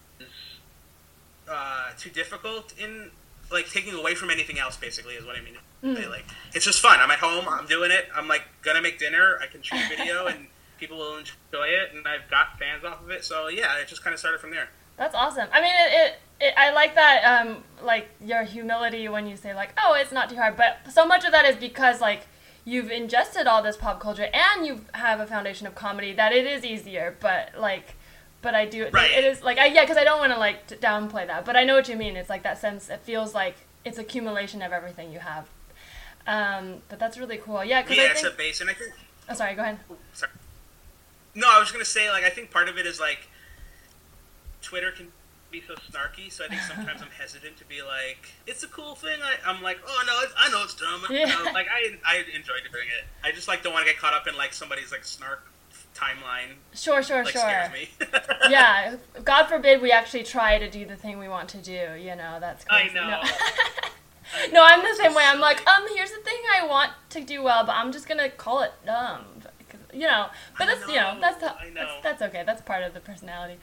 uh, 1.50 1.90
too 1.98 2.10
difficult 2.10 2.72
in 2.78 3.10
like 3.50 3.68
taking 3.68 3.92
away 3.94 4.14
from 4.14 4.30
anything 4.30 4.60
else 4.60 4.76
basically 4.76 5.14
is 5.14 5.26
what 5.26 5.36
i 5.36 5.40
mean. 5.40 5.56
Mm. 5.82 6.08
like 6.08 6.26
it's 6.54 6.64
just 6.64 6.78
fun 6.80 7.00
i'm 7.00 7.10
at 7.10 7.18
home 7.18 7.46
i'm 7.48 7.66
doing 7.66 7.90
it 7.90 8.06
i'm 8.14 8.28
like 8.28 8.42
gonna 8.62 8.80
make 8.82 9.00
dinner 9.00 9.40
i 9.42 9.46
can 9.46 9.60
shoot 9.60 9.80
video 9.88 10.26
and 10.28 10.46
people 10.78 10.98
will 10.98 11.18
enjoy 11.18 11.66
it 11.66 11.92
and 11.92 12.06
i've 12.06 12.30
got 12.30 12.58
fans 12.60 12.84
off 12.84 13.02
of 13.02 13.10
it 13.10 13.24
so 13.24 13.48
yeah 13.48 13.76
it 13.78 13.88
just 13.88 14.04
kind 14.04 14.14
of 14.14 14.20
started 14.20 14.40
from 14.40 14.52
there 14.52 14.68
That's 15.00 15.14
awesome. 15.14 15.48
I 15.50 15.62
mean, 15.62 15.72
it, 15.74 15.92
it, 15.92 16.18
it 16.48 16.54
I 16.58 16.72
like 16.72 16.94
that, 16.94 17.22
um, 17.24 17.64
like 17.82 18.10
your 18.22 18.42
humility 18.44 19.08
when 19.08 19.26
you 19.26 19.34
say 19.34 19.54
like, 19.54 19.72
oh, 19.82 19.94
it's 19.94 20.12
not 20.12 20.28
too 20.28 20.36
hard. 20.36 20.58
But 20.58 20.92
so 20.92 21.06
much 21.06 21.24
of 21.24 21.32
that 21.32 21.46
is 21.46 21.56
because 21.56 22.02
like 22.02 22.26
you've 22.66 22.90
ingested 22.90 23.46
all 23.46 23.62
this 23.62 23.78
pop 23.78 23.98
culture 23.98 24.28
and 24.34 24.66
you 24.66 24.82
have 24.92 25.18
a 25.18 25.26
foundation 25.26 25.66
of 25.66 25.74
comedy 25.74 26.12
that 26.12 26.32
it 26.32 26.46
is 26.46 26.66
easier. 26.66 27.16
But 27.18 27.52
like, 27.58 27.94
but 28.42 28.54
I 28.54 28.66
do 28.66 28.90
Right. 28.92 29.10
it 29.10 29.24
is 29.24 29.42
like 29.42 29.56
I 29.56 29.66
yeah, 29.68 29.84
because 29.84 29.96
I 29.96 30.04
don't 30.04 30.18
want 30.18 30.34
to 30.34 30.38
like 30.38 30.68
downplay 30.68 31.26
that. 31.26 31.46
But 31.46 31.56
I 31.56 31.64
know 31.64 31.76
what 31.76 31.88
you 31.88 31.96
mean. 31.96 32.14
It's 32.14 32.28
like 32.28 32.42
that 32.42 32.58
sense. 32.58 32.90
It 32.90 33.00
feels 33.02 33.34
like 33.34 33.56
it's 33.86 33.96
accumulation 33.96 34.60
of 34.60 34.70
everything 34.70 35.10
you 35.14 35.20
have. 35.20 35.48
Um, 36.26 36.82
but 36.90 36.98
that's 36.98 37.16
really 37.16 37.38
cool. 37.38 37.64
Yeah, 37.64 37.80
because 37.80 37.96
yeah 37.96 38.02
I 38.02 38.06
it's 38.08 38.20
think. 38.20 38.34
a 38.34 38.36
base 38.36 38.60
and 38.60 38.68
i 38.68 38.74
think 38.74 38.92
oh, 39.30 39.34
sorry. 39.34 39.54
Go 39.54 39.62
ahead. 39.62 39.78
sorry. 40.12 40.32
No, 41.34 41.46
I 41.50 41.58
was 41.58 41.72
gonna 41.72 41.86
say 41.86 42.10
like 42.10 42.24
I 42.24 42.28
think 42.28 42.50
part 42.50 42.68
of 42.68 42.76
it 42.76 42.84
is 42.84 43.00
like 43.00 43.29
Twitter 44.62 44.90
can 44.92 45.08
be 45.50 45.62
so 45.66 45.74
snarky, 45.74 46.30
so 46.30 46.44
I 46.44 46.48
think 46.48 46.60
sometimes 46.62 47.02
I'm 47.02 47.10
hesitant 47.10 47.56
to 47.56 47.64
be 47.64 47.82
like, 47.82 48.28
it's 48.46 48.62
a 48.62 48.68
cool 48.68 48.94
thing. 48.94 49.18
I, 49.22 49.50
I'm 49.50 49.62
like, 49.62 49.78
oh 49.86 50.02
no, 50.06 50.20
it's, 50.22 50.32
I 50.38 50.50
know 50.50 50.62
it's 50.62 50.74
dumb. 50.74 51.02
Yeah. 51.10 51.26
know, 51.26 51.50
like 51.52 51.66
I 51.68 51.96
I 52.06 52.16
enjoy 52.34 52.54
doing 52.70 52.86
it. 52.98 53.04
I 53.24 53.32
just 53.32 53.48
like 53.48 53.62
don't 53.62 53.72
want 53.72 53.86
to 53.86 53.92
get 53.92 54.00
caught 54.00 54.14
up 54.14 54.26
in 54.28 54.36
like 54.36 54.52
somebody's 54.52 54.92
like 54.92 55.04
snark 55.04 55.50
timeline. 55.94 56.54
Sure, 56.74 57.02
sure, 57.02 57.24
Like 57.24 57.32
sure. 57.32 57.42
scares 57.42 57.72
me. 57.72 57.90
yeah, 58.50 58.96
God 59.24 59.46
forbid 59.46 59.82
we 59.82 59.90
actually 59.92 60.22
try 60.22 60.58
to 60.58 60.70
do 60.70 60.84
the 60.86 60.96
thing 60.96 61.18
we 61.18 61.28
want 61.28 61.48
to 61.50 61.58
do. 61.58 61.94
You 61.98 62.14
know, 62.16 62.38
that's 62.40 62.64
I 62.70 62.82
crazy. 62.82 62.94
know. 62.94 63.08
No. 63.10 63.20
I 63.22 63.90
no, 64.52 64.62
I'm 64.64 64.80
the 64.82 64.94
same 64.94 65.14
way. 65.14 65.24
I'm 65.26 65.40
like, 65.40 65.66
um, 65.66 65.84
here's 65.94 66.12
the 66.12 66.20
thing 66.22 66.38
I 66.56 66.64
want 66.66 66.92
to 67.10 67.20
do 67.20 67.42
well, 67.42 67.66
but 67.66 67.72
I'm 67.74 67.90
just 67.90 68.06
gonna 68.08 68.30
call 68.30 68.62
it 68.62 68.72
dumb. 68.86 69.24
You 69.92 70.06
know, 70.06 70.26
but 70.58 70.66
that's 70.66 70.86
you 70.88 70.94
know 70.94 71.14
know, 71.14 71.20
that's 71.20 71.40
the, 71.40 71.46
know. 71.46 71.54
that's, 71.74 72.02
that's 72.02 72.22
okay. 72.22 72.42
That's 72.46 72.62
part 72.62 72.82
of 72.82 72.94
the 72.94 73.00
personality. 73.00 73.54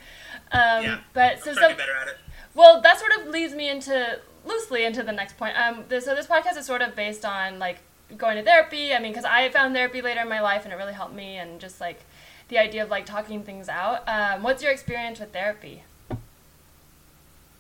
Um, 0.51 0.83
Yeah, 0.83 0.99
but 1.13 1.43
so 1.43 1.51
I'm 1.51 1.57
trying 1.57 1.69
to 1.69 1.75
be 1.75 1.79
better 1.79 1.97
at 2.01 2.07
it. 2.07 2.17
well, 2.55 2.81
that 2.81 2.99
sort 2.99 3.11
of 3.19 3.27
leads 3.27 3.53
me 3.53 3.69
into 3.69 4.19
loosely 4.45 4.85
into 4.85 5.03
the 5.03 5.11
next 5.11 5.37
point. 5.37 5.57
Um, 5.57 5.83
this, 5.89 6.05
so 6.05 6.15
this 6.15 6.27
podcast 6.27 6.57
is 6.57 6.65
sort 6.65 6.81
of 6.81 6.95
based 6.95 7.25
on 7.25 7.59
like 7.59 7.79
going 8.17 8.37
to 8.37 8.43
therapy. 8.43 8.93
I 8.93 8.99
mean, 8.99 9.11
because 9.11 9.25
I 9.25 9.49
found 9.49 9.75
therapy 9.75 10.01
later 10.01 10.21
in 10.21 10.29
my 10.29 10.41
life, 10.41 10.63
and 10.63 10.73
it 10.73 10.77
really 10.77 10.93
helped 10.93 11.13
me, 11.13 11.37
and 11.37 11.59
just 11.59 11.81
like 11.81 12.01
the 12.49 12.57
idea 12.57 12.83
of 12.83 12.89
like 12.89 13.05
talking 13.05 13.43
things 13.43 13.69
out. 13.69 14.07
Um, 14.07 14.43
what's 14.43 14.63
your 14.63 14.71
experience 14.71 15.19
with 15.19 15.33
therapy? 15.33 15.83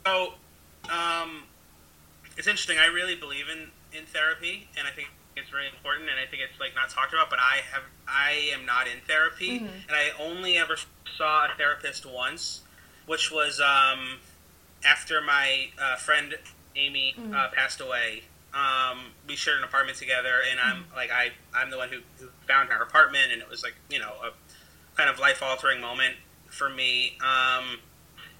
So, 0.05 0.33
um, 0.89 1.43
it's 2.37 2.47
interesting. 2.47 2.77
I 2.79 2.85
really 2.85 3.15
believe 3.15 3.45
in, 3.49 3.67
in 3.97 4.05
therapy, 4.05 4.69
and 4.77 4.87
I 4.87 4.91
think 4.91 5.09
it's 5.37 5.49
very 5.49 5.67
important. 5.67 6.09
And 6.09 6.19
I 6.19 6.25
think 6.25 6.41
it's 6.41 6.59
like 6.59 6.75
not 6.75 6.89
talked 6.89 7.13
about. 7.13 7.29
But 7.29 7.39
I 7.39 7.61
have 7.73 7.83
I 8.07 8.51
am 8.53 8.65
not 8.65 8.87
in 8.87 8.99
therapy, 9.07 9.59
Mhm. 9.59 9.87
and 9.87 9.91
I 9.95 10.11
only 10.19 10.57
ever 10.57 10.77
saw 11.17 11.45
a 11.45 11.55
therapist 11.55 12.05
once, 12.05 12.61
which 13.05 13.31
was 13.31 13.59
um, 13.59 14.19
after 14.85 15.21
my 15.21 15.71
uh, 15.79 15.95
friend 15.97 16.37
Amy 16.75 17.15
uh, 17.17 17.21
Mhm. 17.21 17.53
passed 17.53 17.81
away. 17.81 18.23
Um, 18.53 19.13
we 19.27 19.35
shared 19.35 19.57
an 19.59 19.63
apartment 19.65 19.97
together, 19.97 20.41
and 20.49 20.59
I'm 20.59 20.85
like 20.95 21.11
I 21.11 21.33
I'm 21.53 21.69
the 21.69 21.77
one 21.77 21.89
who, 21.89 22.01
who 22.19 22.29
found 22.47 22.69
her 22.69 22.81
apartment, 22.81 23.31
and 23.31 23.41
it 23.41 23.49
was 23.49 23.61
like 23.63 23.75
you 23.89 23.99
know 23.99 24.13
a 24.23 24.31
kind 24.95 25.09
of 25.09 25.19
life 25.19 25.43
altering 25.43 25.79
moment 25.81 26.15
for 26.49 26.69
me. 26.69 27.17
Um, 27.21 27.79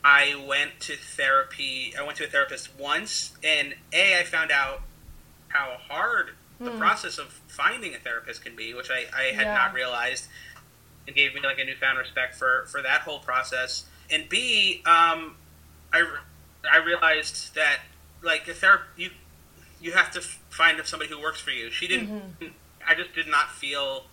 I 0.04 0.36
went 0.48 0.80
to 0.82 0.96
therapy. 0.96 1.94
I 1.98 2.02
went 2.04 2.18
to 2.18 2.24
a 2.24 2.28
therapist 2.28 2.74
once, 2.76 3.36
and 3.44 3.76
a 3.92 4.20
I 4.20 4.24
found 4.24 4.52
out 4.52 4.82
how 5.50 5.78
hard 5.90 6.36
the 6.60 6.72
Hmm. 6.72 6.80
process 6.80 7.18
of 7.18 7.32
finding 7.48 7.94
a 7.94 8.00
therapist 8.00 8.44
can 8.44 8.56
be, 8.56 8.74
which 8.74 8.90
I, 8.90 9.06
I 9.16 9.24
had 9.34 9.46
Yeah. 9.48 9.54
not 9.54 9.74
realized, 9.74 10.28
and 11.06 11.16
gave 11.16 11.34
me 11.34 11.42
like 11.42 11.60
a 11.60 11.64
newfound 11.64 11.98
respect 11.98 12.36
for 12.36 12.66
for 12.72 12.82
that 12.82 13.02
whole 13.02 13.20
process. 13.20 13.86
And 14.10 14.28
b 14.30 14.82
um, 14.86 15.38
I 15.94 16.06
I 16.70 16.78
realized 16.78 17.56
that 17.56 17.80
like 18.22 18.48
a 18.48 18.54
therapy 18.54 19.04
you 19.04 19.12
you 19.80 19.92
have 19.92 20.10
to 20.12 20.22
find 20.22 20.84
somebody 20.86 21.10
who 21.12 21.22
works 21.22 21.40
for 21.40 21.52
you. 21.52 21.70
She 21.70 21.88
didn't. 21.88 22.54
I 22.86 22.96
just 22.96 23.14
did 23.14 23.28
not 23.28 23.52
feel 23.54 24.06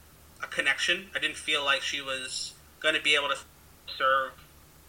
a 0.42 0.46
connection. 0.46 1.08
I 1.14 1.18
didn't 1.20 1.36
feel 1.38 1.64
like 1.64 1.80
she 1.80 2.00
was 2.02 2.52
going 2.80 2.94
to 2.94 3.00
be 3.00 3.14
able 3.14 3.28
to 3.28 3.38
serve 3.96 4.32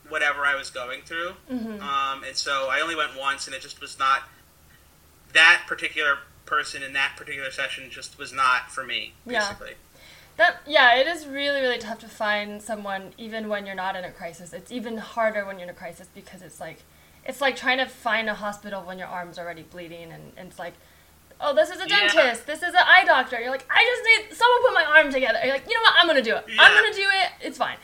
whatever 0.09 0.45
I 0.45 0.55
was 0.55 0.69
going 0.69 1.01
through. 1.03 1.33
Mm-hmm. 1.49 1.81
Um, 1.81 2.23
and 2.25 2.35
so 2.35 2.67
I 2.69 2.81
only 2.81 2.95
went 2.95 3.15
once, 3.17 3.47
and 3.47 3.55
it 3.55 3.61
just 3.61 3.79
was 3.79 3.97
not 3.97 4.23
that 5.33 5.63
particular 5.67 6.17
person 6.45 6.83
in 6.83 6.93
that 6.93 7.13
particular 7.17 7.51
session. 7.51 7.89
Just 7.89 8.17
was 8.17 8.31
not 8.33 8.71
for 8.71 8.83
me. 8.83 9.13
Yeah. 9.25 9.39
Basically, 9.39 9.73
That 10.37 10.61
yeah, 10.67 10.95
it 10.95 11.07
is 11.07 11.25
really 11.27 11.61
really 11.61 11.77
tough 11.79 11.99
to 11.99 12.07
find 12.07 12.61
someone 12.61 13.13
even 13.17 13.47
when 13.49 13.65
you're 13.65 13.75
not 13.75 13.95
in 13.95 14.03
a 14.03 14.11
crisis. 14.11 14.53
It's 14.53 14.71
even 14.71 14.97
harder 14.97 15.45
when 15.45 15.57
you're 15.57 15.63
in 15.69 15.69
a 15.75 15.77
crisis 15.77 16.07
because 16.13 16.41
it's 16.41 16.59
like 16.59 16.79
it's 17.25 17.41
like 17.41 17.55
trying 17.55 17.79
to 17.79 17.85
find 17.87 18.29
a 18.29 18.35
hospital 18.35 18.81
when 18.83 18.99
your 18.99 19.07
arm's 19.07 19.39
already 19.39 19.63
bleeding 19.63 20.11
and, 20.11 20.31
and 20.37 20.49
it's 20.49 20.59
like 20.59 20.73
oh, 21.41 21.53
this 21.53 21.69
is 21.69 21.81
a 21.81 21.89
Yeah. 21.89 22.07
dentist, 22.13 22.47
this 22.47 22.59
is 22.63 22.69
an 22.73 22.83
eye 22.85 23.03
doctor. 23.05 23.37
You're 23.41 23.51
like, 23.51 23.65
I 23.69 23.83
just 23.83 24.29
need 24.29 24.37
someone 24.37 24.61
put 24.61 24.73
my 24.73 24.85
arm 24.85 25.11
together. 25.11 25.37
You're 25.43 25.53
like, 25.53 25.67
you 25.67 25.73
know 25.73 25.81
what? 25.81 25.93
I'm 25.97 26.07
gonna 26.07 26.21
do 26.21 26.33
it. 26.35 26.45
I'm 26.57 26.73
gonna 26.81 26.95
do 26.95 27.01
it. 27.23 27.29
It's 27.41 27.57
fine. 27.57 27.75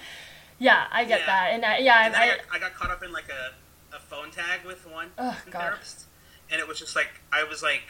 Yeah, 0.58 0.86
I 0.92 1.04
get 1.04 1.22
Yeah. 1.22 1.26
that, 1.26 1.48
and 1.54 1.66
I, 1.66 1.78
yeah, 1.80 2.06
And 2.06 2.16
I, 2.16 2.24
I, 2.24 2.28
got, 2.28 2.38
I 2.54 2.60
got 2.60 2.74
caught 2.76 2.92
up 2.92 3.04
in 3.04 3.12
like 3.12 3.26
a, 3.30 3.96
a 3.96 4.00
phone 4.00 4.32
tag 4.32 4.64
with 4.66 4.88
one 4.90 5.10
Oh, 5.18 5.38
God. 5.50 5.60
therapist, 5.64 6.06
and 6.50 6.62
it 6.62 6.68
was 6.68 6.80
just 6.80 6.96
like 6.96 7.10
I 7.34 7.44
was 7.44 7.62
like 7.64 7.82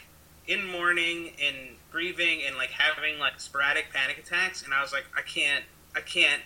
in 0.48 0.66
mourning 0.68 1.32
and 1.44 1.56
grieving 1.92 2.42
and 2.46 2.56
like 2.58 2.72
having 2.72 3.20
like 3.20 3.40
sporadic 3.40 3.92
panic 3.94 4.18
attacks, 4.18 4.64
and 4.64 4.74
I 4.74 4.82
was 4.82 4.92
like, 4.92 5.06
I 5.18 5.22
can't, 5.22 5.64
I 5.96 6.02
can't, 6.02 6.42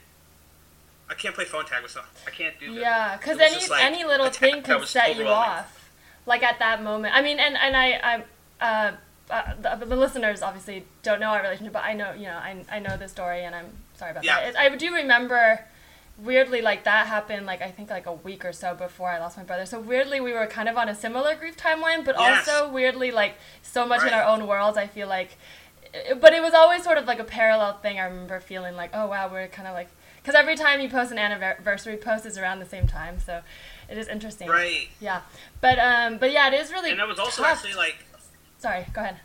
I 1.09 1.13
can't 1.13 1.35
play 1.35 1.45
phone 1.45 1.65
tag 1.65 1.83
with 1.83 1.91
someone. 1.91 2.09
I 2.27 2.31
can't 2.31 2.59
do 2.59 2.73
this. 2.73 2.81
Yeah, 2.81 3.17
because 3.17 3.39
any 3.39 3.55
just, 3.55 3.69
like, 3.69 3.83
any 3.83 4.03
little 4.03 4.29
thing 4.29 4.61
that 4.63 4.65
could 4.65 4.87
set 4.87 5.15
you 5.15 5.27
off, 5.27 5.91
like 6.25 6.43
at 6.43 6.59
that 6.59 6.83
moment. 6.83 7.15
I 7.15 7.21
mean, 7.21 7.39
and 7.39 7.55
and 7.55 7.75
I 7.77 8.23
I 8.59 8.65
uh, 8.65 8.91
uh, 9.29 9.77
the, 9.79 9.85
the 9.85 9.95
listeners 9.95 10.41
obviously 10.41 10.85
don't 11.03 11.19
know 11.19 11.29
our 11.29 11.41
relationship, 11.41 11.73
but 11.73 11.83
I 11.83 11.93
know 11.93 12.13
you 12.13 12.25
know 12.25 12.37
I 12.37 12.63
I 12.71 12.79
know 12.79 12.97
the 12.97 13.07
story, 13.07 13.43
and 13.43 13.55
I'm 13.55 13.67
sorry 13.95 14.11
about 14.11 14.23
Yeah. 14.23 14.51
that. 14.51 14.67
It, 14.67 14.73
I 14.73 14.75
do 14.75 14.93
remember 14.93 15.65
weirdly 16.17 16.61
like 16.61 16.85
that 16.85 17.07
happened 17.07 17.45
like 17.45 17.61
I 17.61 17.71
think 17.71 17.89
like 17.89 18.05
a 18.05 18.13
week 18.13 18.45
or 18.45 18.53
so 18.53 18.73
before 18.73 19.09
I 19.09 19.19
lost 19.19 19.37
my 19.37 19.43
brother. 19.43 19.65
So 19.65 19.79
weirdly 19.79 20.21
we 20.21 20.31
were 20.33 20.47
kind 20.47 20.69
of 20.69 20.77
on 20.77 20.87
a 20.89 20.95
similar 20.95 21.35
grief 21.35 21.57
timeline, 21.57 22.05
but 22.05 22.15
Yes. 22.17 22.47
also 22.47 22.71
weirdly 22.71 23.11
like 23.11 23.35
so 23.61 23.85
much 23.85 24.03
in 24.03 24.13
our 24.13 24.23
own 24.23 24.47
worlds. 24.47 24.77
I 24.77 24.87
feel 24.87 25.07
like, 25.07 25.37
but 26.19 26.33
it 26.33 26.41
was 26.41 26.53
always 26.53 26.83
sort 26.83 26.97
of 26.97 27.05
like 27.05 27.19
a 27.19 27.23
parallel 27.25 27.73
thing. 27.79 27.99
I 27.99 28.05
remember 28.05 28.39
feeling 28.39 28.75
like, 28.75 28.91
oh 28.93 29.07
wow, 29.07 29.29
we're 29.31 29.47
kind 29.47 29.67
of 29.67 29.73
like 29.73 29.89
because 30.17 30.35
every 30.35 30.55
time 30.55 30.81
you 30.81 30.89
post 30.89 31.11
an 31.11 31.19
anniversary 31.19 31.97
post 31.97 32.25
is 32.25 32.37
around 32.37 32.59
the 32.59 32.65
same 32.65 32.87
time, 32.87 33.19
so 33.19 33.41
it 33.89 33.97
is 33.97 34.07
interesting. 34.07 34.47
Right. 34.47 34.87
Yeah, 34.99 35.21
but 35.61 35.77
um, 35.79 36.17
but 36.17 36.31
yeah, 36.31 36.47
it 36.47 36.53
is 36.55 36.71
really. 36.71 36.91
And 36.91 36.99
that 36.99 37.07
was 37.07 37.19
also 37.19 37.43
tough. 37.43 37.57
actually 37.57 37.75
like, 37.75 37.97
Sorry, 38.57 38.85
go 38.93 39.01
ahead. 39.01 39.17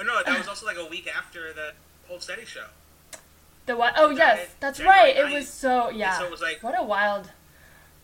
oh, 0.00 0.04
no, 0.04 0.22
that 0.22 0.38
was 0.38 0.46
also 0.46 0.66
like 0.66 0.76
a 0.76 0.84
week 0.86 1.08
after 1.08 1.52
the 1.52 1.72
Hold 2.06 2.22
Steady 2.22 2.44
show. 2.44 2.66
The 3.66 3.76
what? 3.76 3.94
Oh 3.96 4.10
yes, 4.10 4.48
that's 4.60 4.78
January 4.78 4.98
right. 5.14 5.16
It 5.16 5.32
was 5.32 5.48
so 5.48 5.90
yeah. 5.90 6.18
so 6.18 6.24
it 6.24 6.30
was 6.30 6.40
like- 6.40 6.62
what 6.62 6.78
a 6.78 6.82
wild. 6.82 7.30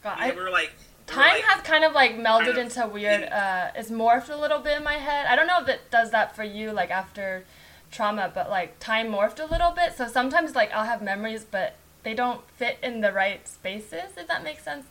God, 0.03 0.17
I, 0.19 0.31
we 0.33 0.37
were 0.43 0.51
like, 0.51 0.73
we 1.09 1.15
were 1.17 1.23
time 1.23 1.35
like- 1.37 1.45
has 1.45 1.63
kind 1.63 1.85
of 1.85 1.93
like 1.93 2.17
melded 2.17 2.47
kind 2.47 2.49
of 2.49 2.59
into 2.59 2.87
weird. 2.89 3.23
in- 3.23 3.29
Uh, 3.33 3.71
it's 3.77 3.91
morphed 3.91 4.29
a 4.29 4.37
little 4.37 4.59
bit 4.59 4.77
in 4.79 4.83
my 4.85 4.95
head. 4.95 5.27
I 5.27 5.37
don't 5.37 5.47
know 5.47 5.61
if 5.61 5.69
it 5.69 5.91
does 5.91 6.11
that 6.11 6.35
for 6.35 6.43
you, 6.43 6.73
like 6.73 6.91
after 6.91 7.45
trauma, 7.93 8.31
but 8.35 8.51
like 8.51 8.79
time 8.81 9.09
morphed 9.13 9.39
a 9.39 9.47
little 9.47 9.71
bit. 9.71 9.97
So 9.97 10.09
sometimes 10.09 10.55
like 10.57 10.73
I'll 10.73 10.87
have 10.87 11.01
memories, 11.03 11.45
but 11.49 11.77
they 12.03 12.15
don't 12.15 12.41
fit 12.57 12.79
in 12.83 13.01
the 13.01 13.13
right 13.13 13.47
spaces. 13.47 14.17
If 14.17 14.27
that 14.27 14.43
makes 14.43 14.65
sense, 14.65 14.87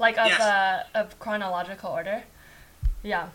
like 0.00 0.18
of 0.18 0.26
Yes. 0.26 0.40
uh, 0.40 0.84
of 0.94 1.16
chronological 1.20 1.90
order. 1.92 2.24
Yeah. 3.04 3.28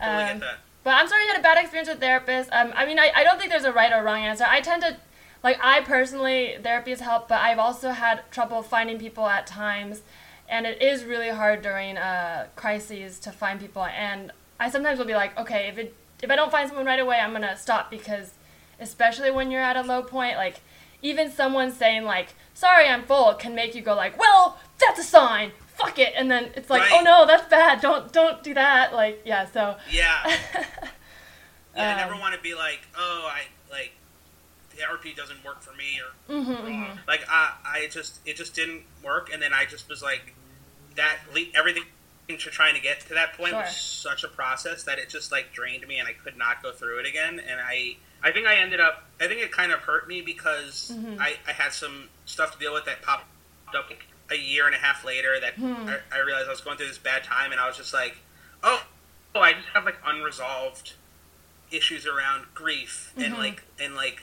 Totally 0.00 0.24
Um. 0.24 0.42
But 0.84 0.94
I'm 0.94 1.08
sorry 1.08 1.22
you 1.24 1.30
had 1.32 1.40
a 1.40 1.42
bad 1.42 1.58
experience 1.58 1.88
with 1.88 1.98
therapists. 2.00 2.48
Um, 2.52 2.72
I 2.76 2.86
mean, 2.86 3.00
I, 3.00 3.10
I 3.12 3.24
don't 3.24 3.38
think 3.40 3.50
there's 3.50 3.64
a 3.64 3.72
right 3.72 3.92
or 3.92 4.04
wrong 4.04 4.20
answer. 4.20 4.44
I 4.48 4.60
tend 4.60 4.82
to, 4.82 4.96
like, 5.42 5.58
I 5.62 5.80
personally, 5.80 6.56
therapy 6.62 6.90
has 6.90 7.00
helped, 7.00 7.28
but 7.28 7.40
I've 7.40 7.58
also 7.58 7.90
had 7.90 8.22
trouble 8.30 8.62
finding 8.62 8.98
people 8.98 9.26
at 9.26 9.46
times. 9.46 10.02
And 10.48 10.64
it 10.66 10.80
is 10.80 11.04
really 11.04 11.30
hard 11.30 11.62
during 11.62 11.96
uh, 11.96 12.46
crises 12.56 13.18
to 13.20 13.32
find 13.32 13.58
people. 13.60 13.84
And 13.84 14.32
I 14.60 14.70
sometimes 14.70 14.98
will 14.98 15.06
be 15.06 15.14
like, 15.14 15.36
okay, 15.38 15.68
if, 15.68 15.76
it, 15.78 15.94
if 16.22 16.30
I 16.30 16.36
don't 16.36 16.52
find 16.52 16.68
someone 16.68 16.86
right 16.86 17.00
away, 17.00 17.18
I'm 17.18 17.30
going 17.30 17.42
to 17.42 17.56
stop 17.56 17.90
because, 17.90 18.32
especially 18.80 19.30
when 19.30 19.50
you're 19.50 19.60
at 19.62 19.76
a 19.76 19.82
low 19.82 20.02
point, 20.02 20.36
like, 20.36 20.60
even 21.02 21.30
someone 21.30 21.72
saying, 21.72 22.04
like, 22.04 22.34
sorry, 22.54 22.86
I'm 22.88 23.02
full 23.04 23.34
can 23.34 23.54
make 23.54 23.74
you 23.74 23.82
go, 23.82 23.94
like, 23.94 24.18
well, 24.18 24.58
that's 24.78 24.98
a 25.00 25.04
sign. 25.04 25.50
Fuck 25.74 25.98
it. 25.98 26.12
And 26.16 26.30
then 26.30 26.50
it's 26.54 26.70
like, 26.70 26.82
Right. 26.82 26.92
oh 26.94 27.02
no, 27.02 27.26
that's 27.26 27.48
bad. 27.50 27.80
Don't 27.82 28.10
don't 28.10 28.42
do 28.42 28.54
that. 28.54 28.94
Like, 28.94 29.20
yeah, 29.26 29.44
so. 29.46 29.76
Yeah. 29.90 30.36
Yeah, 31.76 31.92
I 31.92 31.96
never 32.00 32.14
Um, 32.14 32.20
want 32.20 32.34
to 32.34 32.40
be 32.40 32.54
like, 32.54 32.80
oh, 32.96 33.28
I 33.30 33.42
like 33.70 33.92
therapy 34.76 35.12
doesn't 35.14 35.44
work 35.44 35.62
for 35.62 35.72
me 35.74 36.00
or 36.00 36.32
Mhm, 36.34 36.48
wrong. 36.62 36.72
mhm. 36.98 37.06
like 37.08 37.24
I, 37.28 37.52
I 37.64 37.88
just 37.90 38.20
it 38.26 38.36
just 38.36 38.54
didn't 38.54 38.82
work, 39.02 39.30
and 39.32 39.40
then 39.42 39.52
I 39.52 39.64
just 39.64 39.88
was 39.88 40.02
like 40.02 40.34
that. 40.96 41.18
Everything 41.54 41.84
to 42.28 42.36
trying 42.36 42.74
to 42.74 42.80
get 42.80 43.00
to 43.00 43.14
that 43.14 43.34
point 43.34 43.50
Sure. 43.50 43.60
was 43.62 43.76
such 43.76 44.24
a 44.24 44.28
process 44.28 44.82
that 44.84 44.98
it 44.98 45.08
just 45.08 45.30
like 45.32 45.52
drained 45.52 45.86
me, 45.86 45.98
and 45.98 46.08
I 46.08 46.12
could 46.12 46.36
not 46.36 46.62
go 46.62 46.72
through 46.72 46.98
it 47.00 47.06
again. 47.06 47.38
And 47.40 47.60
I, 47.60 47.96
I 48.22 48.32
think 48.32 48.46
I 48.46 48.56
ended 48.56 48.80
up. 48.80 49.04
I 49.20 49.28
think 49.28 49.40
it 49.40 49.52
kind 49.52 49.70
of 49.72 49.80
hurt 49.80 50.08
me 50.08 50.22
because 50.22 50.92
Mhm. 50.94 51.20
I, 51.20 51.36
I 51.46 51.52
had 51.52 51.72
some 51.72 52.08
stuff 52.24 52.52
to 52.52 52.58
deal 52.58 52.72
with 52.74 52.84
that 52.86 53.02
popped 53.02 53.26
up 53.74 53.88
like, 53.88 54.06
a 54.30 54.34
year 54.36 54.66
and 54.66 54.74
a 54.74 54.78
half 54.78 55.04
later. 55.04 55.38
That 55.40 55.54
Hmm. 55.54 55.88
I, 55.88 55.98
I 56.12 56.18
realized 56.18 56.48
I 56.48 56.50
was 56.50 56.60
going 56.60 56.76
through 56.78 56.88
this 56.88 56.98
bad 56.98 57.22
time, 57.22 57.52
and 57.52 57.60
I 57.60 57.68
was 57.68 57.76
just 57.76 57.94
like, 57.94 58.16
oh, 58.64 58.82
oh, 59.36 59.40
I 59.40 59.52
just 59.52 59.68
have 59.68 59.84
like 59.84 59.98
unresolved 60.04 60.94
issues 61.70 62.06
around 62.06 62.46
grief 62.54 63.12
and 63.16 63.34
Mhm. 63.34 63.38
like 63.38 63.62
and 63.80 63.94
like 63.96 64.22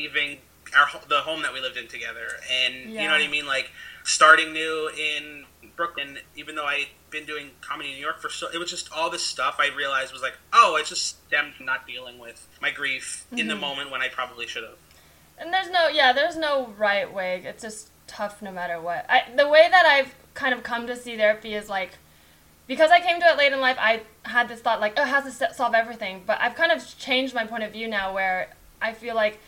leaving 0.00 0.38
our 0.76 0.86
the 1.08 1.18
home 1.20 1.42
that 1.42 1.52
we 1.52 1.60
lived 1.60 1.76
in 1.76 1.88
together 1.88 2.26
and 2.52 2.74
you 2.92 3.00
know 3.06 3.12
what 3.12 3.22
I 3.22 3.28
mean 3.28 3.46
like 3.46 3.70
starting 4.04 4.52
new 4.52 4.88
in 4.96 5.44
Brooklyn 5.76 6.18
even 6.36 6.54
though 6.54 6.64
I'd 6.64 6.86
been 7.10 7.24
doing 7.26 7.50
comedy 7.60 7.88
in 7.90 7.94
New 7.96 8.00
York 8.00 8.20
for 8.20 8.28
so 8.30 8.46
it 8.54 8.58
was 8.58 8.70
just 8.70 8.92
all 8.92 9.10
this 9.10 9.22
stuff 9.22 9.56
I 9.58 9.74
realized 9.76 10.12
was 10.12 10.22
like 10.22 10.34
oh 10.52 10.76
it 10.80 10.86
just 10.86 11.06
stemmed 11.26 11.54
from 11.54 11.66
not 11.66 11.86
dealing 11.86 12.18
with 12.18 12.46
my 12.62 12.70
grief 12.70 13.26
in 13.36 13.48
the 13.48 13.54
Mhm. 13.54 13.60
moment 13.60 13.90
when 13.90 14.00
I 14.00 14.08
probably 14.08 14.46
should 14.46 14.62
have 14.62 14.78
And 15.38 15.52
there's 15.54 15.70
no, 15.70 15.88
yeah, 15.88 16.12
there's 16.12 16.36
no 16.36 16.68
right 16.76 17.10
way. 17.10 17.42
It's 17.44 17.62
just 17.62 17.88
tough 18.06 18.42
no 18.42 18.52
matter 18.52 18.78
what. 18.78 19.06
I, 19.08 19.22
the 19.34 19.48
way 19.48 19.66
that 19.70 19.86
I've 19.86 20.14
kind 20.34 20.52
of 20.52 20.62
come 20.62 20.86
to 20.86 20.94
see 20.94 21.16
therapy 21.16 21.54
is 21.54 21.70
like, 21.70 21.92
because 22.66 22.90
I 22.90 23.00
came 23.00 23.18
to 23.20 23.26
it 23.26 23.38
late 23.38 23.50
in 23.50 23.58
life, 23.58 23.78
I 23.80 24.02
had 24.24 24.48
this 24.48 24.60
thought 24.60 24.80
like, 24.82 24.92
oh, 24.98 25.02
it 25.02 25.08
has 25.08 25.38
to 25.38 25.54
solve 25.54 25.72
everything. 25.74 26.24
But 26.26 26.42
I've 26.42 26.54
kind 26.54 26.70
of 26.70 26.78
changed 26.98 27.34
my 27.34 27.46
point 27.46 27.62
of 27.64 27.72
view 27.72 27.88
now 27.88 28.12
where 28.12 28.50
I 28.82 28.92
feel 28.92 29.14
like 29.14 29.40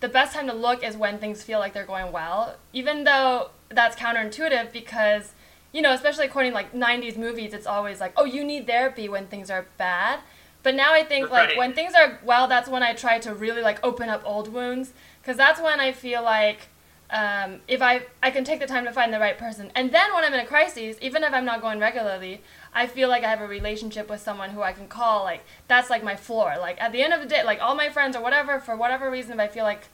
the 0.00 0.08
best 0.08 0.34
time 0.34 0.46
to 0.46 0.52
look 0.52 0.84
is 0.84 0.96
when 0.96 1.18
things 1.18 1.42
feel 1.42 1.58
like 1.58 1.72
they're 1.72 1.84
going 1.86 2.12
well, 2.12 2.56
even 2.72 3.04
though 3.04 3.50
that's 3.68 3.96
counterintuitive 3.96 4.72
because, 4.72 5.32
you 5.72 5.82
know, 5.82 5.92
especially 5.92 6.26
according 6.26 6.52
to 6.52 6.54
like 6.54 6.72
90s 6.72 7.16
movies, 7.16 7.52
it's 7.52 7.66
always 7.66 8.00
like, 8.00 8.12
oh, 8.16 8.24
you 8.24 8.44
need 8.44 8.66
therapy 8.66 9.08
when 9.08 9.26
things 9.26 9.50
are 9.50 9.66
bad. 9.76 10.20
But 10.62 10.74
now 10.74 10.92
I 10.92 11.04
think 11.04 11.30
like 11.30 11.50
Right. 11.50 11.58
when 11.58 11.72
things 11.72 11.94
are 11.94 12.18
well, 12.24 12.48
that's 12.48 12.68
when 12.68 12.82
I 12.82 12.92
try 12.94 13.18
to 13.20 13.34
really 13.34 13.62
like 13.62 13.84
open 13.84 14.08
up 14.08 14.22
old 14.24 14.52
wounds 14.52 14.92
because 15.20 15.36
that's 15.36 15.60
when 15.60 15.80
I 15.80 15.92
feel 15.92 16.22
like 16.22 16.68
um, 17.10 17.60
if 17.68 17.80
I 17.80 18.02
I 18.22 18.30
can 18.30 18.44
take 18.44 18.60
the 18.60 18.66
time 18.66 18.84
to 18.84 18.92
find 18.92 19.12
the 19.12 19.18
right 19.18 19.38
person, 19.38 19.72
and 19.74 19.90
then 19.92 20.12
when 20.14 20.24
I'm 20.24 20.34
in 20.34 20.40
a 20.40 20.46
crisis, 20.46 20.96
even 21.00 21.24
if 21.24 21.32
I'm 21.32 21.44
not 21.46 21.62
going 21.62 21.78
regularly, 21.80 22.42
I 22.74 22.86
feel 22.86 23.08
like 23.08 23.24
I 23.24 23.30
have 23.30 23.40
a 23.40 23.46
relationship 23.46 24.10
with 24.10 24.20
someone 24.20 24.50
who 24.50 24.62
I 24.62 24.72
can 24.72 24.88
call. 24.88 25.24
Like 25.24 25.42
that's 25.68 25.88
like 25.88 26.04
my 26.04 26.16
floor. 26.16 26.56
Like 26.58 26.80
at 26.80 26.92
the 26.92 27.02
end 27.02 27.14
of 27.14 27.20
the 27.20 27.26
day, 27.26 27.42
like 27.44 27.60
all 27.62 27.74
my 27.74 27.88
friends 27.88 28.14
or 28.14 28.22
whatever, 28.22 28.60
for 28.60 28.76
whatever 28.76 29.10
reason, 29.10 29.32
if 29.32 29.38
I 29.40 29.48
feel 29.48 29.64
like 29.64 29.84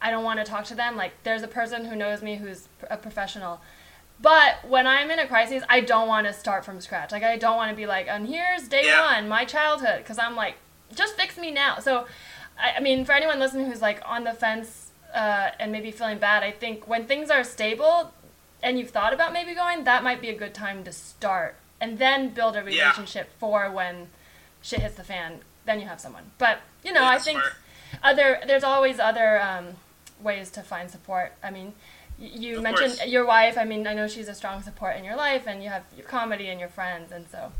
I 0.00 0.10
don't 0.12 0.22
want 0.24 0.38
to 0.38 0.44
talk 0.44 0.64
to 0.66 0.74
them, 0.76 0.96
like 0.96 1.12
there's 1.24 1.42
a 1.42 1.48
person 1.48 1.86
who 1.86 1.96
knows 1.96 2.22
me 2.22 2.36
who's 2.36 2.68
a 2.88 2.96
professional. 2.96 3.60
But 4.22 4.68
when 4.68 4.86
I'm 4.86 5.10
in 5.10 5.18
a 5.18 5.26
crisis, 5.26 5.64
I 5.68 5.80
don't 5.80 6.06
want 6.06 6.26
to 6.26 6.32
start 6.32 6.64
from 6.64 6.80
scratch. 6.80 7.10
Like 7.10 7.22
I 7.24 7.36
don't 7.36 7.56
want 7.56 7.70
to 7.70 7.76
be 7.76 7.86
like, 7.86 8.06
and 8.06 8.28
here's 8.28 8.68
day 8.68 8.84
Yeah. 8.84 9.16
one, 9.16 9.28
my 9.28 9.44
childhood, 9.44 9.98
because 9.98 10.18
I'm 10.18 10.36
like, 10.36 10.54
just 10.94 11.16
fix 11.16 11.36
me 11.36 11.50
now. 11.50 11.78
So, 11.78 12.06
I, 12.58 12.74
I 12.76 12.80
mean, 12.80 13.04
for 13.04 13.12
anyone 13.12 13.38
listening 13.40 13.66
who's 13.66 13.80
like 13.82 14.00
on 14.04 14.24
the 14.24 14.32
fence 14.34 14.89
uh, 15.14 15.50
and 15.58 15.72
maybe 15.72 15.90
feeling 15.90 16.18
bad, 16.18 16.42
I 16.42 16.50
think 16.50 16.86
when 16.88 17.06
things 17.06 17.30
are 17.30 17.44
stable 17.44 18.12
and 18.62 18.78
you've 18.78 18.90
thought 18.90 19.12
about 19.12 19.32
maybe 19.32 19.54
going, 19.54 19.84
that 19.84 20.02
might 20.02 20.20
be 20.20 20.28
a 20.28 20.36
good 20.36 20.54
time 20.54 20.84
to 20.84 20.92
start 20.92 21.56
and 21.80 21.98
then 21.98 22.28
build 22.30 22.54
a 22.56 22.58
Yeah. 22.58 22.64
relationship 22.64 23.30
for 23.38 23.70
when 23.70 24.08
shit 24.62 24.80
hits 24.80 24.96
the 24.96 25.04
fan. 25.04 25.40
Then 25.64 25.80
you 25.80 25.86
have 25.86 26.00
someone. 26.00 26.30
But 26.38 26.60
you 26.84 26.92
know, 26.92 27.02
Yeah, 27.02 27.10
I 27.10 27.18
think 27.18 27.40
smart. 27.40 27.54
other 28.02 28.40
there's 28.46 28.64
always 28.64 28.98
other 28.98 29.40
um, 29.40 29.76
ways 30.20 30.50
to 30.52 30.62
find 30.62 30.90
support. 30.90 31.32
I 31.42 31.50
mean, 31.50 31.74
you 32.18 32.58
Of 32.58 32.62
mentioned 32.62 32.96
course. 32.98 33.06
your 33.08 33.24
wife. 33.26 33.56
I 33.56 33.64
mean, 33.64 33.86
I 33.86 33.94
know 33.94 34.06
she's 34.08 34.28
a 34.28 34.34
strong 34.34 34.62
support 34.62 34.96
in 34.96 35.04
your 35.04 35.16
life, 35.16 35.46
and 35.46 35.62
you 35.62 35.70
have 35.70 35.84
your 35.96 36.06
comedy 36.06 36.48
and 36.48 36.60
your 36.60 36.68
friends, 36.68 37.12
and 37.12 37.26
so 37.30 37.52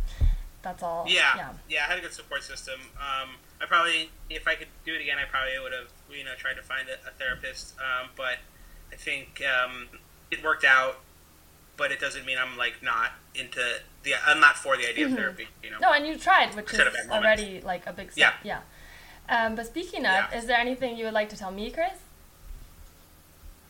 that's 0.62 0.82
all. 0.82 1.06
yeah 1.08 1.32
yeah. 1.36 1.48
yeah 1.68 1.84
I 1.84 1.88
had 1.88 1.98
a 1.98 2.02
good 2.02 2.12
support 2.12 2.42
system 2.42 2.78
um, 2.98 3.30
I 3.60 3.66
probably 3.66 4.10
if 4.28 4.46
I 4.48 4.54
could 4.54 4.68
do 4.84 4.94
it 4.94 5.00
again 5.02 5.18
I 5.18 5.24
probably 5.28 5.58
would 5.62 5.72
have 5.72 5.88
you 6.10 6.24
know 6.24 6.34
tried 6.36 6.54
to 6.54 6.62
find 6.62 6.88
a, 6.88 6.94
a 7.08 7.12
therapist 7.18 7.74
um, 7.78 8.10
but 8.16 8.38
I 8.92 8.96
think 8.96 9.42
um, 9.44 9.88
it 10.30 10.42
worked 10.42 10.64
out 10.64 11.00
but 11.76 11.90
it 11.92 12.00
doesn't 12.00 12.24
mean 12.26 12.38
I'm 12.38 12.56
like 12.56 12.82
not 12.82 13.12
into 13.34 13.60
the 14.02 14.12
I'm 14.26 14.40
not 14.40 14.56
for 14.56 14.76
the 14.76 14.88
idea 14.88 15.06
Mhm. 15.06 15.12
of 15.12 15.16
therapy 15.18 15.48
you 15.62 15.70
know 15.70 15.78
No, 15.80 15.92
and 15.92 16.06
you 16.06 16.16
tried, 16.18 16.54
which 16.54 16.72
is 16.74 16.80
already 17.10 17.60
like 17.60 17.86
a 17.86 17.92
big 17.92 18.12
step. 18.12 18.34
Yeah. 18.42 18.60
Um, 19.28 19.54
but 19.54 19.66
speaking 19.66 20.00
of, 20.00 20.12
Yeah. 20.12 20.34
is 20.36 20.46
there 20.46 20.58
anything 20.58 20.96
you 20.96 21.04
would 21.04 21.14
like 21.14 21.28
to 21.28 21.36
tell 21.36 21.52
me, 21.52 21.70
Chris? 21.70 21.92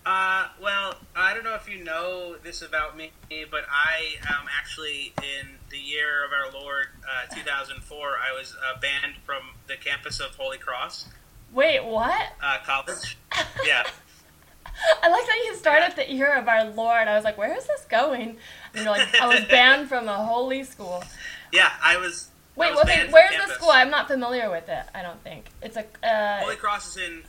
Uh, 0.07 0.49
well, 0.63 0.95
I 1.15 1.35
don't 1.35 1.45
know 1.45 1.55
if 1.55 1.69
you 1.69 1.85
know 1.85 2.37
this 2.43 2.63
about 2.63 2.97
me, 2.97 3.11
but 3.51 3.65
I 3.71 4.17
um, 4.31 4.47
actually, 4.59 5.13
in 5.19 5.59
the 5.71 5.77
year 5.79 6.25
of 6.25 6.31
our 6.33 6.59
Lord, 6.59 6.87
uh, 7.05 7.35
2004, 7.35 7.99
I 7.99 8.37
was 8.37 8.57
uh, 8.57 8.81
banned 8.81 9.17
from 9.27 9.43
the 9.67 9.77
campus 9.77 10.19
of 10.19 10.35
Holy 10.37 10.57
Cross 10.59 11.07
Wait, 11.53 11.85
what? 11.85 12.33
uh, 12.43 12.59
College. 12.65 13.19
Yeah, 13.65 13.83
I 15.03 15.09
like 15.09 15.27
that 15.27 15.45
you 15.47 15.57
started 15.57 15.85
at 15.85 15.97
the 15.97 16.11
year 16.13 16.33
of 16.33 16.49
our 16.49 16.65
Lord. 16.71 17.09
I 17.09 17.15
was 17.15 17.25
like, 17.25 17.37
where 17.37 17.57
is 17.57 17.67
this 17.67 17.85
going? 17.89 18.37
And 18.75 18.85
you're 18.85 18.93
like, 18.93 19.15
I 19.21 19.27
was 19.27 19.45
banned 19.51 19.89
from 19.89 20.09
a 20.09 20.17
holy 20.25 20.65
school. 20.65 21.03
yeah, 21.53 21.73
I 21.83 21.97
was. 21.97 22.29
Wait, 22.57 22.75
was 22.75 22.85
okay, 22.85 23.09
where's 23.11 23.37
the 23.37 23.55
school? 23.55 23.71
I'm 23.71 23.91
not 23.91 24.09
familiar 24.09 24.51
with 24.51 24.69
it. 24.69 24.85
I 24.95 25.03
don't 25.03 25.23
think 25.23 25.47
it's 25.63 25.77
a. 25.77 25.85
Uh, 26.07 26.41
Holy 26.41 26.57
Cross 26.57 26.97
is 26.97 27.03
in 27.03 27.23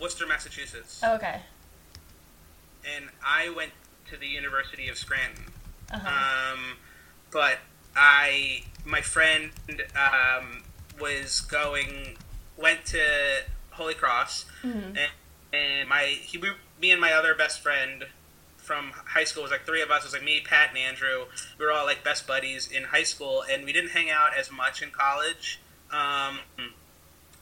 Worcester, 0.00 0.26
Massachusetts, 0.26 1.02
okay. 1.02 1.40
And 2.96 3.06
I 3.24 3.48
went 3.50 3.72
to 4.10 4.16
the 4.16 4.26
University 4.26 4.88
of 4.88 4.96
Scranton. 4.98 5.44
Uh-huh. 5.92 6.52
Um, 6.54 6.76
but 7.30 7.58
I, 7.96 8.62
my 8.84 9.00
friend, 9.00 9.50
um, 9.96 10.62
was 11.00 11.40
going, 11.40 12.16
went 12.56 12.84
to 12.86 13.02
Holy 13.70 13.94
Cross, 13.94 14.46
Mhm. 14.62 14.96
and, 14.96 15.10
and 15.52 15.88
my 15.88 16.04
he, 16.04 16.38
we, 16.38 16.50
me 16.80 16.90
and 16.90 17.00
my 17.00 17.12
other 17.12 17.34
best 17.34 17.60
friend 17.60 18.06
from 18.56 18.92
high 18.92 19.24
school 19.24 19.42
was 19.42 19.50
like 19.52 19.66
three 19.66 19.82
of 19.82 19.90
us. 19.90 20.02
It 20.02 20.06
was 20.06 20.12
like 20.14 20.22
me, 20.24 20.40
Pat, 20.40 20.68
and 20.70 20.78
Andrew. 20.78 21.24
We 21.58 21.64
were 21.64 21.72
all 21.72 21.84
like 21.84 22.04
best 22.04 22.26
buddies 22.26 22.70
in 22.70 22.84
high 22.84 23.02
school, 23.02 23.42
and 23.50 23.64
we 23.64 23.72
didn't 23.72 23.90
hang 23.90 24.10
out 24.10 24.36
as 24.38 24.50
much 24.50 24.82
in 24.82 24.90
college. 24.90 25.60
Um, 25.90 26.38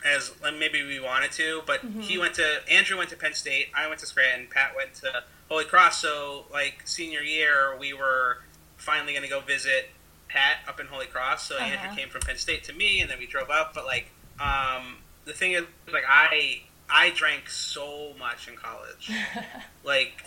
as 0.05 0.33
maybe 0.59 0.83
we 0.83 0.99
wanted 1.01 1.33
to, 1.33 1.63
but 1.67 1.81
he 2.01 2.19
went 2.19 2.35
to 2.35 2.61
Andrew 2.71 2.97
went 2.97 3.11
to 3.11 3.17
Penn 3.17 3.35
State, 3.35 3.67
I 3.77 3.87
went 3.89 4.01
to 4.01 4.07
Scranton, 4.07 4.47
Pat 4.51 4.75
went 4.77 4.95
to 4.97 5.25
Holy 5.49 5.65
Cross. 5.65 6.01
So 6.01 6.45
like 6.51 6.83
senior 6.87 7.21
year, 7.21 7.77
we 7.79 7.93
were 7.93 8.39
finally 8.77 9.13
going 9.13 9.25
to 9.25 9.29
go 9.29 9.41
visit 9.41 9.91
Pat 10.29 10.59
up 10.69 10.81
in 10.81 10.87
Holy 10.87 11.07
Cross. 11.07 11.49
So 11.49 11.57
Uh-huh. 11.57 11.65
Andrew 11.65 11.97
came 11.97 12.09
from 12.09 12.23
Penn 12.23 12.37
State 12.37 12.65
to 12.65 12.73
me, 12.73 13.01
and 13.01 13.11
then 13.11 13.19
we 13.19 13.27
drove 13.27 13.51
up. 13.51 13.75
But 13.75 13.85
like, 13.85 14.11
um, 14.41 14.99
the 15.27 15.33
thing 15.33 15.53
is, 15.53 15.65
like, 15.93 16.05
I 16.09 16.63
I 16.89 17.11
drank 17.11 17.49
so 17.51 18.15
much 18.19 18.49
in 18.49 18.57
college, 18.57 19.11
like 19.85 20.25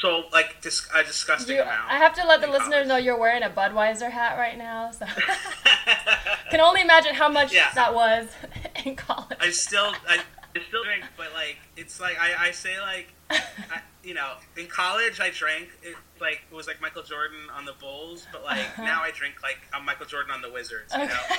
so 0.00 0.24
like 0.32 0.60
dis- 0.60 0.88
a 0.94 1.02
disgusting 1.04 1.56
You, 1.56 1.62
amount. 1.62 1.90
I 1.90 1.96
have 1.98 2.14
to 2.14 2.26
let 2.26 2.40
the 2.40 2.46
listeners 2.46 2.70
college. 2.72 2.88
know 2.88 2.96
you're 2.96 3.18
wearing 3.18 3.42
a 3.42 3.50
Budweiser 3.50 4.10
hat 4.10 4.36
right 4.38 4.56
now, 4.58 4.90
so 4.90 5.06
can 6.50 6.60
only 6.60 6.80
imagine 6.82 7.14
how 7.14 7.28
much 7.28 7.52
Yeah. 7.52 7.70
that 7.74 7.94
was 7.94 8.28
in 8.84 8.96
college. 8.96 9.38
I 9.40 9.50
still 9.50 9.92
I, 10.08 10.18
I 10.54 10.60
still 10.68 10.84
drink, 10.84 11.04
but 11.16 11.32
like 11.32 11.56
it's 11.76 12.00
like 12.00 12.16
I, 12.20 12.48
I 12.48 12.50
say 12.50 12.80
like 12.80 13.08
I, 13.30 13.80
you 14.02 14.14
know 14.14 14.32
in 14.56 14.66
college 14.66 15.20
I 15.20 15.30
drank 15.30 15.68
it 15.82 15.94
like 16.20 16.40
it 16.50 16.54
was 16.54 16.66
like 16.66 16.80
Michael 16.80 17.02
Jordan 17.02 17.38
on 17.56 17.64
the 17.64 17.74
Bulls, 17.80 18.26
but 18.32 18.44
like 18.44 18.58
Uh-huh. 18.60 18.84
now 18.84 19.02
I 19.02 19.10
drink 19.12 19.36
like 19.42 19.58
I'm 19.72 19.84
Michael 19.84 20.06
Jordan 20.06 20.30
on 20.32 20.42
the 20.42 20.50
Wizards. 20.50 20.92
You 20.94 21.02
Okay. 21.04 21.12
know, 21.12 21.36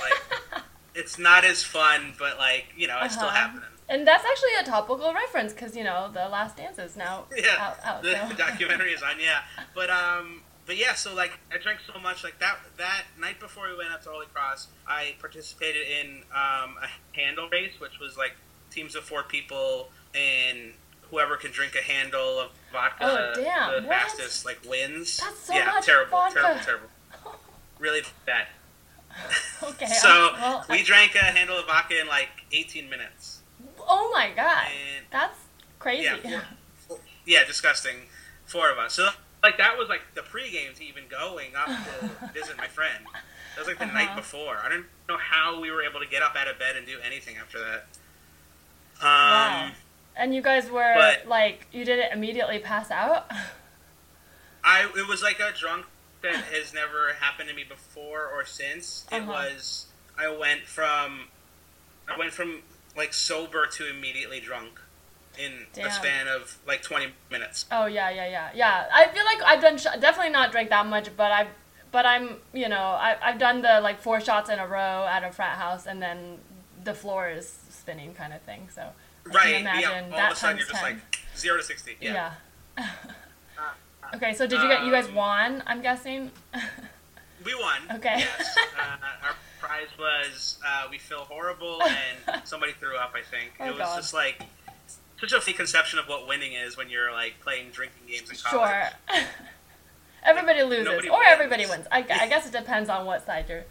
like 0.52 0.62
it's 0.94 1.18
not 1.18 1.44
as 1.44 1.62
fun, 1.62 2.14
but 2.18 2.38
like 2.38 2.66
you 2.76 2.86
know 2.88 2.98
it's 3.02 3.14
still 3.14 3.28
Uh-huh. 3.28 3.36
happening. 3.36 3.68
And 3.92 4.06
that's 4.06 4.24
actually 4.24 4.54
a 4.60 4.64
topical 4.64 5.12
reference 5.14 5.52
because 5.52 5.76
you 5.76 5.84
know 5.84 6.10
the 6.12 6.28
Last 6.28 6.56
Dance 6.56 6.78
is 6.78 6.96
now 6.96 7.24
Yeah, 7.36 7.56
out. 7.58 7.76
out 7.84 8.02
the 8.02 8.12
so. 8.28 8.36
documentary 8.36 8.92
is 8.92 9.02
on. 9.02 9.16
Yeah, 9.20 9.40
but 9.74 9.90
um. 9.90 10.42
But 10.64 10.76
yeah, 10.76 10.94
so 10.94 11.12
like 11.12 11.32
I 11.52 11.58
drank 11.58 11.80
so 11.92 11.98
much 12.00 12.22
like 12.22 12.38
that 12.38 12.56
that 12.78 13.02
night 13.18 13.40
before 13.40 13.68
we 13.68 13.76
went 13.76 13.90
up 13.92 14.00
to 14.04 14.10
Holy 14.10 14.26
Cross, 14.32 14.68
I 14.86 15.16
participated 15.18 15.82
in 15.88 16.18
um, 16.32 16.76
a 16.80 16.88
handle 17.18 17.48
race, 17.50 17.72
which 17.80 17.98
was 17.98 18.16
like 18.16 18.34
teams 18.70 18.94
of 18.94 19.02
four 19.02 19.24
people 19.24 19.88
and 20.14 20.72
whoever 21.10 21.36
can 21.36 21.50
drink 21.50 21.74
a 21.74 21.82
handle 21.82 22.38
of 22.38 22.50
vodka 22.72 22.98
Oh, 23.02 23.32
damn, 23.42 23.82
the 23.82 23.88
what? 23.88 24.02
fastest 24.02 24.46
like 24.46 24.60
wins. 24.64 25.16
That's 25.18 25.40
so 25.40 25.52
yeah, 25.52 25.66
much 25.66 25.84
terrible, 25.86 26.12
vodka. 26.12 26.40
terrible, 26.40 26.60
terrible. 26.64 26.88
Really 27.80 28.02
bad. 28.24 28.46
okay. 29.64 29.86
so 29.86 30.30
well, 30.34 30.64
we 30.70 30.84
drank 30.84 31.16
a 31.16 31.18
handle 31.18 31.58
of 31.58 31.66
vodka 31.66 32.00
in 32.00 32.06
like 32.06 32.28
18 32.52 32.88
minutes. 32.88 33.41
Oh 33.88 34.10
my 34.12 34.30
god, 34.34 34.66
And 34.96 35.06
that's 35.10 35.38
crazy. 35.78 36.04
yeah, 36.04 36.16
four, 36.16 36.42
four- 36.88 36.98
yeah, 37.26 37.44
disgusting. 37.44 37.96
Four 38.46 38.70
of 38.70 38.78
us. 38.78 38.94
So 38.94 39.08
like 39.42 39.58
that 39.58 39.76
was 39.78 39.88
like 39.88 40.02
the 40.14 40.20
pregame 40.22 40.74
to 40.74 40.84
even 40.84 41.04
going 41.10 41.56
up 41.56 41.66
to 41.66 42.28
visit 42.34 42.56
my 42.58 42.66
friend. 42.68 43.04
That 43.54 43.58
was 43.60 43.66
like 43.68 43.78
the 43.78 43.86
night 43.86 44.08
Uh-huh. 44.08 44.16
before. 44.16 44.56
I 44.62 44.68
don't 44.68 44.86
know 45.08 45.16
how 45.18 45.60
we 45.60 45.70
were 45.70 45.82
able 45.82 46.00
to 46.00 46.06
get 46.06 46.22
up 46.22 46.34
out 46.36 46.48
of 46.48 46.58
bed 46.58 46.76
and 46.76 46.86
do 46.86 46.98
anything 47.04 47.36
after 47.38 47.58
that. 47.58 47.86
Um, 49.00 49.08
Wow. 49.08 49.70
And 50.16 50.34
you 50.34 50.42
guys 50.42 50.70
were 50.70 50.92
But- 50.94 51.26
like, 51.26 51.66
you 51.72 51.84
didn't 51.84 52.12
immediately 52.12 52.58
pass 52.58 52.90
out. 52.90 53.30
I 54.64 54.84
it 54.96 55.08
was 55.08 55.22
like 55.22 55.40
a 55.40 55.52
drunk 55.52 55.86
that 56.22 56.34
has 56.36 56.72
never 56.72 57.14
happened 57.14 57.48
to 57.48 57.54
me 57.54 57.64
before 57.64 58.26
or 58.26 58.44
since. 58.44 59.06
It 59.10 59.22
Uh-huh. 59.22 59.32
was 59.32 59.86
I 60.18 60.28
went 60.28 60.66
from 60.66 61.28
I 62.08 62.16
went 62.18 62.32
from 62.32 62.62
like 62.96 63.12
sober 63.12 63.66
to 63.66 63.88
immediately 63.90 64.40
drunk 64.40 64.80
in 65.38 65.66
Damn. 65.72 65.86
a 65.86 65.90
span 65.90 66.28
of 66.28 66.58
like 66.66 66.82
20 66.82 67.06
minutes. 67.30 67.66
Oh 67.70 67.86
yeah, 67.86 68.10
yeah, 68.10 68.28
yeah, 68.28 68.50
yeah. 68.54 68.88
I 68.92 69.08
feel 69.08 69.24
like 69.24 69.42
I've 69.42 69.62
done 69.62 69.78
sh- 69.78 70.00
definitely 70.00 70.32
not 70.32 70.52
drank 70.52 70.70
that 70.70 70.86
much, 70.86 71.08
but 71.16 71.32
I've 71.32 71.48
but 71.90 72.06
I'm 72.06 72.36
you 72.52 72.68
know 72.68 72.76
I 72.82 73.16
I've 73.22 73.38
done 73.38 73.62
the 73.62 73.80
like 73.80 74.00
four 74.00 74.20
shots 74.20 74.50
in 74.50 74.58
a 74.58 74.66
row 74.66 75.06
at 75.08 75.24
a 75.24 75.30
frat 75.32 75.56
house, 75.58 75.86
and 75.86 76.02
then 76.02 76.38
the 76.84 76.94
floor 76.94 77.28
is 77.30 77.58
spinning 77.70 78.14
kind 78.14 78.32
of 78.32 78.42
thing. 78.42 78.68
So 78.74 78.82
I 78.82 79.34
right. 79.34 79.42
can 79.44 79.60
imagine 79.62 79.80
yeah. 79.82 80.02
All 80.04 80.10
that 80.10 80.32
of 80.32 80.36
a 80.36 80.40
sudden 80.40 80.56
times 80.56 80.68
you're 80.68 80.68
just 80.68 80.84
10. 80.84 80.92
like 80.94 81.02
0 81.36 81.56
to 81.58 81.62
60. 81.62 81.96
Yeah. 82.00 82.32
yeah. 82.78 82.86
okay, 84.14 84.34
so 84.34 84.46
did 84.46 84.60
you 84.60 84.68
get 84.68 84.84
you 84.84 84.90
guys 84.90 85.08
Um, 85.08 85.14
won? 85.14 85.62
I'm 85.66 85.80
guessing. 85.82 86.30
We 87.44 87.54
won. 87.56 87.96
Okay. 87.96 88.18
Yes. 88.18 88.56
uh, 88.78 88.96
our 89.24 89.34
prize 89.62 89.88
was 89.98 90.58
uh, 90.66 90.86
we 90.90 90.98
feel 90.98 91.20
horrible 91.20 91.80
and 92.26 92.42
somebody 92.46 92.72
threw 92.72 92.96
up. 92.96 93.14
I 93.14 93.22
think 93.22 93.52
Oh, 93.60 93.66
it 93.66 93.70
was 93.70 93.78
God. 93.78 93.96
just 93.96 94.12
like 94.14 94.42
such 95.20 95.32
a 95.32 95.40
fake 95.40 95.56
conception 95.56 95.98
of 96.00 96.06
what 96.08 96.26
winning 96.26 96.54
is 96.54 96.76
when 96.76 96.90
you're 96.90 97.12
like 97.12 97.34
playing 97.40 97.70
drinking 97.70 98.02
games 98.08 98.28
in 98.30 98.36
college. 98.36 98.70
Sure. 99.10 99.20
everybody 100.24 100.62
loses, 100.62 100.88
or 100.88 100.96
wins. 100.96 101.24
everybody 101.26 101.66
wins. 101.66 101.86
I, 101.92 101.98
I 101.98 102.28
guess 102.28 102.46
it 102.46 102.52
depends 102.52 102.88
on 102.90 103.06
what 103.06 103.24
side 103.24 103.46
you're 103.48 103.64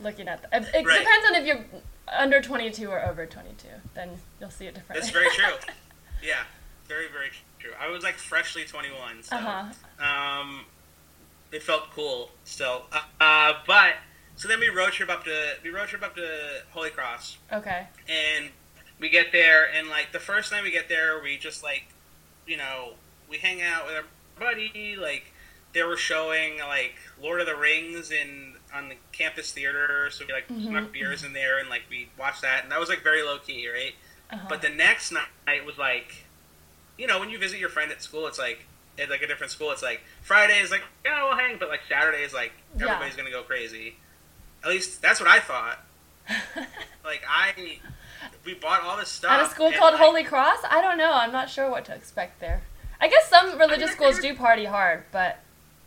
looking 0.00 0.28
at. 0.28 0.44
It, 0.52 0.64
it 0.74 0.86
Right. 0.86 0.98
depends 1.00 1.26
on 1.28 1.34
if 1.36 1.46
you're 1.46 1.64
under 2.08 2.40
22 2.40 2.88
or 2.90 3.04
over 3.04 3.26
22. 3.26 3.66
Then 3.94 4.10
you'll 4.40 4.50
see 4.50 4.66
it 4.66 4.74
differently. 4.74 5.00
That's 5.00 5.12
very 5.12 5.30
true. 5.30 5.54
yeah, 6.22 6.44
very 6.86 7.08
very 7.08 7.30
true. 7.58 7.72
I 7.80 7.88
was 7.90 8.02
like 8.04 8.14
freshly 8.14 8.64
21, 8.64 9.22
so 9.24 9.36
uh 9.36 9.70
huh. 9.98 10.40
um, 10.40 10.64
it 11.50 11.62
felt 11.62 11.90
cool 11.92 12.30
still. 12.44 12.82
Uh, 12.92 13.00
uh, 13.20 13.52
but 13.66 13.94
so 14.36 14.48
then 14.48 14.60
we 14.60 14.68
road 14.68 14.92
trip 14.92 15.08
up 15.10 15.24
to 15.24 15.54
we 15.62 15.70
road 15.70 15.88
trip 15.88 16.02
up 16.02 16.14
to 16.16 16.28
Holy 16.70 16.90
Cross. 16.90 17.38
Okay. 17.52 17.86
and 18.08 18.50
we 19.00 19.08
get 19.08 19.32
there 19.32 19.66
and 19.74 19.88
like 19.88 20.12
the 20.12 20.20
first 20.20 20.52
night 20.52 20.62
we 20.62 20.70
get 20.70 20.88
there 20.88 21.20
we 21.22 21.36
just 21.36 21.62
like 21.62 21.84
you 22.46 22.56
know 22.56 22.92
we 23.28 23.38
hang 23.38 23.60
out 23.62 23.86
with 23.86 23.94
our 23.96 24.04
buddy 24.38 24.96
like 25.00 25.32
they 25.72 25.82
were 25.82 25.96
showing 25.96 26.58
like 26.58 26.94
lord 27.20 27.40
of 27.40 27.46
the 27.46 27.56
rings 27.56 28.10
in 28.12 28.54
on 28.72 28.88
the 28.88 28.94
campus 29.12 29.50
theater 29.52 30.08
so 30.10 30.24
we 30.26 30.32
like 30.32 30.46
Mhm. 30.48 30.66
snuck 30.68 30.92
beers 30.92 31.24
in 31.24 31.32
there 31.32 31.58
and 31.58 31.68
like 31.68 31.82
we 31.90 32.08
watched 32.18 32.42
that 32.42 32.62
and 32.62 32.70
that 32.72 32.78
was 32.80 32.88
like 32.88 33.02
very 33.02 33.22
low 33.22 33.38
key 33.38 33.68
right 33.68 33.94
Uh-huh. 34.32 34.46
but 34.48 34.62
the 34.62 34.68
next 34.68 35.12
night 35.12 35.64
was 35.66 35.76
like 35.78 36.24
you 36.96 37.06
know 37.08 37.18
when 37.18 37.30
you 37.30 37.38
visit 37.38 37.58
your 37.58 37.68
friend 37.70 37.90
at 37.92 38.00
school 38.02 38.26
it's 38.28 38.38
like 38.38 38.64
at 38.98 39.10
like 39.10 39.22
a 39.22 39.26
different 39.26 39.50
school 39.52 39.70
it's 39.72 39.82
like 39.82 40.00
friday 40.22 40.58
is 40.60 40.70
like 40.70 40.82
yeah 41.04 41.24
we'll 41.24 41.36
hang 41.36 41.56
but 41.58 41.68
like 41.68 41.80
saturday 41.88 42.22
is 42.22 42.32
like 42.32 42.52
Yeah. 42.78 42.86
everybody's 42.86 43.16
gonna 43.16 43.30
go 43.30 43.42
crazy 43.42 43.96
at 44.64 44.70
least 44.70 45.00
that's 45.02 45.20
what 45.20 45.28
i 45.28 45.38
thought 45.38 45.84
like 47.04 47.22
I, 47.28 47.78
we 48.44 48.54
bought 48.54 48.82
all 48.82 48.96
this 48.96 49.08
stuff 49.08 49.30
At 49.30 49.46
a 49.46 49.50
school 49.50 49.72
called 49.72 49.94
like, 49.94 50.02
Holy 50.02 50.24
Cross? 50.24 50.58
I 50.68 50.80
don't 50.80 50.98
know. 50.98 51.12
I'm 51.12 51.32
not 51.32 51.50
sure 51.50 51.70
what 51.70 51.84
to 51.86 51.94
expect 51.94 52.40
there. 52.40 52.62
I 53.00 53.08
guess 53.08 53.28
some 53.28 53.58
religious 53.58 53.90
I 53.90 53.94
schools 53.94 54.18
do 54.18 54.34
party 54.34 54.64
hard, 54.64 55.04
but 55.12 55.40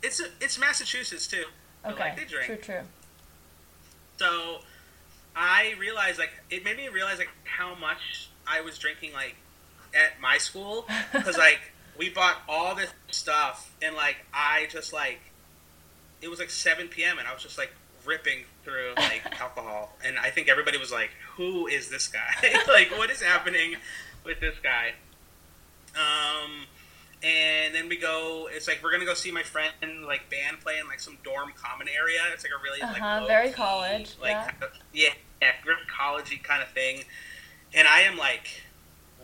It's 0.04 0.22
it's 0.42 0.60
Massachusetts 0.60 1.28
too. 1.28 1.46
Okay. 1.86 2.00
like, 2.00 2.18
they 2.18 2.26
drink. 2.26 2.46
True, 2.46 2.58
true. 2.58 2.82
So 4.18 4.60
I 5.36 5.74
realized 5.80 6.20
like 6.20 6.32
it 6.50 6.64
made 6.64 6.78
me 6.78 6.90
realize 6.90 7.18
like 7.18 7.30
how 7.44 7.76
much 7.76 8.30
I 8.46 8.62
was 8.62 8.78
drinking 8.78 9.14
like 9.14 9.36
at 9.96 10.20
my 10.22 10.38
school 10.38 10.86
because 11.12 11.38
like 11.38 11.72
we 11.98 12.10
bought 12.10 12.38
all 12.48 12.76
this 12.76 12.92
stuff 13.10 13.74
and 13.82 13.96
like 13.96 14.18
I 14.34 14.68
just 14.70 14.94
like 14.94 15.20
it 16.22 16.28
was 16.28 16.40
like 16.40 16.50
7 16.50 16.88
p.m. 16.88 17.20
and 17.20 17.28
I 17.28 17.34
was 17.34 17.42
just 17.42 17.58
like 17.58 17.72
ripping 18.08 18.40
through 18.64 18.94
like 18.98 19.24
alcohol. 19.42 19.96
And 20.04 20.18
I 20.18 20.30
think 20.30 20.48
everybody 20.50 20.78
was 20.78 20.92
like 20.92 21.12
who 21.36 21.68
is 21.68 21.90
this 21.90 22.08
guy? 22.08 22.34
Like 22.68 22.92
what 22.98 23.10
is 23.12 23.22
happening 23.22 23.76
with 24.24 24.40
this 24.40 24.56
guy? 24.64 24.94
Um 25.96 26.66
and 27.24 27.74
then 27.74 27.90
we 27.90 27.98
go 27.98 28.48
it's 28.52 28.68
like 28.68 28.80
we're 28.84 28.92
gonna 28.92 29.06
go 29.06 29.14
see 29.16 29.32
my 29.32 29.42
friend 29.44 29.72
like 30.06 30.30
band 30.30 30.60
play 30.60 30.78
in 30.80 30.88
like 30.88 31.00
some 31.00 31.18
dorm 31.24 31.52
common 31.56 31.88
area. 31.90 32.20
It's 32.34 32.44
like 32.44 32.52
a 32.58 32.64
really 32.64 32.80
like 32.82 33.02
Uh-huh, 33.02 33.22
low 33.22 33.28
very 33.28 33.48
key, 33.50 33.54
college, 33.54 34.16
like 34.22 34.32
yeah. 34.32 34.46
kind 34.52 34.64
of- 34.64 34.70
yeah 34.94 35.10
yeah 35.42 35.52
collegey 36.00 36.42
kind 36.42 36.62
of 36.64 36.70
thing. 36.70 37.04
And 37.74 37.88
I 37.88 38.02
am 38.02 38.18
like 38.18 38.62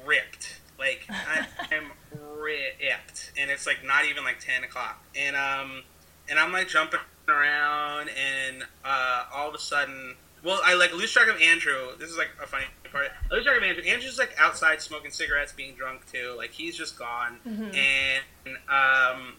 ripped. 0.06 0.60
Like 0.80 1.06
I 1.10 1.46
am 1.72 1.92
ripped. 2.38 3.32
And 3.38 3.50
it's 3.52 3.66
like 3.68 3.84
not 3.86 4.06
even 4.06 4.24
like 4.24 4.40
10 4.40 4.64
o'clock. 4.64 5.04
And 5.16 5.36
um 5.36 5.84
and 6.30 6.40
I'm 6.40 6.52
like 6.52 6.68
jumping 6.70 7.00
around 7.28 8.10
and 8.10 8.64
uh 8.84 9.26
all 9.34 9.48
of 9.50 9.56
a 9.56 9.60
sudden 9.60 10.16
well 10.44 10.60
I 10.64 10.74
like 10.76 10.94
lose 10.94 11.12
track 11.12 11.28
of 11.30 11.42
Andrew. 11.42 11.96
This 12.00 12.10
is 12.10 12.18
like 12.18 12.30
a 12.44 12.46
funny 12.48 12.66
part. 12.92 13.08
I 13.32 13.36
lose 13.36 13.46
track 13.46 13.58
of 13.58 13.64
Andrew. 13.64 13.84
Andrew's 13.84 14.18
like 14.20 14.36
outside 14.38 14.82
smoking 14.82 15.10
cigarettes 15.12 15.54
being 15.54 15.74
drunk 15.76 16.06
too. 16.12 16.34
Like 16.38 16.52
he's 16.52 16.76
just 16.78 16.98
gone. 17.00 17.40
Mhm. 17.48 17.76
and 17.76 18.56
um 18.70 19.36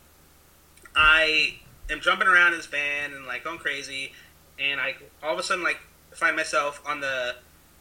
I 0.96 1.56
am 1.90 2.00
jumping 2.00 2.28
around 2.28 2.52
in 2.52 2.58
this 2.58 2.66
band 2.66 3.12
and 3.14 3.26
like 3.26 3.44
going 3.44 3.58
crazy. 3.58 4.12
And 4.58 4.80
I 4.80 4.94
all 5.22 5.32
of 5.34 5.38
a 5.38 5.42
sudden 5.42 5.64
like 5.64 5.78
find 6.12 6.36
myself 6.36 6.80
on 6.86 7.00
the 7.00 7.34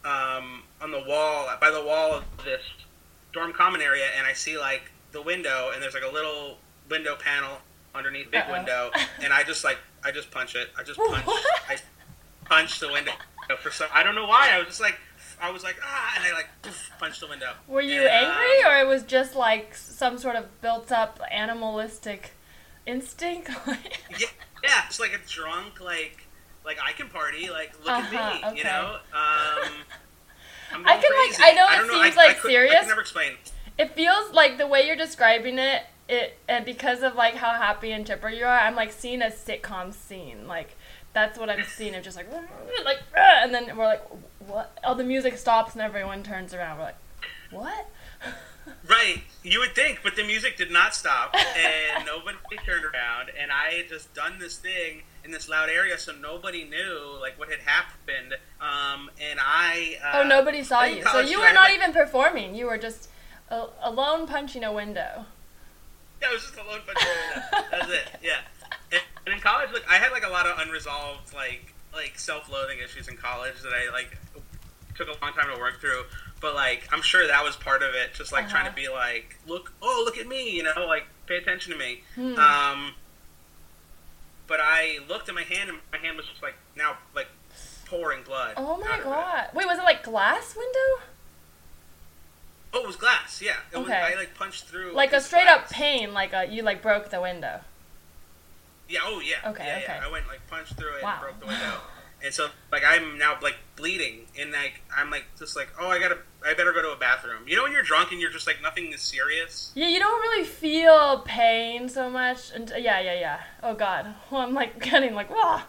um, 0.06 0.64
on 0.82 0.92
the 0.92 1.00
wall 1.08 1.48
by 1.62 1.72
the 1.72 1.82
wall 1.84 2.12
of 2.14 2.24
this 2.44 2.62
dorm 3.32 3.54
common 3.54 3.80
area, 3.82 4.08
and 4.18 4.28
I 4.28 4.34
see 4.34 4.58
like 4.58 4.92
the 5.14 5.22
window, 5.22 5.72
and 5.74 5.82
there's 5.82 5.94
like 5.94 6.04
a 6.04 6.12
little 6.12 6.58
window 6.90 7.16
panel 7.16 7.60
underneath 7.96 8.30
big 8.30 8.42
Uh-oh. 8.42 8.52
window, 8.52 8.92
and 9.24 9.32
I 9.32 9.44
just 9.44 9.64
like 9.64 9.78
I 10.06 10.12
just 10.12 10.32
punch 10.32 10.56
it. 10.56 10.70
I 10.78 10.84
just 10.84 11.00
punch. 11.10 11.24
I 11.70 11.78
punch 12.46 12.80
the 12.80 12.92
window 12.92 13.12
for 13.62 13.72
some. 13.72 13.88
I 13.94 14.04
don't 14.04 14.16
know 14.16 14.26
why. 14.28 14.50
I 14.52 14.58
was 14.60 14.68
just 14.68 14.82
like 14.82 15.00
I 15.42 15.52
was 15.52 15.64
like 15.64 15.78
ah, 15.84 16.14
and 16.16 16.24
I 16.26 16.34
like 16.34 16.48
poof, 16.62 16.92
punched 17.00 17.20
the 17.22 17.28
window. 17.28 17.54
Were 17.68 17.82
you 17.82 18.02
And, 18.02 18.10
angry, 18.10 18.64
um, 18.66 18.72
or 18.72 18.78
it 18.80 18.88
was 18.88 19.04
just 19.04 19.36
like 19.36 19.76
some 19.76 20.18
sort 20.18 20.36
of 20.36 20.62
built-up 20.62 21.20
animalistic 21.32 22.32
instinct? 22.86 23.50
Yeah, 24.20 24.28
yeah, 24.64 24.82
it's 24.88 25.00
like 25.00 25.12
a 25.14 25.28
drunk, 25.30 25.82
like, 25.82 26.28
like 26.66 26.78
I 26.82 26.92
can 26.94 27.10
party, 27.10 27.50
like 27.50 27.74
look 27.80 27.90
Uh-huh, 27.90 28.16
at 28.18 28.42
me, 28.42 28.48
okay. 28.50 28.58
you 28.60 28.64
know. 28.64 28.98
Um, 29.14 29.72
I'm 30.74 30.86
I 30.88 30.98
can, 30.98 31.12
like- 31.42 31.42
I 31.42 31.54
know 31.54 31.68
it 31.68 31.88
don't 31.88 32.04
seems, 32.04 32.18
I, 32.18 32.24
I 32.24 32.28
like, 32.28 32.38
could- 32.40 32.50
I 32.52 32.54
serious. 32.54 32.80
can 32.80 32.88
never 32.88 33.02
explain. 33.02 33.34
it 33.78 33.92
feels 33.96 34.32
like 34.34 34.58
the 34.58 34.68
way 34.68 34.86
you're 34.88 34.96
describing 34.96 35.58
it, 35.60 35.84
it 36.10 36.38
and 36.48 36.66
because 36.66 37.02
of 37.02 37.16
like 37.16 37.36
how 37.36 37.52
happy 37.52 37.92
and 37.92 38.06
chipper 38.06 38.30
you 38.30 38.46
are, 38.46 38.60
I'm 38.60 38.76
like 38.76 38.92
seeing 38.92 39.22
a 39.22 39.28
sitcom 39.28 39.94
scene. 39.94 40.48
Like 40.48 40.76
that's 41.14 41.38
what 41.38 41.50
I'm 41.50 41.64
seeing. 41.64 41.96
I'm 41.96 42.04
just 42.04 42.18
like 42.18 42.28
like, 42.86 43.00
and 43.16 43.54
then 43.54 43.76
we're 43.78 43.86
like, 43.86 44.04
what? 44.48 44.78
Oh, 44.84 44.96
the 44.96 45.04
music 45.04 45.38
stops 45.38 45.74
and 45.74 45.82
everyone 45.82 46.24
turns 46.24 46.54
around. 46.54 46.78
We're 46.78 46.86
like, 46.86 46.98
what? 47.52 47.90
Right, 48.90 49.22
you 49.44 49.60
would 49.60 49.76
think, 49.76 50.00
but 50.04 50.16
the 50.16 50.24
music 50.24 50.58
did 50.58 50.72
not 50.72 50.96
stop, 50.96 51.36
and 51.36 52.06
nobody 52.06 52.38
turned 52.66 52.86
around, 52.86 53.30
and 53.38 53.52
I 53.52 53.74
had 53.74 53.90
just 53.90 54.14
done 54.14 54.40
this 54.40 54.58
thing 54.58 55.04
in 55.26 55.32
this 55.32 55.50
loud 55.50 55.70
area, 55.70 55.98
so 55.98 56.14
nobody 56.14 56.64
knew 56.66 57.18
like 57.20 57.38
what 57.40 57.50
had 57.50 57.60
happened. 57.60 58.34
Um, 58.62 59.10
and 59.22 59.40
I. 59.42 59.98
Uh, 60.04 60.22
oh, 60.24 60.28
nobody 60.28 60.64
saw 60.64 60.84
you. 60.84 61.04
So 61.04 61.20
you 61.20 61.40
were 61.40 61.52
not 61.54 61.70
like- 61.70 61.76
even 61.76 61.94
performing. 61.94 62.56
You 62.56 62.66
were 62.68 62.78
just 62.78 63.10
a- 63.50 63.68
alone 63.82 64.28
punching 64.28 64.64
a 64.64 64.72
window. 64.72 65.26
Yeah, 66.24 66.30
it 66.30 66.34
was 66.34 66.42
just 66.44 66.56
a 66.56 66.64
lone 66.64 66.80
bunch 66.88 67.00
of 67.04 67.70
That's 67.72 67.92
it. 67.92 68.10
Yeah. 68.24 68.40
And, 68.94 69.02
and 69.26 69.36
in 69.36 69.42
college, 69.42 69.70
look, 69.74 69.84
I 69.90 69.96
had 69.96 70.12
like 70.14 70.24
a 70.26 70.30
lot 70.30 70.46
of 70.48 70.58
unresolved 70.60 71.34
like 71.34 71.74
like 71.94 72.18
self-loathing 72.18 72.80
issues 72.84 73.08
in 73.10 73.18
college 73.18 73.56
that 73.62 73.74
I 73.74 73.92
like 73.92 74.18
took 74.96 75.08
a 75.10 75.12
long 75.24 75.34
time 75.34 75.54
to 75.54 75.60
work 75.60 75.82
through. 75.82 76.04
But 76.40 76.56
like, 76.56 76.88
I'm 76.92 77.02
sure 77.02 77.28
that 77.28 77.44
was 77.44 77.56
part 77.58 77.84
of 77.84 77.94
it. 77.96 78.14
Just 78.14 78.32
like 78.32 78.48
trying 78.50 78.64
to 78.66 78.70
Uh-huh. 78.72 78.76
be 78.76 78.90
like, 78.90 79.38
look, 79.48 79.74
oh, 79.82 80.02
look 80.06 80.18
at 80.18 80.28
me, 80.28 80.52
you 80.52 80.64
know, 80.64 80.86
like 80.88 81.06
pay 81.28 81.38
attention 81.38 81.74
to 81.74 81.78
me. 81.78 82.04
Hmm. 82.16 82.36
Um. 82.40 82.94
But 84.48 84.60
I 84.62 85.00
looked 85.10 85.30
at 85.30 85.36
my 85.36 85.44
hand, 85.44 85.70
and 85.70 85.80
my 85.92 85.98
hand 85.98 86.18
was 86.18 86.26
just 86.28 86.42
like 86.44 86.56
now 86.76 86.98
like 87.16 87.28
pouring 87.86 88.24
blood. 88.24 88.54
oh 88.58 88.78
my 88.78 88.88
out 88.88 88.94
of 88.94 89.00
it. 89.00 89.04
god! 89.06 89.48
Wait, 89.54 89.66
was 89.68 89.78
it 89.80 89.84
like 89.84 90.04
glass 90.04 90.56
window? 90.56 91.04
Oh, 92.74 92.82
it 92.82 92.88
was 92.88 92.96
glass. 92.96 93.42
Yeah. 93.42 93.54
It 93.72 93.78
was, 93.78 93.88
Okay. 93.88 93.96
I 93.98 94.16
like 94.16 94.34
punched 94.36 94.66
through 94.66 94.94
Like 94.94 95.14
a 95.14 95.22
straight 95.22 95.48
up 95.48 95.62
glass. 95.68 95.74
pain, 95.74 96.14
like 96.14 96.34
a 96.34 96.46
you 96.48 96.64
like 96.64 96.82
broke 96.82 97.10
the 97.10 97.22
window. 97.22 97.62
Yeah. 98.90 99.00
Oh, 99.04 99.20
yeah. 99.20 99.50
Okay, 99.52 99.66
Yeah, 99.66 99.78
okay. 99.78 99.86
yeah. 100.00 100.04
I 100.08 100.12
went 100.12 100.28
like 100.28 100.46
punched 100.50 100.76
through 100.76 100.96
it 100.98 101.04
Wow. 101.04 101.14
and 101.14 101.22
broke 101.22 101.40
the 101.40 101.46
window, 101.48 101.80
and 102.24 102.34
so 102.34 102.48
like 102.72 102.84
I'm 102.86 103.18
now 103.18 103.38
like 103.42 103.56
bleeding, 103.76 104.26
and 104.40 104.52
like 104.52 104.82
I'm 104.96 105.10
like 105.12 105.26
just 105.38 105.56
like 105.56 105.70
oh 105.80 105.88
I 105.88 106.00
gotta 106.00 106.18
I 106.46 106.54
better 106.54 106.74
go 106.74 106.82
to 106.82 106.90
a 106.92 106.96
bathroom. 106.98 107.48
You 107.48 107.56
know 107.56 107.64
when 107.64 107.72
you're 107.72 107.84
drunk 107.84 108.12
and 108.12 108.20
you're 108.20 108.32
just 108.32 108.48
like 108.48 108.62
nothing 108.62 108.92
is 108.92 109.02
serious. 109.02 109.72
Yeah, 109.76 109.88
you 109.88 110.00
don't 110.00 110.20
really 110.22 110.44
feel 110.46 111.20
pain 111.20 111.88
so 111.90 112.10
much. 112.10 112.52
And 112.54 112.70
yeah, 112.78 113.00
yeah, 113.00 113.14
yeah. 113.20 113.40
Oh 113.62 113.74
god, 113.76 114.14
well, 114.32 114.42
I'm 114.48 114.54
like 114.54 114.80
getting 114.84 115.14
like 115.16 115.30
wow. 115.30 115.62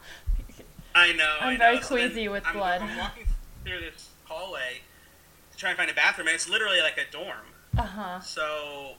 I 0.94 1.12
know. 1.12 1.36
I'm 1.40 1.48
I 1.48 1.52
know. 1.52 1.58
very 1.58 1.82
So 1.82 1.94
queasy 1.96 2.28
with 2.28 2.44
I'm, 2.46 2.54
blood. 2.54 2.80
I'm 2.82 2.96
walking 2.98 3.26
through 3.64 3.80
this 3.80 4.08
hallway 4.24 4.80
to 5.64 5.74
try 5.74 5.84
and 5.84 5.90
find 5.90 5.90
a 5.90 5.94
bathroom, 5.94 6.28
and 6.28 6.34
it's 6.34 6.48
literally 6.48 6.80
like 6.80 6.98
a 6.98 7.10
dorm. 7.10 7.46
Uh 7.76 7.82
huh. 7.82 8.20
So 8.20 8.94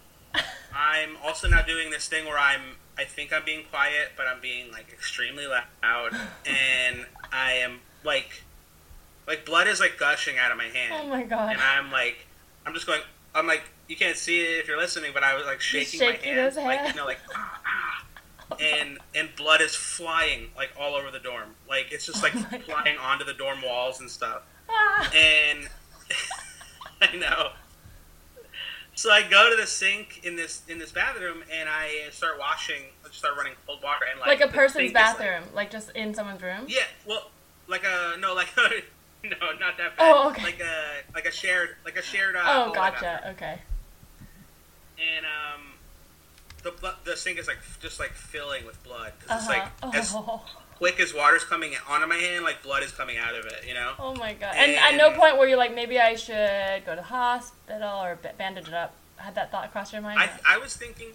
I'm 0.75 1.17
also 1.23 1.47
now 1.47 1.61
doing 1.61 1.91
this 1.91 2.07
thing 2.07 2.25
where 2.25 2.37
I'm 2.37 2.61
I 2.97 3.03
think 3.03 3.33
I'm 3.33 3.43
being 3.45 3.65
quiet, 3.69 4.11
but 4.17 4.25
I'm 4.27 4.41
being 4.41 4.71
like 4.71 4.91
extremely 4.91 5.47
loud, 5.47 6.11
and 6.45 7.05
I 7.31 7.53
am 7.53 7.79
like 8.03 8.43
like 9.27 9.45
blood 9.45 9.67
is 9.67 9.79
like 9.79 9.97
gushing 9.97 10.37
out 10.37 10.51
of 10.51 10.57
my 10.57 10.65
hand. 10.65 10.93
Oh 10.95 11.07
my 11.07 11.23
god. 11.23 11.53
and 11.53 11.61
I'm 11.61 11.91
like, 11.91 12.27
I'm 12.65 12.73
just 12.73 12.87
going. 12.87 13.01
I'm 13.33 13.47
like, 13.47 13.63
you 13.89 13.97
can't 13.97 14.15
see 14.15 14.39
it 14.39 14.59
if 14.59 14.67
you're 14.67 14.77
listening, 14.77 15.11
but 15.13 15.23
I 15.23 15.35
was 15.35 15.45
like 15.45 15.59
shaking, 15.59 15.99
shaking 15.99 16.35
my 16.35 16.41
hand, 16.41 16.55
his 16.55 16.57
like 16.57 16.87
you 16.87 16.95
know, 16.95 17.05
like, 17.05 17.19
ah, 17.33 17.61
ah. 18.51 18.55
and 18.61 18.99
and 19.13 19.29
blood 19.35 19.61
is 19.61 19.75
flying 19.75 20.49
like 20.55 20.71
all 20.79 20.95
over 20.95 21.11
the 21.11 21.19
dorm. 21.19 21.55
Like 21.67 21.87
it's 21.91 22.05
just 22.05 22.23
like 22.23 22.33
Oh 22.35 22.59
flying 22.59 22.97
onto 22.97 23.25
the 23.25 23.33
dorm 23.33 23.61
walls 23.61 23.99
and 23.99 24.09
stuff. 24.09 24.43
Ah. 24.69 25.11
And 25.15 25.69
I 27.13 27.15
know. 27.17 27.49
So 28.97 29.11
I 29.11 29.23
go 29.23 29.49
to 29.49 29.57
the 29.57 29.67
sink 29.67 30.21
in 30.23 30.35
this 30.37 30.61
in 30.69 30.79
this 30.79 30.91
bathroom 30.91 31.43
and 31.51 31.67
I 31.67 32.09
start 32.11 32.39
washing. 32.39 32.83
I 33.05 33.11
start 33.11 33.35
running 33.37 33.53
cold 33.67 33.83
water 33.83 34.05
and 34.09 34.19
like 34.21 34.39
like 34.39 34.49
a 34.49 34.53
person's 34.53 34.89
is, 34.89 34.93
like- 34.93 35.17
bathroom, 35.17 35.43
like, 35.53 35.69
just 35.69 35.91
in 35.91 36.13
someone's 36.13 36.41
room. 36.41 36.65
yeah, 36.67 36.83
well, 37.05 37.29
like 37.67 37.83
a 37.83 38.17
no, 38.19 38.33
like 38.33 38.47
no, 38.57 39.31
not 39.59 39.77
that 39.77 39.97
bad. 39.97 39.99
Oh, 39.99 40.29
okay. 40.29 40.43
Like 40.43 40.61
a 40.61 41.01
like 41.13 41.25
a 41.25 41.31
shared 41.31 41.75
like 41.83 41.97
a 41.97 42.01
shared. 42.01 42.35
Uh, 42.37 42.41
Oh, 42.45 42.71
gotcha. 42.73 43.01
bathroom. 43.01 43.33
Okay. 43.35 43.59
And 45.17 45.25
um, 45.25 45.73
the 46.63 46.93
the 47.03 47.17
sink 47.17 47.37
is 47.37 47.47
like 47.47 47.57
just 47.81 47.99
like 47.99 48.11
filling 48.13 48.65
with 48.65 48.81
blood 48.83 49.11
because 49.19 49.31
Uh 49.49 49.51
it's 49.51 49.83
like 49.83 49.95
as 49.95 50.11
Oh. 50.15 50.41
Quick 50.77 50.99
as 50.99 51.13
water's 51.13 51.43
coming 51.43 51.73
onto 51.89 52.07
my 52.07 52.15
hand, 52.15 52.43
like 52.43 52.61
blood 52.63 52.83
is 52.83 52.91
coming 52.91 53.17
out 53.17 53.35
of 53.35 53.45
it. 53.45 53.63
You 53.67 53.73
know. 53.73 53.93
oh 53.99 54.15
my 54.15 54.33
god. 54.33 54.55
And 54.55 54.71
at 54.73 54.95
no 54.95 55.17
point 55.17 55.37
were 55.37 55.47
you 55.47 55.55
like, 55.57 55.73
maybe 55.73 55.99
I 55.99 56.15
should 56.15 56.85
go 56.85 56.91
to 56.91 56.97
the 56.97 57.01
hospital 57.03 57.89
or 58.03 58.17
bandage 58.37 58.67
it 58.67 58.73
up. 58.73 58.93
Had 59.17 59.35
that 59.35 59.51
thought 59.51 59.71
cross 59.71 59.93
your 59.93 60.01
mind? 60.01 60.19
I 60.19 60.29
I 60.47 60.57
was 60.57 60.75
thinking, 60.75 61.09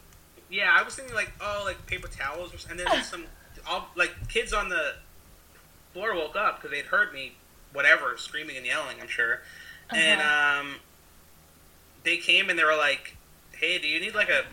yeah, 0.50 0.74
I 0.76 0.82
was 0.82 0.94
thinking 0.94 1.14
like 1.14 1.32
oh 1.40 1.62
like 1.66 1.86
paper 1.86 2.08
towels 2.08 2.52
or, 2.54 2.70
and 2.70 2.78
then 2.78 2.86
there's 2.90 3.06
some 3.14 3.24
all 3.68 3.88
like 3.96 4.12
kids 4.28 4.52
on 4.52 4.68
the 4.70 4.94
floor 5.92 6.14
woke 6.14 6.36
up 6.36 6.56
because 6.60 6.70
they'd 6.74 6.86
heard 6.86 7.12
me 7.12 7.32
whatever 7.72 8.16
screaming 8.16 8.56
and 8.56 8.64
yelling. 8.66 8.96
I'm 9.00 9.08
sure, 9.08 9.42
and 9.90 10.20
Uh-huh. 10.20 10.60
um, 10.60 10.74
they 12.04 12.16
came 12.16 12.48
and 12.48 12.58
they 12.58 12.64
were 12.64 12.76
like, 12.76 13.16
hey, 13.52 13.78
do 13.78 13.86
you 13.86 14.00
need 14.00 14.14
like 14.14 14.30
a 14.30 14.44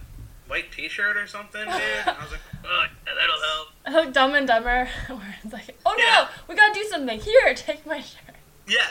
white 0.47 0.71
T-shirt 0.71 1.17
or 1.17 1.27
something, 1.27 1.61
dude? 1.61 1.69
And 1.69 2.09
I 2.09 2.21
was 2.23 2.31
like, 2.31 2.39
oh, 2.65 2.85
yeah, 3.05 3.13
that'll 3.13 3.93
help. 3.95 4.05
like 4.05 4.13
Dumb 4.17 4.33
and 4.35 4.47
Dumber, 4.47 4.87
where 5.07 5.35
it's 5.43 5.53
like, 5.53 5.77
oh 5.85 5.95
no, 5.97 6.03
Yeah. 6.03 6.27
we 6.47 6.55
gotta 6.55 6.73
do 6.73 6.83
something. 6.85 7.19
Here, 7.19 7.53
take 7.55 7.85
my 7.85 7.99
shirt. 8.01 8.35
Yeah. 8.67 8.77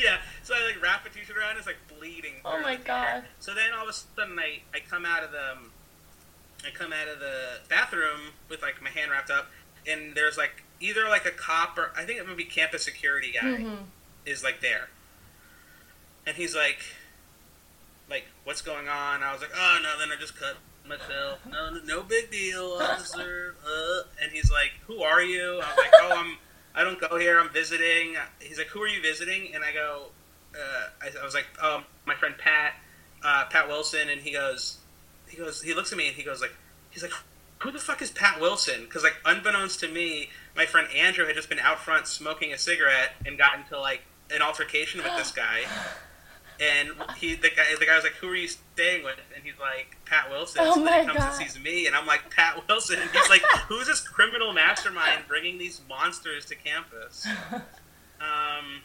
Yeah. 0.00 0.18
So 0.44 0.54
I 0.54 0.64
like 0.64 0.80
wrap 0.80 1.04
a 1.06 1.08
t-shirt 1.08 1.36
around, 1.36 1.56
it's 1.56 1.66
like 1.66 1.78
bleeding. 1.98 2.34
Oh 2.44 2.60
my 2.60 2.76
God. 2.76 3.24
So 3.40 3.52
then 3.52 3.72
all 3.76 3.82
of 3.82 3.88
a 3.88 3.92
sudden 3.92 4.38
I, 4.38 4.60
I 4.72 4.78
come 4.88 5.04
out 5.04 5.24
of 5.24 5.32
the 5.32 5.40
um, 5.50 5.72
I 6.64 6.70
come 6.70 6.92
out 6.92 7.08
of 7.08 7.18
the 7.18 7.58
bathroom 7.68 8.30
with 8.48 8.62
like 8.62 8.80
my 8.80 8.90
hand 8.90 9.10
wrapped 9.10 9.28
up 9.32 9.48
and 9.88 10.14
there's 10.14 10.38
like 10.38 10.62
either 10.78 11.08
like 11.08 11.26
a 11.26 11.32
cop 11.32 11.76
or 11.76 11.90
I 11.96 12.04
think 12.04 12.20
it 12.20 12.28
would 12.28 12.36
be 12.36 12.44
campus 12.44 12.84
security 12.84 13.32
guy 13.32 13.56
hmm 13.56 13.74
is 14.24 14.44
like 14.44 14.60
there. 14.60 14.88
And 16.28 16.36
he's 16.36 16.54
like 16.54 16.78
like, 18.08 18.24
what's 18.44 18.62
going 18.62 18.88
on? 18.88 19.24
I 19.24 19.32
was 19.32 19.40
like, 19.40 19.50
Oh 19.56 19.78
no, 19.82 19.98
then 19.98 20.16
I 20.16 20.20
just 20.20 20.36
cut 20.38 20.54
myself. 20.88 21.40
No 21.46 21.70
no, 21.84 22.02
big 22.02 22.30
deal, 22.30 22.78
officer. 22.80 23.54
Uh, 23.64 24.02
and 24.22 24.32
he's 24.32 24.50
like, 24.50 24.72
Who 24.86 25.02
are 25.02 25.22
you? 25.22 25.60
I 25.62 25.68
was 25.68 25.76
like, 25.76 25.92
Oh 26.02 26.16
I'm 26.16 26.38
I 26.78 26.84
don't 26.84 27.00
go 27.00 27.18
here. 27.18 27.40
I'm 27.40 27.50
visiting. 27.50 28.14
He's 28.38 28.56
like, 28.56 28.68
"Who 28.68 28.80
are 28.80 28.86
you 28.86 29.02
visiting?" 29.02 29.52
And 29.52 29.64
I 29.64 29.72
go, 29.72 30.06
uh, 30.54 30.88
I, 31.02 31.10
I 31.20 31.24
was 31.24 31.34
like, 31.34 31.46
"Um, 31.60 31.84
my 32.06 32.14
friend 32.14 32.36
Pat, 32.38 32.74
uh, 33.24 33.46
Pat 33.50 33.66
Wilson." 33.66 34.08
And 34.08 34.20
he 34.20 34.30
goes, 34.30 34.78
he 35.28 35.36
goes, 35.36 35.60
he 35.60 35.74
looks 35.74 35.90
at 35.90 35.98
me 35.98 36.06
and 36.06 36.16
he 36.16 36.22
goes 36.22 36.40
like, 36.40 36.54
he's 36.90 37.02
like, 37.02 37.10
"Who 37.58 37.72
the 37.72 37.80
fuck 37.80 38.00
is 38.00 38.12
Pat 38.12 38.40
Wilson?" 38.40 38.82
Because 38.84 39.02
like, 39.02 39.16
unbeknownst 39.24 39.80
to 39.80 39.88
me, 39.88 40.30
my 40.54 40.66
friend 40.66 40.86
Andrew 40.94 41.26
had 41.26 41.34
just 41.34 41.48
been 41.48 41.58
out 41.58 41.80
front 41.80 42.06
smoking 42.06 42.52
a 42.52 42.58
cigarette 42.58 43.10
and 43.26 43.36
got 43.36 43.58
into 43.58 43.78
like 43.80 44.02
an 44.30 44.40
altercation 44.40 45.02
with 45.02 45.16
this 45.16 45.32
guy. 45.32 45.62
And 46.60 46.90
he, 47.16 47.34
the 47.36 47.50
guy, 47.50 47.64
the 47.78 47.86
guy 47.86 47.94
was 47.94 48.02
like, 48.04 48.14
"Who 48.14 48.28
are 48.30 48.34
you 48.34 48.48
staying 48.48 49.04
with?" 49.04 49.16
And 49.34 49.44
he's 49.44 49.58
like, 49.60 49.96
"Pat 50.04 50.28
Wilson." 50.28 50.62
Oh 50.64 50.74
so 50.74 50.84
then 50.84 51.00
he 51.00 51.06
comes 51.06 51.18
God. 51.18 51.40
and 51.40 51.48
sees 51.50 51.62
me, 51.62 51.86
and 51.86 51.94
I'm 51.94 52.06
like, 52.06 52.34
"Pat 52.34 52.66
Wilson." 52.68 52.98
And 53.00 53.08
he's 53.10 53.28
like, 53.30 53.42
"Who's 53.68 53.86
this 53.86 54.00
criminal 54.00 54.52
mastermind 54.52 55.22
bringing 55.28 55.58
these 55.58 55.80
monsters 55.88 56.44
to 56.46 56.56
campus?" 56.56 57.26
Um, 58.20 58.82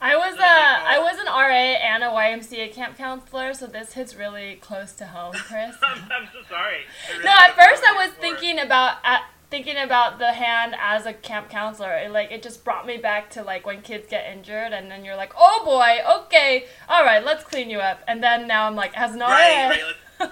I 0.00 0.16
was 0.16 0.34
a 0.36 0.40
I 0.40 0.98
was 0.98 1.18
an 1.18 1.26
RA 1.26 1.52
and 1.52 2.02
a 2.02 2.06
YMCA 2.06 2.72
camp 2.72 2.96
counselor, 2.96 3.52
so 3.52 3.66
this 3.66 3.92
hits 3.92 4.14
really 4.14 4.54
close 4.54 4.92
to 4.94 5.06
home, 5.06 5.34
Chris. 5.34 5.76
I'm, 5.82 5.98
I'm 6.10 6.28
so 6.32 6.40
sorry. 6.48 6.78
Really 7.12 7.24
No, 7.24 7.30
at 7.30 7.54
first 7.54 7.82
I 7.86 7.92
was 7.96 8.06
before. 8.14 8.22
thinking 8.22 8.58
about 8.60 8.96
at, 9.04 9.24
thinking 9.50 9.76
about 9.76 10.18
the 10.18 10.32
hand 10.32 10.74
as 10.80 11.06
a 11.06 11.12
camp 11.12 11.50
counselor. 11.50 11.92
It, 11.96 12.10
like 12.10 12.30
it 12.30 12.42
just 12.42 12.64
brought 12.64 12.86
me 12.86 12.96
back 12.96 13.30
to 13.30 13.42
like 13.42 13.66
when 13.66 13.82
kids 13.82 14.06
get 14.08 14.32
injured, 14.32 14.72
and 14.72 14.90
then 14.90 15.04
you're 15.04 15.16
like, 15.16 15.32
oh 15.36 15.62
boy, 15.64 15.98
okay, 16.24 16.66
all 16.88 17.04
right, 17.04 17.24
let's 17.24 17.44
clean 17.44 17.68
you 17.68 17.78
up. 17.78 18.02
And 18.06 18.22
then 18.22 18.46
now 18.46 18.66
I'm 18.66 18.76
like, 18.76 18.96
as 18.96 19.14
an 19.14 19.20
RA, 19.20 19.28
Right, 19.28 19.80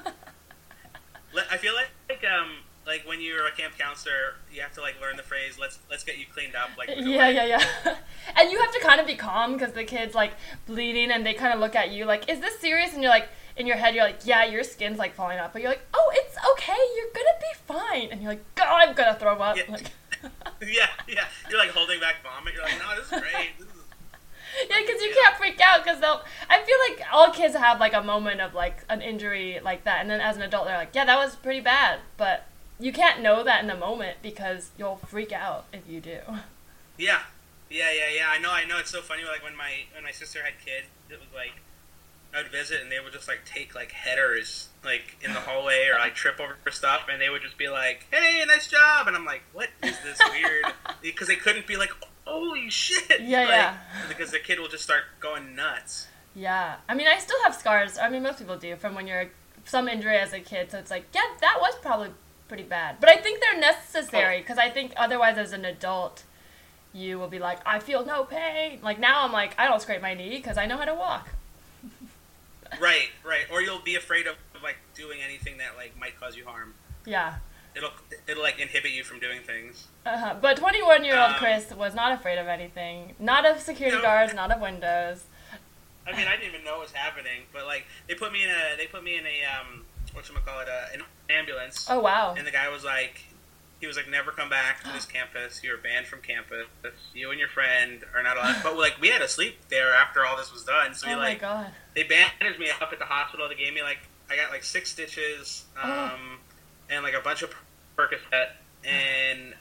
I 1.51 1.57
feel 1.57 1.75
like, 1.75 1.89
like 2.09 2.25
um 2.25 2.51
like 2.89 3.07
when 3.07 3.21
you're 3.21 3.47
a 3.47 3.53
camp 3.53 3.77
counselor, 3.79 4.37
you 4.53 4.63
have 4.63 4.73
to 4.73 4.81
like 4.81 4.99
learn 5.01 5.17
the 5.17 5.23
phrase 5.23 5.59
"let's 5.61 5.79
let's 5.91 6.03
get 6.03 6.17
you 6.19 6.25
cleaned 6.33 6.57
up." 6.57 6.71
Like 6.79 6.89
Yeah, 6.97 7.29
yeah, 7.29 7.45
yeah. 7.45 7.65
and 8.37 8.51
you 8.51 8.59
have 8.59 8.73
to 8.73 8.81
kind 8.81 9.01
of 9.01 9.07
be 9.07 9.15
calm 9.15 9.53
because 9.53 9.75
the 9.75 9.85
kid's 9.85 10.15
like 10.15 10.33
bleeding 10.67 11.11
and 11.11 11.25
they 11.25 11.35
kind 11.35 11.53
of 11.53 11.61
look 11.61 11.77
at 11.77 11.91
you 11.91 12.07
like, 12.07 12.31
is 12.31 12.41
this 12.41 12.59
serious? 12.59 12.95
And 12.95 13.03
you're 13.03 13.13
like, 13.13 13.29
in 13.59 13.67
your 13.67 13.77
head, 13.77 13.95
you're 13.95 14.05
like, 14.05 14.21
yeah, 14.25 14.45
your 14.45 14.63
skin's 14.63 14.99
like 14.99 15.15
falling 15.15 15.39
off. 15.39 15.53
But 15.53 15.63
you're 15.63 15.71
like, 15.71 15.87
oh, 15.93 16.13
it's 16.15 16.37
okay. 16.53 16.79
You're 16.97 17.11
to 17.13 17.41
be 17.41 17.75
fine. 17.75 18.09
And 18.11 18.23
you're 18.23 18.33
like, 18.33 18.55
God, 18.55 18.89
I'm 18.89 18.95
to 18.95 19.19
throw 19.19 19.35
up. 19.35 19.57
Yeah. 19.57 19.65
Like, 19.69 19.91
yeah, 20.63 20.87
yeah. 21.09 21.25
You're 21.51 21.59
like 21.59 21.71
holding 21.71 22.01
back 22.01 22.23
vomit. 22.23 22.55
You're 22.55 22.63
like, 22.63 22.79
no, 22.79 22.97
this 22.97 23.13
is 23.13 23.21
great. 23.21 23.59
This 23.59 23.69
is 23.69 23.75
yeah, 24.71 24.77
because 24.81 25.03
you 25.03 25.15
can't 25.15 25.37
freak 25.37 25.61
out 25.61 25.85
because 25.85 26.01
they'll. 26.01 26.23
I 26.49 26.63
feel 26.63 26.77
like 26.89 27.07
all 27.13 27.31
kids 27.31 27.55
have 27.55 27.81
like 27.81 27.95
a 27.95 28.03
moment 28.03 28.41
of 28.41 28.55
like 28.55 28.85
an 28.89 29.03
injury 29.03 29.61
like 29.63 29.85
that. 29.85 30.01
And 30.01 30.11
then 30.11 30.21
as 30.21 30.37
an 30.37 30.43
adult, 30.43 30.67
they're 30.67 30.79
like, 30.79 30.95
yeah, 30.95 31.05
that 31.05 31.17
was 31.17 31.37
pretty 31.37 31.61
bad. 31.61 32.01
But 32.17 32.47
you 32.81 32.93
can't 32.93 33.23
know 33.23 33.45
that 33.45 33.61
in 33.61 33.67
the 33.67 33.77
moment 33.77 34.19
because 34.23 34.71
you'll 34.79 34.97
freak 34.97 35.33
out 35.33 35.67
if 35.73 35.83
you 35.89 36.01
do. 36.01 36.21
Yeah, 36.97 37.21
yeah, 37.71 37.91
yeah, 37.93 38.17
yeah. 38.17 38.27
I 38.29 38.39
know, 38.39 38.51
I 38.51 38.65
know. 38.65 38.79
It's 38.79 38.91
so 38.91 39.03
funny. 39.03 39.25
Like 39.25 39.43
when 39.43 39.57
my 39.57 39.73
when 39.95 40.05
my 40.05 40.13
sister 40.13 40.43
had 40.43 40.55
kids, 40.65 40.87
it 41.11 41.19
was 41.19 41.29
like 41.35 41.53
I 42.35 42.43
would 42.43 42.53
visit 42.53 42.83
and 42.83 42.93
they 42.93 43.01
would 43.01 43.13
just 43.13 43.27
like 43.27 43.45
take 43.45 43.75
like 43.75 43.93
headers 43.93 44.69
like 44.85 45.17
in 45.23 45.33
the 45.33 45.41
hallway 45.41 45.89
or 45.93 45.99
like 45.99 46.15
trip 46.15 46.39
over 46.41 46.57
stuff, 46.71 47.07
and 47.11 47.21
they 47.21 47.31
would 47.31 47.43
just 47.43 47.59
be 47.59 47.69
like, 47.69 48.07
"Hey, 48.11 48.45
nice 48.47 48.69
job," 48.69 49.07
and 49.07 49.17
I'm 49.17 49.25
like, 49.25 49.43
"What 49.53 49.69
is 49.83 49.99
this 50.03 50.19
weird?" 50.31 50.75
Because 51.03 51.29
they 51.29 51.37
couldn't 51.37 51.67
be 51.67 51.77
like, 51.77 51.91
"Holy 52.25 52.69
shit!" 52.71 53.21
Yeah, 53.21 53.41
like, 53.41 53.49
yeah. 53.49 53.77
Because 54.09 54.31
the 54.31 54.41
kid 54.41 54.59
will 54.59 54.69
just 54.69 54.85
start 54.85 55.05
going 55.21 55.55
nuts. 55.55 56.09
Yeah, 56.35 56.77
I 56.89 56.95
mean, 56.95 57.07
I 57.07 57.19
still 57.19 57.41
have 57.45 57.55
scars. 57.55 57.99
I 57.99 58.09
mean, 58.09 58.23
most 58.23 58.39
people 58.39 58.57
do 58.57 58.77
from 58.77 58.95
when 58.95 59.07
you're 59.07 59.31
some 59.65 59.89
injury 59.89 60.17
as 60.17 60.33
a 60.33 60.41
kid. 60.41 60.71
So 60.71 60.79
it's 60.79 60.91
like, 60.91 61.07
yeah, 61.15 61.23
that 61.41 61.59
was 61.61 61.75
probably 61.83 62.11
pretty 62.49 62.63
bad. 62.63 62.97
But 63.01 63.11
I 63.11 63.17
think 63.17 63.41
they're 63.41 63.61
necessary 63.61 64.37
oh. 64.37 64.41
because 64.41 64.59
I 64.59 64.71
think 64.71 64.93
otherwise, 64.97 65.39
as 65.39 65.53
an 65.53 65.65
adult, 65.65 66.25
you 66.93 67.19
will 67.19 67.29
be 67.29 67.39
like, 67.39 67.61
I 67.67 67.79
feel 67.79 68.05
no 68.05 68.25
pain. 68.25 68.81
Like 68.83 68.99
now, 68.99 69.25
I'm 69.25 69.33
like, 69.33 69.55
I 69.59 69.67
don't 69.67 69.81
scrape 69.81 70.03
my 70.03 70.15
knee 70.15 70.37
because 70.37 70.59
I 70.59 70.67
know 70.67 70.77
how 70.77 70.85
to 70.85 70.95
walk. 70.95 71.29
Right, 72.81 73.09
right. 73.25 73.45
Or 73.51 73.63
you'll 73.63 73.81
be 73.81 73.97
afraid 73.97 74.27
of, 74.27 74.37
of 74.55 74.63
like 74.63 74.77
doing 74.95 75.19
anything 75.25 75.59
that 75.59 75.77
like 75.77 75.99
might 75.99 76.19
cause 76.21 76.37
you 76.37 76.45
harm. 76.45 76.75
Yeah. 77.07 77.37
It'll 77.75 77.91
it'll 78.27 78.43
like 78.43 78.59
inhibit 78.59 78.91
you 78.93 79.05
from 79.05 79.21
doing 79.21 79.41
things. 79.43 79.87
Uh-huh. 80.05 80.37
But 80.41 80.57
21 80.57 81.05
year 81.05 81.19
old 81.19 81.33
Um, 81.33 81.37
Chris 81.37 81.71
was 81.73 81.95
not 81.95 82.13
afraid 82.13 82.39
of 82.39 82.47
anything. 82.49 83.15
Not 83.19 83.47
of 83.47 83.61
security 83.61 83.97
No. 83.97 84.03
guards, 84.03 84.35
not 84.35 84.51
of 84.51 84.61
windows. 84.61 85.25
I 86.07 86.17
mean, 86.17 86.27
I 86.27 86.37
didn't 86.37 86.55
even 86.55 86.65
know 86.65 86.73
what 86.73 86.83
was 86.83 86.93
happening, 86.93 87.43
but 87.53 87.67
like 87.67 87.85
they 88.09 88.15
put 88.15 88.33
me 88.33 88.43
in 88.45 88.51
a 88.51 88.77
they 88.77 88.87
put 88.87 89.05
me 89.05 89.17
in 89.19 89.25
a 89.27 89.45
um 89.45 89.85
what 90.15 90.25
call 90.45 90.61
it 90.61 90.69
uh, 90.69 90.95
an 90.95 91.03
ambulance, 91.31 91.87
Oh, 91.89 92.01
wow. 92.01 92.35
and 92.37 92.47
the 92.47 92.51
guy 92.51 92.69
was 92.71 92.83
like, 92.85 93.23
he 93.81 93.87
was 93.87 93.97
like, 93.97 94.09
never 94.09 94.31
come 94.33 94.49
back 94.49 94.83
to 94.85 94.93
this 94.93 95.05
campus. 95.07 95.63
You're 95.63 95.79
banned 95.79 96.07
from 96.07 96.21
campus. 96.21 96.67
You 97.15 97.31
and 97.31 97.39
your 97.39 97.49
friend 97.49 98.05
are 98.15 98.23
not 98.23 98.37
allowed. 98.37 98.63
But 98.63 98.77
like 98.77 99.01
we 99.01 99.09
had 99.09 99.21
to 99.21 99.29
sleep 99.29 99.57
there 99.69 99.95
after 99.95 100.25
all 100.27 100.37
this 100.37 100.53
was 100.53 100.65
done, 100.65 100.95
so 100.95 101.07
we 101.07 101.13
Oh, 101.15 101.17
my 101.17 101.23
like 101.29 101.41
God. 101.41 101.71
they 101.95 102.03
bandaged 102.03 102.59
me 102.59 102.69
up 102.81 102.93
at 102.93 102.99
the 102.99 103.05
hospital. 103.05 103.49
They 103.49 103.55
gave 103.55 103.73
me 103.75 103.83
like 103.83 103.99
I 104.31 104.37
got 104.37 104.51
like 104.51 104.65
six 104.65 104.91
stitches, 104.91 105.65
um, 105.83 105.91
Oh. 105.91 106.19
and 106.91 107.03
like 107.05 107.15
a 107.15 107.21
bunch 107.21 107.43
of 107.43 107.55
Percocet, 107.97 108.51
and 108.85 109.55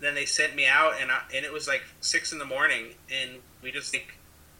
then 0.00 0.14
they 0.14 0.24
sent 0.24 0.54
me 0.54 0.66
out, 0.66 0.94
and 1.00 1.10
I, 1.10 1.20
and 1.34 1.44
it 1.44 1.52
was 1.52 1.68
like 1.68 1.82
six 2.00 2.32
in 2.32 2.38
the 2.38 2.44
morning, 2.44 2.94
and 3.12 3.30
we 3.62 3.70
just 3.70 3.92
like 3.94 4.14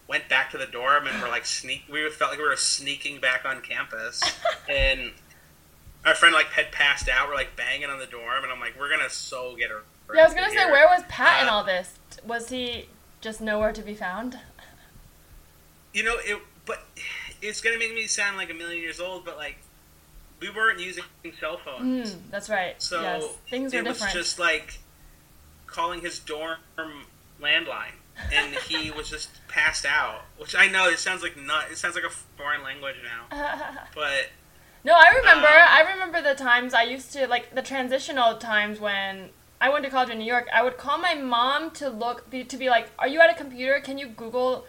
went 0.06 0.28
back 0.28 0.50
to 0.50 0.58
the 0.58 0.66
dorm 0.66 1.06
and 1.06 1.20
were 1.22 1.28
like 1.28 1.46
sneak. 1.46 1.82
We 1.90 2.08
felt 2.10 2.30
like 2.30 2.38
we 2.38 2.44
were 2.46 2.56
sneaking 2.56 3.20
back 3.20 3.44
on 3.46 3.60
campus, 3.62 4.22
and 4.68 5.12
our 6.04 6.14
friend 6.14 6.34
like 6.34 6.46
had 6.46 6.72
passed 6.72 7.08
out. 7.08 7.28
We're 7.28 7.34
like 7.34 7.56
banging 7.56 7.88
on 7.90 7.98
the 7.98 8.06
dorm, 8.06 8.42
and 8.42 8.52
I'm 8.52 8.60
like, 8.60 8.78
we're 8.78 8.90
gonna 8.90 9.10
so 9.10 9.56
get 9.56 9.70
her. 9.70 9.82
Yeah, 10.14 10.22
I 10.22 10.24
was 10.24 10.34
going 10.34 10.44
to 10.44 10.54
say, 10.54 10.66
where 10.70 10.86
was 10.86 11.02
Pat 11.08 11.42
in 11.42 11.48
Uh, 11.48 11.52
all 11.52 11.64
this? 11.64 11.94
Was 12.26 12.50
he 12.50 12.88
just 13.22 13.40
nowhere 13.40 13.72
to 13.72 13.80
be 13.80 13.94
found? 13.94 14.38
You 15.94 16.02
know 16.02 16.16
it, 16.18 16.38
but 16.66 16.84
it's 17.40 17.60
gonna 17.60 17.78
make 17.78 17.94
me 17.94 18.06
sound 18.06 18.36
like 18.36 18.50
a 18.50 18.54
million 18.54 18.82
years 18.82 19.00
old, 19.00 19.24
but 19.24 19.36
like 19.36 19.56
we 20.40 20.50
weren't 20.50 20.80
using 20.80 21.04
cell 21.40 21.58
phones. 21.64 22.14
Mm, 22.14 22.18
that's 22.30 22.50
right. 22.50 22.80
So 22.82 23.00
yes. 23.00 23.24
Things 23.48 23.72
were 23.72 23.80
it 23.80 23.86
was 23.86 23.98
different. 23.98 24.14
just 24.14 24.38
like 24.38 24.78
calling 25.66 26.00
his 26.00 26.18
dorm 26.18 26.58
landline, 27.40 27.94
and 28.32 28.54
he 28.54 28.90
was 28.96 29.08
just 29.08 29.30
passed 29.48 29.86
out. 29.86 30.22
Which 30.36 30.54
I 30.54 30.68
know 30.68 30.88
it 30.88 30.98
sounds 30.98 31.22
like 31.22 31.36
nut. 31.36 31.66
It 31.70 31.78
sounds 31.78 31.94
like 31.94 32.04
a 32.04 32.10
foreign 32.10 32.62
language 32.62 32.96
now, 33.04 33.38
but 33.94 34.30
No, 34.84 34.92
I 34.94 35.14
remember. 35.16 35.48
Um, 35.48 35.54
I 35.68 35.92
remember 35.92 36.20
the 36.20 36.34
times 36.34 36.74
I 36.74 36.82
used 36.82 37.12
to 37.14 37.26
like 37.26 37.54
the 37.54 37.62
transitional 37.62 38.36
times 38.36 38.78
when 38.78 39.30
I 39.60 39.70
went 39.70 39.84
to 39.84 39.90
college 39.90 40.10
in 40.10 40.18
New 40.18 40.26
York. 40.26 40.46
I 40.52 40.62
would 40.62 40.76
call 40.76 40.98
my 40.98 41.14
mom 41.14 41.70
to 41.72 41.88
look 41.88 42.28
be, 42.30 42.44
to 42.44 42.56
be 42.56 42.68
like, 42.68 42.90
"Are 42.98 43.08
you 43.08 43.20
at 43.20 43.30
a 43.30 43.34
computer? 43.34 43.80
Can 43.80 43.96
you 43.96 44.08
Google 44.08 44.66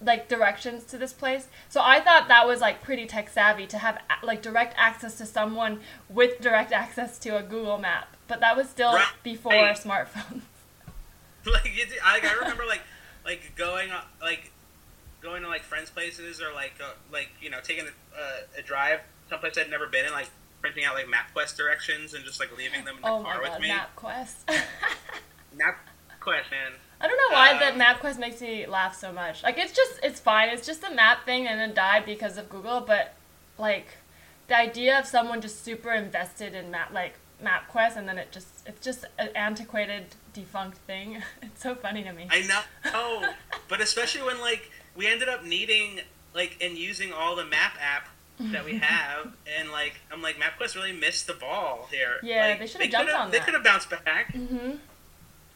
like 0.00 0.26
directions 0.28 0.84
to 0.84 0.96
this 0.96 1.12
place?" 1.12 1.48
So 1.68 1.82
I 1.84 2.00
thought 2.00 2.28
that 2.28 2.46
was 2.46 2.62
like 2.62 2.82
pretty 2.82 3.04
tech 3.06 3.28
savvy 3.28 3.66
to 3.66 3.78
have 3.78 3.98
like 4.22 4.40
direct 4.40 4.74
access 4.78 5.18
to 5.18 5.26
someone 5.26 5.80
with 6.08 6.40
direct 6.40 6.72
access 6.82 7.18
to 7.20 7.36
a 7.36 7.42
Google 7.42 7.76
map. 7.78 8.16
But 8.26 8.40
that 8.40 8.56
was 8.56 8.70
still 8.70 8.94
Right. 8.94 9.06
before 9.22 9.52
smartphones. 9.52 10.42
like 11.44 11.66
it, 11.66 11.88
I, 12.02 12.20
I 12.22 12.32
remember 12.40 12.64
like 12.66 12.82
like 13.24 13.52
going 13.54 13.90
like 14.22 14.50
going 15.20 15.42
to 15.42 15.48
like 15.48 15.62
friends' 15.62 15.90
places 15.90 16.40
or 16.40 16.54
like 16.54 16.72
uh, 16.82 16.92
like 17.12 17.28
you 17.42 17.50
know 17.50 17.58
taking 17.62 17.84
a, 17.84 18.18
uh, 18.18 18.58
a 18.58 18.62
drive 18.62 19.00
someplace 19.28 19.56
I'd 19.58 19.70
never 19.70 19.86
been 19.86 20.06
in, 20.06 20.12
like 20.12 20.28
printing 20.60 20.84
out 20.84 20.94
like 20.94 21.06
MapQuest 21.06 21.56
directions 21.56 22.14
and 22.14 22.24
just 22.24 22.40
like 22.40 22.56
leaving 22.56 22.84
them 22.84 22.96
in 22.96 23.02
the 23.02 23.08
Oh 23.08 23.22
car 23.22 23.34
my 23.34 23.40
with 23.40 23.48
god, 23.50 23.60
me. 23.60 23.70
MapQuest. 23.70 24.34
MapQuest, 25.56 26.50
man. 26.50 26.72
I 27.00 27.06
don't 27.06 27.16
know 27.16 27.36
why 27.36 27.52
Um, 27.52 27.58
that 27.78 28.00
MapQuest 28.00 28.18
makes 28.18 28.40
me 28.40 28.66
laugh 28.66 28.94
so 28.96 29.12
much. 29.12 29.42
Like 29.42 29.58
it's 29.58 29.72
just 29.72 30.00
it's 30.02 30.18
fine. 30.20 30.48
It's 30.48 30.66
just 30.66 30.82
a 30.82 30.90
map 30.92 31.24
thing 31.24 31.46
and 31.46 31.60
it 31.60 31.74
died 31.74 32.04
because 32.04 32.36
of 32.38 32.48
Google, 32.48 32.80
but 32.80 33.14
like 33.56 33.86
the 34.48 34.56
idea 34.56 34.98
of 34.98 35.06
someone 35.06 35.40
just 35.40 35.62
super 35.64 35.92
invested 35.92 36.54
in 36.54 36.70
map 36.70 36.92
like 36.92 37.14
MapQuest 37.42 37.96
and 37.96 38.08
then 38.08 38.18
it 38.18 38.32
just 38.32 38.66
it's 38.66 38.84
just 38.84 39.04
an 39.18 39.28
antiquated 39.36 40.06
defunct 40.32 40.78
thing. 40.78 41.22
It's 41.42 41.62
so 41.62 41.74
funny 41.76 42.02
to 42.02 42.12
me. 42.12 42.26
I 42.30 42.42
know, 42.42 42.60
oh, 42.86 43.32
but 43.68 43.80
especially 43.80 44.22
when 44.22 44.40
like 44.40 44.70
we 44.96 45.06
ended 45.06 45.28
up 45.28 45.44
needing 45.44 46.00
like 46.34 46.56
and 46.60 46.76
using 46.76 47.12
all 47.12 47.36
the 47.36 47.44
map 47.44 47.74
app 47.80 48.08
that 48.40 48.64
we 48.64 48.78
have, 48.78 49.32
and 49.58 49.70
like 49.70 49.94
I'm 50.12 50.22
like 50.22 50.36
MapQuest 50.38 50.74
really 50.76 50.92
missed 50.92 51.26
the 51.26 51.34
ball 51.34 51.88
here. 51.90 52.16
Yeah, 52.22 52.48
Like, 52.48 52.58
they 52.60 52.66
should've 52.66 52.90
jumped 52.90 53.10
could've- 53.10 53.20
on 53.22 53.30
They 53.30 53.40
could 53.40 53.54
have 53.54 53.64
bounced 53.64 53.90
back. 53.90 54.32
They 54.32 54.38
mhm. 54.38 54.70
could 54.70 54.80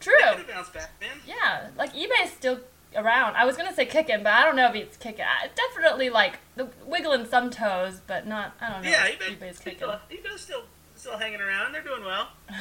True. 0.01 0.19
have 0.21 0.47
bounced 0.47 0.73
back, 0.73 0.91
man. 0.99 1.17
Yeah, 1.25 1.69
like 1.77 1.93
eBay's 1.93 2.31
still 2.33 2.59
around. 2.95 3.35
I 3.35 3.45
was 3.45 3.55
gonna 3.57 3.73
say 3.73 3.85
kicking, 3.85 4.21
but 4.23 4.33
I 4.33 4.43
don't 4.43 4.55
know 4.55 4.67
if 4.69 4.75
it's 4.75 4.97
kicking. 4.97 5.25
I, 5.25 5.47
definitely 5.55 6.09
like 6.09 6.39
the 6.55 6.67
wiggling 6.85 7.25
some 7.25 7.49
toes, 7.49 8.01
but 8.05 8.27
not. 8.27 8.53
I 8.61 8.69
don't 8.69 8.83
know. 8.83 8.89
Yeah, 8.89 9.07
eBay, 9.07 9.37
eBay's 9.37 9.57
still, 9.57 9.73
kicking. 9.73 9.87
eBay's 10.11 10.41
still 10.41 10.63
still 10.95 11.17
hanging 11.17 11.41
around. 11.41 11.73
They're 11.73 11.81
doing 11.81 12.03
well. 12.03 12.29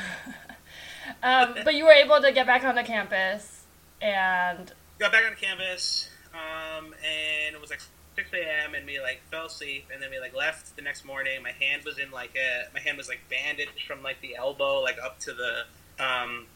Um, 1.22 1.54
but 1.64 1.74
you 1.74 1.84
were 1.84 1.92
able 1.92 2.20
to 2.20 2.30
get 2.30 2.46
back 2.46 2.62
onto 2.64 2.82
campus, 2.84 3.64
and 4.00 4.72
Got 5.00 5.10
back 5.10 5.24
on 5.28 5.34
campus, 5.36 6.08
um, 6.32 6.94
and 7.04 7.54
it 7.56 7.60
was 7.60 7.70
like 7.70 7.80
6 8.16 8.28
a.m. 8.34 8.74
and 8.74 8.84
we 8.86 9.00
like 9.00 9.22
fell 9.30 9.46
asleep, 9.46 9.86
and 9.92 10.02
then 10.02 10.10
we 10.10 10.18
like 10.20 10.34
left 10.34 10.76
the 10.76 10.82
next 10.82 11.04
morning. 11.04 11.42
My 11.42 11.52
hand 11.52 11.82
was 11.84 11.98
in 11.98 12.10
like 12.10 12.36
a 12.36 12.72
my 12.74 12.80
hand 12.80 12.98
was 12.98 13.08
like 13.08 13.20
bandaged 13.30 13.82
from 13.86 14.02
like 14.02 14.20
the 14.20 14.36
elbow 14.36 14.80
like 14.80 14.98
up 15.02 15.18
to 15.20 15.32
the 15.32 16.04
um, 16.04 16.46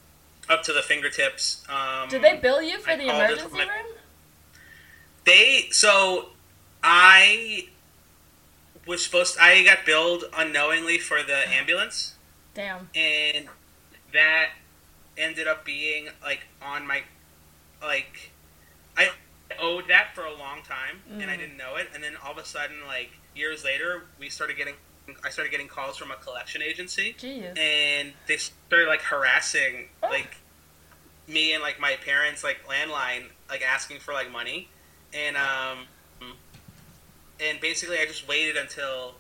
up 0.49 0.63
to 0.65 0.73
the 0.73 0.83
fingertips. 0.83 1.65
Um, 1.69 2.09
did 2.09 2.23
they 2.23 2.37
bill 2.37 2.61
you 2.63 2.79
for 2.79 2.91
I 2.91 2.97
the 2.97 3.05
emergency 3.05 3.57
my- 3.57 3.63
room? 3.65 3.95
They 5.25 5.69
so 5.71 6.31
I 6.83 7.69
was 8.87 9.05
supposed. 9.05 9.39
I 9.41 9.65
got 9.65 9.85
billed 9.85 10.25
unknowingly 10.37 10.99
for 10.99 11.23
the 11.23 11.49
ambulance, 11.49 12.15
Damn. 12.55 12.89
and 12.95 13.49
that 14.13 14.51
ended 15.19 15.49
up 15.49 15.65
being 15.65 16.09
like 16.23 16.47
on 16.63 16.87
my 16.87 17.03
like 17.83 18.13
I 18.13 18.17
owed 18.17 18.27
that 18.27 18.36
for 20.17 20.25
a 20.25 20.33
long 20.35 20.63
time, 20.63 21.03
and 21.21 21.31
I 21.31 21.35
Mm. 21.37 21.39
didn't 21.39 21.57
know 21.59 21.77
it. 21.77 21.91
And 21.95 22.03
then 22.03 22.17
all 22.17 22.33
of 22.33 22.39
a 22.39 22.45
sudden, 22.47 22.87
like 22.87 23.11
years 23.37 23.63
later, 23.65 24.05
we 24.19 24.31
started 24.31 24.57
getting. 24.57 24.75
I 25.23 25.29
started 25.31 25.51
getting 25.53 25.69
calls 25.69 25.97
from 25.97 26.11
a 26.11 26.17
collection 26.17 26.63
agency, 26.63 27.15
Jeez. 27.17 27.57
and 27.57 28.13
they 28.27 28.39
started 28.39 28.89
like 28.89 29.03
harassing 29.03 29.89
Oh. 30.03 30.09
like 30.09 30.39
me 31.29 31.53
and 31.53 31.63
like 31.63 31.79
my 31.79 31.95
parents 32.05 32.43
like 32.43 32.67
landline 32.67 33.29
like 33.49 33.63
asking 33.63 34.01
for 34.01 34.13
like 34.15 34.31
money 34.33 34.69
and 35.13 35.37
um 35.37 35.87
and 37.41 37.61
basically 37.61 37.99
i 37.99 38.05
just 38.07 38.27
waited 38.29 38.57
until 38.57 39.15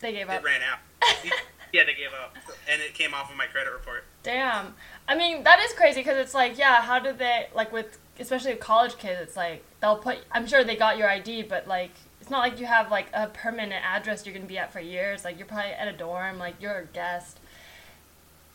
They 0.00 0.12
gave 0.12 0.28
up. 0.30 0.40
it 0.40 0.44
ran 0.44 0.60
out 0.62 0.78
yeah 1.72 1.84
they 1.84 1.94
gave 1.94 2.12
up 2.22 2.36
and 2.70 2.80
it 2.82 2.94
came 2.94 3.12
off 3.14 3.30
of 3.30 3.36
my 3.36 3.46
credit 3.46 3.70
report 3.72 4.04
Damn. 4.22 4.74
I 5.08 5.14
mean, 5.14 5.44
that 5.44 5.60
is 5.60 5.72
crazy 5.72 6.00
because 6.00 6.18
it's 6.18 6.34
like, 6.34 6.58
yeah, 6.58 6.82
how 6.82 6.98
did 6.98 7.18
they 7.18 7.46
like 7.54 7.72
with 7.72 7.96
especially 8.20 8.52
with 8.52 8.60
college 8.60 8.96
kids? 8.98 9.20
It's 9.20 9.36
like 9.36 9.64
they'll 9.80 9.96
put. 9.96 10.18
I'm 10.32 10.46
sure 10.46 10.62
they 10.64 10.76
got 10.76 10.98
your 10.98 11.08
ID, 11.08 11.42
but 11.44 11.66
like 11.66 11.90
it's 12.20 12.30
not 12.30 12.40
like 12.40 12.60
you 12.60 12.66
have 12.66 12.90
like 12.90 13.06
a 13.12 13.26
permanent 13.28 13.84
address 13.84 14.24
you're 14.26 14.34
gonna 14.34 14.46
be 14.46 14.58
at 14.58 14.72
for 14.72 14.80
years. 14.80 15.24
Like 15.24 15.38
you're 15.38 15.46
probably 15.46 15.72
at 15.72 15.88
a 15.88 15.92
dorm, 15.92 16.38
like 16.38 16.54
you're 16.60 16.78
a 16.78 16.86
guest. 16.86 17.38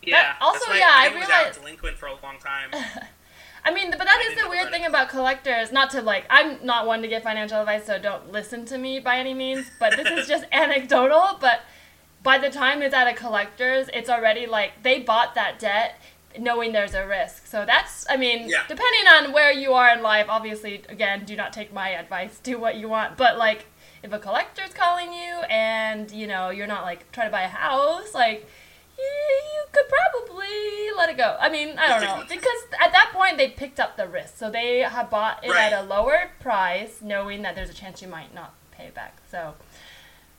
Yeah. 0.03 0.35
also, 0.39 0.59
that's 0.59 0.69
why 0.69 0.77
yeah, 0.77 0.91
I 0.91 1.03
I 1.03 1.07
out 1.07 1.15
realized- 1.15 1.59
delinquent 1.59 1.97
for 1.97 2.05
a 2.07 2.13
long 2.21 2.37
time. 2.39 2.69
I 3.67 3.73
mean, 3.73 3.89
but 3.89 3.97
that 3.97 4.23
I 4.29 4.31
is 4.31 4.39
the 4.43 4.47
weird 4.47 4.69
thing 4.69 4.83
it. 4.83 4.89
about 4.89 5.09
collectors. 5.09 5.71
Not 5.71 5.89
to 5.91 6.01
like, 6.03 6.25
I'm 6.29 6.63
not 6.63 6.85
one 6.85 7.01
to 7.01 7.07
give 7.07 7.23
financial 7.23 7.59
advice, 7.59 7.85
so 7.87 7.97
don't 7.97 8.31
listen 8.31 8.63
to 8.65 8.77
me 8.77 8.99
by 8.99 9.17
any 9.17 9.33
means. 9.33 9.65
But 9.79 9.95
this 9.97 10.07
is 10.07 10.27
just 10.27 10.45
anecdotal. 10.51 11.37
But 11.41 11.61
by 12.21 12.37
the 12.37 12.51
time 12.51 12.83
it's 12.83 12.93
at 12.93 13.07
a 13.07 13.13
collector's, 13.13 13.89
it's 13.91 14.07
already 14.07 14.45
like 14.45 14.83
they 14.83 14.99
bought 14.99 15.33
that 15.33 15.57
debt 15.57 15.99
knowing 16.39 16.71
there's 16.71 16.93
a 16.93 17.05
risk. 17.07 17.47
So 17.47 17.65
that's, 17.65 18.05
I 18.09 18.17
mean, 18.17 18.49
Yeah. 18.49 18.63
depending 18.67 19.07
on 19.07 19.31
where 19.33 19.51
you 19.51 19.73
are 19.73 19.89
in 19.95 20.01
life, 20.01 20.27
obviously, 20.29 20.83
again, 20.89 21.25
do 21.25 21.35
not 21.35 21.53
take 21.53 21.73
my 21.73 21.89
advice. 21.89 22.39
Do 22.41 22.59
what 22.59 22.75
you 22.75 22.87
want. 22.89 23.17
But 23.17 23.37
like, 23.37 23.65
if 24.03 24.13
a 24.13 24.19
collector's 24.19 24.73
calling 24.73 25.13
you 25.13 25.33
and 25.49 26.11
you 26.11 26.27
know 26.27 26.49
you're 26.51 26.67
not 26.67 26.83
like 26.83 27.11
trying 27.11 27.27
to 27.27 27.31
buy 27.31 27.41
a 27.43 27.47
house, 27.47 28.13
like 28.13 28.47
you, 28.97 29.03
you 29.03 29.63
could 29.71 29.85
probably 29.89 30.91
let 30.95 31.09
it 31.09 31.17
go. 31.17 31.35
I 31.39 31.49
mean, 31.49 31.77
I 31.77 31.87
don't 31.89 32.01
know 32.01 32.23
because 32.29 32.61
at 32.83 32.91
that 32.91 33.11
point 33.13 33.37
they 33.37 33.49
picked 33.49 33.79
up 33.79 33.97
the 33.97 34.07
risk, 34.07 34.37
so 34.37 34.49
they 34.51 34.79
have 34.79 35.09
bought 35.09 35.43
it 35.43 35.49
Right. 35.49 35.73
at 35.73 35.83
a 35.83 35.87
lower 35.87 36.31
price, 36.39 36.99
knowing 37.01 37.41
that 37.41 37.55
there's 37.55 37.69
a 37.69 37.73
chance 37.73 38.01
you 38.01 38.07
might 38.07 38.33
not 38.33 38.53
pay 38.71 38.85
it 38.85 38.93
back. 38.93 39.17
So 39.31 39.55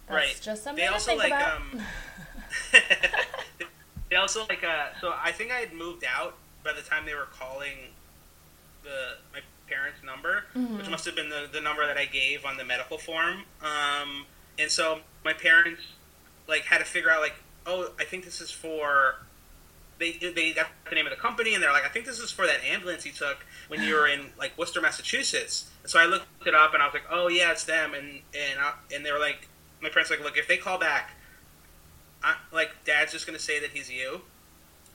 that's 0.06 0.16
right. 0.26 0.40
just 0.40 0.62
something 0.62 0.82
they 0.82 0.88
to 0.88 0.92
also 0.94 1.10
think 1.18 1.22
like 1.24 1.32
about. 1.32 1.60
um. 1.60 1.82
they 4.10 4.16
also 4.16 4.46
like 4.48 4.62
uh. 4.64 4.86
So 5.00 5.12
I 5.22 5.32
think 5.32 5.50
I 5.52 5.56
had 5.58 5.72
moved 5.72 6.04
out 6.04 6.36
by 6.64 6.72
the 6.72 6.82
time 6.82 7.04
they 7.06 7.14
were 7.14 7.28
calling 7.38 7.72
the 8.82 9.16
my 9.32 9.40
parents' 9.68 9.98
number, 10.04 10.44
Mm-hmm. 10.56 10.78
which 10.78 10.88
must 10.88 11.04
have 11.06 11.16
been 11.16 11.28
the, 11.28 11.48
the 11.52 11.60
number 11.60 11.84
that 11.86 11.96
I 11.96 12.04
gave 12.04 12.44
on 12.44 12.56
the 12.56 12.64
medical 12.64 12.98
form. 12.98 13.42
Um, 13.62 14.26
and 14.58 14.70
so 14.70 15.00
my 15.24 15.32
parents 15.32 15.82
like 16.48 16.62
had 16.62 16.78
to 16.78 16.84
figure 16.84 17.10
out 17.10 17.20
like, 17.20 17.34
oh, 17.66 17.90
I 17.98 18.04
think 18.04 18.24
this 18.24 18.40
is 18.40 18.50
for. 18.50 19.16
They, 19.98 20.12
they 20.12 20.52
got 20.52 20.66
the 20.90 20.94
name 20.94 21.06
of 21.06 21.10
the 21.10 21.16
company 21.16 21.54
and 21.54 21.62
they're 21.62 21.72
like, 21.72 21.86
I 21.86 21.88
think 21.88 22.04
this 22.04 22.18
is 22.18 22.30
for 22.30 22.46
that 22.46 22.62
ambulance 22.70 23.06
you 23.06 23.12
took 23.12 23.38
when 23.68 23.82
you 23.82 23.94
were 23.94 24.06
in 24.06 24.26
like 24.38 24.56
Worcester, 24.58 24.82
Massachusetts. 24.82 25.70
And 25.82 25.90
so 25.90 25.98
I 25.98 26.04
looked 26.04 26.26
it 26.46 26.54
up 26.54 26.74
and 26.74 26.82
I 26.82 26.86
was 26.86 26.92
like, 26.92 27.06
oh 27.10 27.28
yeah, 27.28 27.50
it's 27.50 27.64
them. 27.64 27.94
And 27.94 28.20
and 28.34 28.60
I, 28.60 28.74
and 28.94 29.04
they 29.06 29.10
were 29.10 29.18
like, 29.18 29.48
my 29.82 29.88
parents 29.88 30.10
were 30.10 30.16
like, 30.16 30.24
look, 30.26 30.36
if 30.36 30.48
they 30.48 30.58
call 30.58 30.78
back, 30.78 31.12
I, 32.22 32.36
like 32.52 32.70
Dad's 32.84 33.12
just 33.12 33.26
gonna 33.26 33.38
say 33.38 33.60
that 33.60 33.70
he's 33.70 33.90
you, 33.90 34.20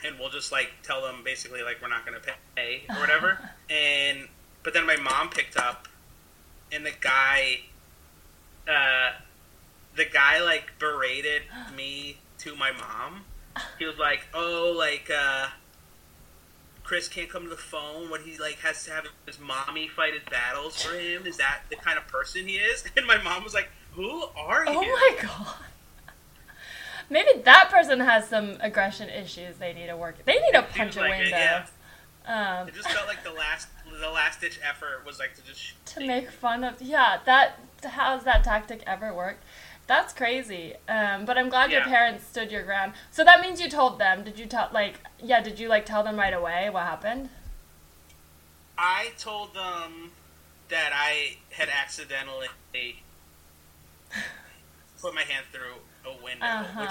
and 0.03 0.17
we'll 0.19 0.30
just 0.30 0.51
like 0.51 0.69
tell 0.84 1.01
them 1.01 1.22
basically 1.24 1.61
like 1.63 1.82
we're 1.82 1.89
not 1.89 2.05
gonna 2.05 2.22
pay 2.55 2.84
or 2.89 2.95
whatever. 2.95 3.38
and 3.69 4.28
but 4.63 4.74
then 4.74 4.86
my 4.86 4.97
mom 4.97 5.30
picked 5.30 5.57
up, 5.57 5.88
and 6.72 6.86
the 6.86 6.93
guy, 6.99 7.61
uh, 8.67 9.13
the 9.95 10.05
guy 10.05 10.41
like 10.41 10.74
berated 10.80 11.43
me 11.76 12.17
to 12.39 12.55
my 12.55 12.72
mom. 12.72 13.26
He 13.80 13.86
was 13.86 13.97
like, 13.97 14.22
"Oh, 14.34 14.74
like 14.78 15.09
uh, 15.15 15.47
Chris 16.84 17.07
can't 17.07 17.30
come 17.30 17.43
to 17.43 17.49
the 17.49 17.55
phone 17.55 18.09
when 18.09 18.22
he 18.22 18.38
like 18.38 18.59
has 18.59 18.84
to 18.86 18.91
have 18.91 19.05
his 19.26 19.39
mommy 19.39 19.88
fight 19.88 20.13
his 20.13 20.24
battles 20.30 20.82
for 20.82 20.95
him. 20.97 21.26
Is 21.26 21.38
that 21.38 21.61
the 21.69 21.76
kind 21.76 21.97
of 21.97 22.07
person 22.07 22.47
he 22.47 22.55
is?" 22.55 22.84
And 22.97 23.05
my 23.05 23.22
mom 23.22 23.43
was 23.43 23.53
like, 23.53 23.69
"Who 23.93 24.24
are 24.36 24.65
you?" 24.65 24.72
oh 24.74 24.82
my 24.82 25.17
god. 25.22 25.55
Maybe 27.12 27.41
that 27.43 27.70
person 27.70 27.99
has 27.99 28.28
some 28.28 28.57
aggression 28.62 29.09
issues 29.09 29.57
they 29.57 29.74
need 29.74 29.88
to 29.88 29.97
work. 29.97 30.24
They 30.26 30.39
need 30.39 30.53
to 30.53 30.64
punch 30.64 30.95
a 30.95 31.01
like 31.01 31.12
it, 31.12 31.20
window. 31.24 31.38
yeah. 31.38 31.66
Um, 32.26 32.68
It 32.70 32.74
just 32.74 32.89
felt 32.89 33.07
like 33.07 33.24
the 33.24 33.34
last 33.34 33.68
the 33.99 34.09
last 34.09 34.39
ditch 34.41 34.59
effort 34.64 35.03
was 35.05 35.20
like 35.20 35.36
to 35.36 35.43
just 35.43 35.74
to 35.88 36.05
make 36.05 36.32
fun 36.32 36.64
of 36.64 36.82
yeah 36.82 37.20
that 37.26 37.59
how's 37.84 38.24
that 38.24 38.43
tactic 38.43 38.82
ever 38.88 39.14
worked 39.14 39.43
that's 39.86 40.14
crazy 40.14 40.74
um, 40.88 41.26
but 41.26 41.38
i'm 41.38 41.49
glad 41.49 41.72
your 41.72 41.82
parents 41.82 42.26
stood 42.26 42.51
your 42.51 42.64
ground 42.64 42.93
so 43.12 43.24
that 43.24 43.41
means 43.41 43.59
you 43.59 43.70
told 43.70 43.99
them 43.99 44.24
did 44.24 44.39
you 44.39 44.45
tell 44.45 44.70
like 44.74 45.01
yeah 45.22 45.41
did 45.41 45.59
you 45.59 45.68
like 45.68 45.86
tell 45.86 46.03
them 46.03 46.18
right 46.18 46.34
away 46.34 46.70
what 46.70 46.84
happened 46.84 47.30
I 48.78 49.12
told 49.20 49.53
them 49.53 50.12
that 50.70 50.91
I 50.93 51.38
had 51.51 51.70
accidentally 51.70 52.47
put 55.01 55.14
my 55.14 55.22
hand 55.22 55.45
through 55.51 55.76
a 56.06 56.24
window, 56.24 56.45
uh-huh 56.45 56.82
which 56.82 56.89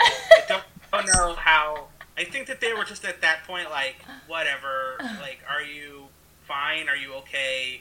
I 0.00 0.42
don't, 0.48 0.64
don't 0.92 1.06
know 1.06 1.34
how. 1.34 1.86
I 2.16 2.24
think 2.24 2.46
that 2.48 2.60
they 2.60 2.72
were 2.72 2.84
just 2.84 3.04
at 3.04 3.20
that 3.22 3.44
point 3.46 3.70
like, 3.70 3.96
whatever. 4.26 4.96
Like, 5.20 5.38
are 5.50 5.62
you 5.62 6.04
fine? 6.46 6.88
Are 6.88 6.96
you 6.96 7.14
okay? 7.14 7.80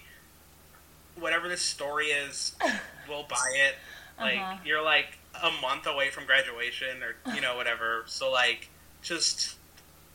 Whatever 1.19 1.47
this 1.49 1.61
story 1.61 2.07
is, 2.07 2.55
we'll 3.09 3.23
buy 3.23 3.51
it. 3.55 3.75
Like, 4.19 4.39
Uh-huh. 4.39 4.57
you're 4.65 4.83
like 4.83 5.17
a 5.43 5.51
month 5.61 5.85
away 5.87 6.09
from 6.09 6.25
graduation, 6.25 7.01
or 7.03 7.33
you 7.33 7.41
know, 7.41 7.55
whatever. 7.55 8.03
So 8.07 8.31
like, 8.31 8.69
just. 9.01 9.55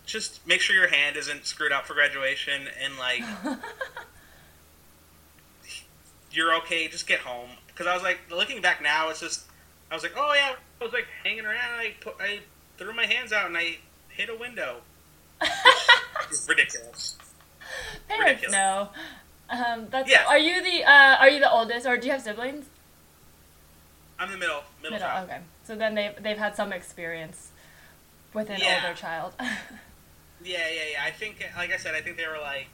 Just 0.07 0.41
make 0.47 0.63
sure 0.63 0.75
your 0.75 0.89
hand 0.89 1.19
isn't 1.19 1.45
screwed 1.45 1.71
up 1.71 1.87
for 1.87 1.93
graduation, 1.93 2.63
and 2.83 2.97
like 2.97 3.23
you're 6.33 6.55
okay. 6.59 6.89
Just 6.89 7.07
get 7.07 7.21
home. 7.21 7.51
Because 7.67 7.87
I 7.87 7.95
was 7.95 8.03
like, 8.03 8.19
looking 8.31 8.61
back 8.61 8.83
now, 8.83 9.11
it's 9.11 9.21
just, 9.21 9.45
I 9.91 9.95
was 9.95 10.03
like, 10.03 10.13
oh 10.17 10.33
yeah, 10.35 10.55
I 10.81 10.85
was 10.85 10.93
like 10.93 11.07
hanging 11.25 11.45
around, 11.45 11.73
and 11.73 11.81
I 11.81 11.95
put, 12.01 12.15
I 12.21 12.41
threw 12.77 12.93
my 12.95 13.07
hands 13.07 13.33
out, 13.33 13.47
and 13.47 13.57
I 13.57 13.79
hit 14.11 14.29
a 14.29 14.37
window. 14.37 14.79
It's 16.31 16.47
ridiculous. 16.47 17.17
parents 18.09 18.43
ridiculous. 18.43 18.53
know 18.53 18.89
um, 19.49 19.87
that's 19.91 20.11
Yeah. 20.11 20.25
are 20.29 20.37
you 20.39 20.63
the 20.63 20.85
uh, 20.85 21.17
are 21.21 21.29
you 21.31 21.41
the 21.41 21.51
oldest 21.51 21.87
or 21.87 21.97
do 21.97 22.07
you 22.07 22.13
have 22.13 22.21
siblings 22.21 22.67
I'm 24.19 24.31
the 24.31 24.37
middle, 24.37 24.63
middle, 24.83 24.97
Middle, 24.97 25.09
child. 25.09 25.31
okay 25.31 25.41
so 25.65 25.75
then 25.75 25.95
they've, 25.95 26.13
they've 26.23 26.37
had 26.37 26.55
some 26.55 26.73
experience 26.73 27.51
with 28.35 28.51
an 28.51 28.59
Yeah. 28.61 28.83
older 28.85 28.95
child 28.95 29.33
Yeah, 30.45 30.59
yeah, 30.69 30.83
yeah. 30.93 31.03
I 31.05 31.11
think, 31.11 31.45
like 31.57 31.73
I 31.73 31.79
said, 31.79 31.95
I 31.97 32.01
think 32.01 32.17
they 32.17 32.27
were 32.27 32.39
like, 32.41 32.67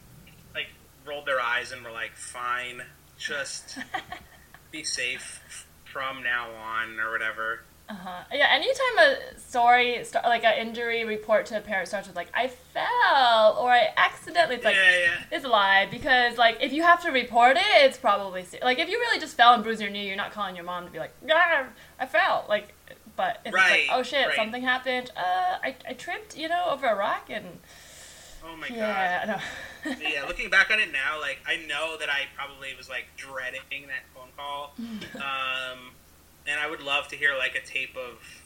like 0.55 0.67
rolled 1.07 1.25
their 1.27 1.41
eyes 1.41 1.73
and 1.73 1.83
were 1.85 1.91
like, 1.93 2.15
fine, 2.17 2.83
just 3.19 3.79
be 4.73 4.83
safe 4.85 5.67
from 5.95 6.25
now 6.25 6.49
on 6.51 6.99
or 6.99 7.13
whatever. 7.13 7.61
Uh-huh. 7.89 8.25
Yeah, 8.33 8.49
anytime 8.51 8.99
a 8.99 9.39
story, 9.39 10.03
start, 10.05 10.25
like 10.25 10.43
an 10.43 10.55
injury 10.67 11.05
report 11.05 11.47
to 11.47 11.57
a 11.59 11.61
parent 11.61 11.87
starts 11.87 12.09
with 12.09 12.17
like 12.17 12.29
I 12.35 12.49
fell 12.49 13.57
or 13.61 13.71
I 13.71 13.91
accidentally, 13.97 14.57
it's 14.57 14.65
like 14.65 14.75
yeah, 14.75 14.99
yeah. 14.99 15.37
it's 15.37 15.45
a 15.45 15.49
lie 15.49 15.87
because 15.91 16.37
like 16.37 16.57
if 16.61 16.73
you 16.73 16.83
have 16.83 17.01
to 17.05 17.11
report 17.13 17.57
it, 17.57 17.63
it's 17.87 17.97
probably 17.99 18.45
like 18.63 18.79
if 18.81 18.89
you 18.89 18.99
really 18.99 19.21
just 19.21 19.37
fell 19.37 19.55
and 19.55 19.63
bruised 19.63 19.81
your 19.81 19.91
knee, 19.91 20.07
you're 20.09 20.17
not 20.17 20.33
calling 20.33 20.57
your 20.57 20.65
mom 20.65 20.87
to 20.87 20.91
be 20.91 20.99
like, 20.99 21.13
yeah, 21.25 21.67
I 22.01 22.07
fell. 22.07 22.47
Like, 22.49 22.73
but 23.17 23.41
if 23.45 23.55
Right, 23.55 23.81
it's 23.81 23.89
like, 23.91 23.99
oh 23.99 24.03
shit, 24.03 24.27
right. 24.27 24.37
something 24.37 24.63
happened. 24.63 25.13
Uh, 25.17 25.59
I, 25.63 25.77
I 25.89 25.93
tripped, 25.93 26.37
you 26.37 26.49
know, 26.49 26.65
over 26.71 26.87
a 26.87 26.97
rock 26.97 27.27
and 27.31 27.47
Oh 28.47 28.57
my 28.57 28.69
god. 28.69 28.77
yeah, 28.77 29.25
no. 29.27 29.39
Yeah, 29.85 30.25
looking 30.27 30.51
back 30.51 30.71
on 30.71 30.81
it 30.81 30.93
now, 30.93 31.21
like 31.21 31.39
I 31.47 31.57
know 31.67 31.97
that 31.99 32.09
I 32.09 32.23
probably 32.37 32.75
was 32.77 32.89
like 32.89 33.07
dreading 33.17 33.87
that 33.89 34.05
phone 34.15 34.29
call, 34.37 34.75
um, 35.17 35.91
and 36.47 36.61
I 36.61 36.69
would 36.69 36.83
love 36.83 37.09
to 37.09 37.17
hear 37.17 37.37
like 37.37 37.55
a 37.55 37.67
tape 37.67 37.97
of 37.97 38.45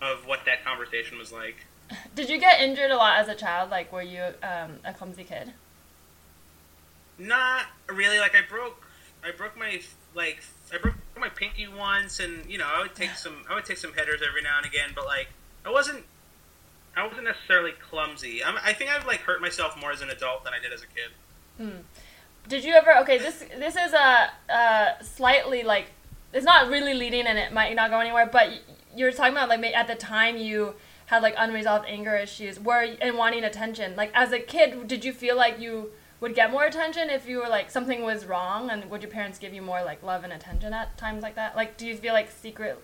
of 0.00 0.26
what 0.26 0.40
that 0.46 0.64
conversation 0.64 1.18
was 1.18 1.32
like. 1.32 1.56
Did 2.14 2.28
you 2.28 2.38
get 2.38 2.60
injured 2.60 2.90
a 2.90 2.96
lot 2.96 3.18
as 3.18 3.28
a 3.28 3.34
child? 3.34 3.70
Like, 3.70 3.92
were 3.92 4.02
you 4.02 4.22
um, 4.42 4.78
a 4.84 4.92
clumsy 4.92 5.24
kid? 5.24 5.52
Not 7.18 7.66
really. 7.88 8.18
Like 8.18 8.34
I 8.34 8.42
broke, 8.48 8.86
I 9.24 9.30
broke 9.30 9.56
my 9.56 9.80
like 10.14 10.42
I 10.72 10.78
broke 10.78 10.94
my 11.18 11.28
pinky 11.28 11.66
once, 11.68 12.20
and 12.20 12.44
you 12.50 12.58
know 12.58 12.66
I 12.66 12.82
would 12.82 12.94
take 12.94 13.10
some 13.10 13.44
I 13.48 13.54
would 13.54 13.64
take 13.64 13.78
some 13.78 13.92
headers 13.92 14.20
every 14.26 14.42
now 14.42 14.58
and 14.58 14.66
again, 14.66 14.90
but 14.94 15.06
like 15.06 15.28
I 15.64 15.70
wasn't. 15.70 16.04
I 16.96 17.06
wasn't 17.06 17.24
necessarily 17.24 17.72
clumsy. 17.72 18.42
I'm, 18.42 18.56
I 18.64 18.72
think 18.72 18.90
I've 18.90 19.06
like 19.06 19.20
hurt 19.20 19.40
myself 19.40 19.78
more 19.78 19.92
as 19.92 20.00
an 20.00 20.10
adult 20.10 20.44
than 20.44 20.54
I 20.54 20.58
did 20.58 20.72
as 20.72 20.82
a 20.82 20.86
kid. 20.86 21.10
Hmm. 21.58 21.82
Did 22.48 22.64
you 22.64 22.72
ever? 22.72 22.96
Okay, 22.98 23.18
this 23.18 23.44
this 23.58 23.76
is 23.76 23.92
a, 23.92 24.30
a 24.48 25.04
slightly 25.04 25.62
like 25.62 25.86
it's 26.32 26.44
not 26.44 26.68
really 26.68 26.94
leading 26.94 27.26
and 27.26 27.38
it 27.38 27.52
might 27.52 27.74
not 27.76 27.90
go 27.90 28.00
anywhere. 28.00 28.28
But 28.30 28.50
you 28.94 29.04
were 29.04 29.12
talking 29.12 29.32
about 29.32 29.48
like 29.48 29.62
at 29.74 29.86
the 29.88 29.94
time 29.94 30.38
you 30.38 30.74
had 31.06 31.22
like 31.22 31.34
unresolved 31.36 31.86
anger 31.86 32.16
issues, 32.16 32.58
were 32.58 32.86
and 33.00 33.18
wanting 33.18 33.44
attention. 33.44 33.94
Like 33.94 34.10
as 34.14 34.32
a 34.32 34.38
kid, 34.38 34.88
did 34.88 35.04
you 35.04 35.12
feel 35.12 35.36
like 35.36 35.60
you 35.60 35.90
would 36.20 36.34
get 36.34 36.50
more 36.50 36.64
attention 36.64 37.10
if 37.10 37.28
you 37.28 37.38
were 37.38 37.48
like 37.48 37.70
something 37.70 38.02
was 38.02 38.24
wrong, 38.24 38.70
and 38.70 38.90
would 38.90 39.02
your 39.02 39.10
parents 39.10 39.38
give 39.38 39.52
you 39.52 39.60
more 39.60 39.82
like 39.84 40.02
love 40.02 40.24
and 40.24 40.32
attention 40.32 40.72
at 40.72 40.96
times 40.96 41.22
like 41.22 41.34
that? 41.34 41.56
Like, 41.56 41.76
do 41.76 41.86
you 41.86 41.96
feel 41.96 42.14
like 42.14 42.30
secret? 42.30 42.82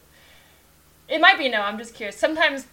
It 1.09 1.21
might 1.21 1.39
be 1.39 1.49
no. 1.49 1.63
I'm 1.63 1.79
just 1.79 1.95
curious. 1.95 2.17
Sometimes 2.17 2.67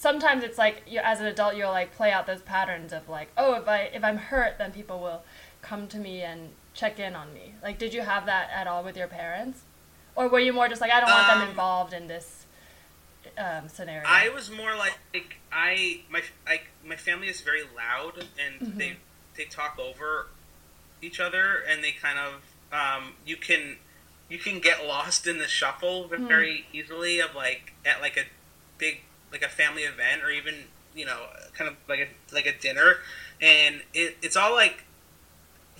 sometimes 0.00 0.42
it's 0.42 0.56
like 0.56 0.82
you 0.88 0.98
as 1.04 1.20
an 1.20 1.26
adult 1.26 1.54
you'll 1.54 1.70
like 1.70 1.94
play 1.94 2.10
out 2.10 2.26
those 2.26 2.40
patterns 2.40 2.90
of 2.90 3.06
like 3.06 3.28
oh 3.36 3.52
if 3.54 3.68
i 3.68 3.82
if 3.92 4.02
i'm 4.02 4.16
hurt 4.16 4.56
then 4.56 4.72
people 4.72 4.98
will 4.98 5.22
come 5.60 5.86
to 5.86 5.98
me 5.98 6.22
and 6.22 6.48
check 6.72 6.98
in 6.98 7.14
on 7.14 7.34
me. 7.34 7.52
Like 7.62 7.78
did 7.78 7.92
you 7.92 8.00
have 8.00 8.24
that 8.26 8.48
at 8.54 8.66
all 8.66 8.82
with 8.82 8.96
your 8.96 9.08
parents? 9.08 9.60
Or 10.14 10.28
were 10.28 10.38
you 10.40 10.52
more 10.54 10.68
just 10.68 10.80
like 10.80 10.90
i 10.90 11.00
don't 11.00 11.10
want 11.10 11.26
them 11.26 11.42
Um, 11.42 11.48
involved 11.48 11.92
in 11.92 12.06
this 12.06 12.46
um, 13.36 13.68
scenario? 13.68 14.04
I 14.06 14.30
was 14.30 14.50
more 14.50 14.74
like 14.76 14.98
I 15.52 16.00
my 16.10 16.22
I, 16.46 16.62
my 16.84 16.96
family 16.96 17.28
is 17.28 17.42
very 17.42 17.62
loud 17.76 18.24
and 18.38 18.78
they 18.78 18.96
they 19.36 19.44
talk 19.44 19.78
over 19.78 20.28
each 21.02 21.20
other 21.20 21.62
and 21.68 21.84
they 21.84 21.92
kind 21.92 22.18
of 22.18 22.32
um, 22.72 23.14
you 23.26 23.36
can 23.36 23.76
you 24.30 24.38
can 24.38 24.60
get 24.60 24.86
lost 24.86 25.26
in 25.26 25.38
the 25.38 25.48
shuffle 25.48 26.08
very 26.08 26.66
easily 26.72 27.20
of 27.20 27.34
like 27.34 27.74
at 27.84 28.00
like 28.00 28.16
a 28.16 28.24
big 28.78 29.00
like 29.32 29.42
a 29.42 29.48
family 29.48 29.82
event 29.82 30.22
or 30.24 30.30
even 30.30 30.54
you 30.94 31.06
know, 31.06 31.20
kind 31.54 31.70
of 31.70 31.76
like 31.88 32.00
a 32.00 32.34
like 32.34 32.46
a 32.46 32.58
dinner, 32.58 32.94
and 33.40 33.80
it, 33.94 34.16
it's 34.22 34.36
all 34.36 34.52
like 34.52 34.84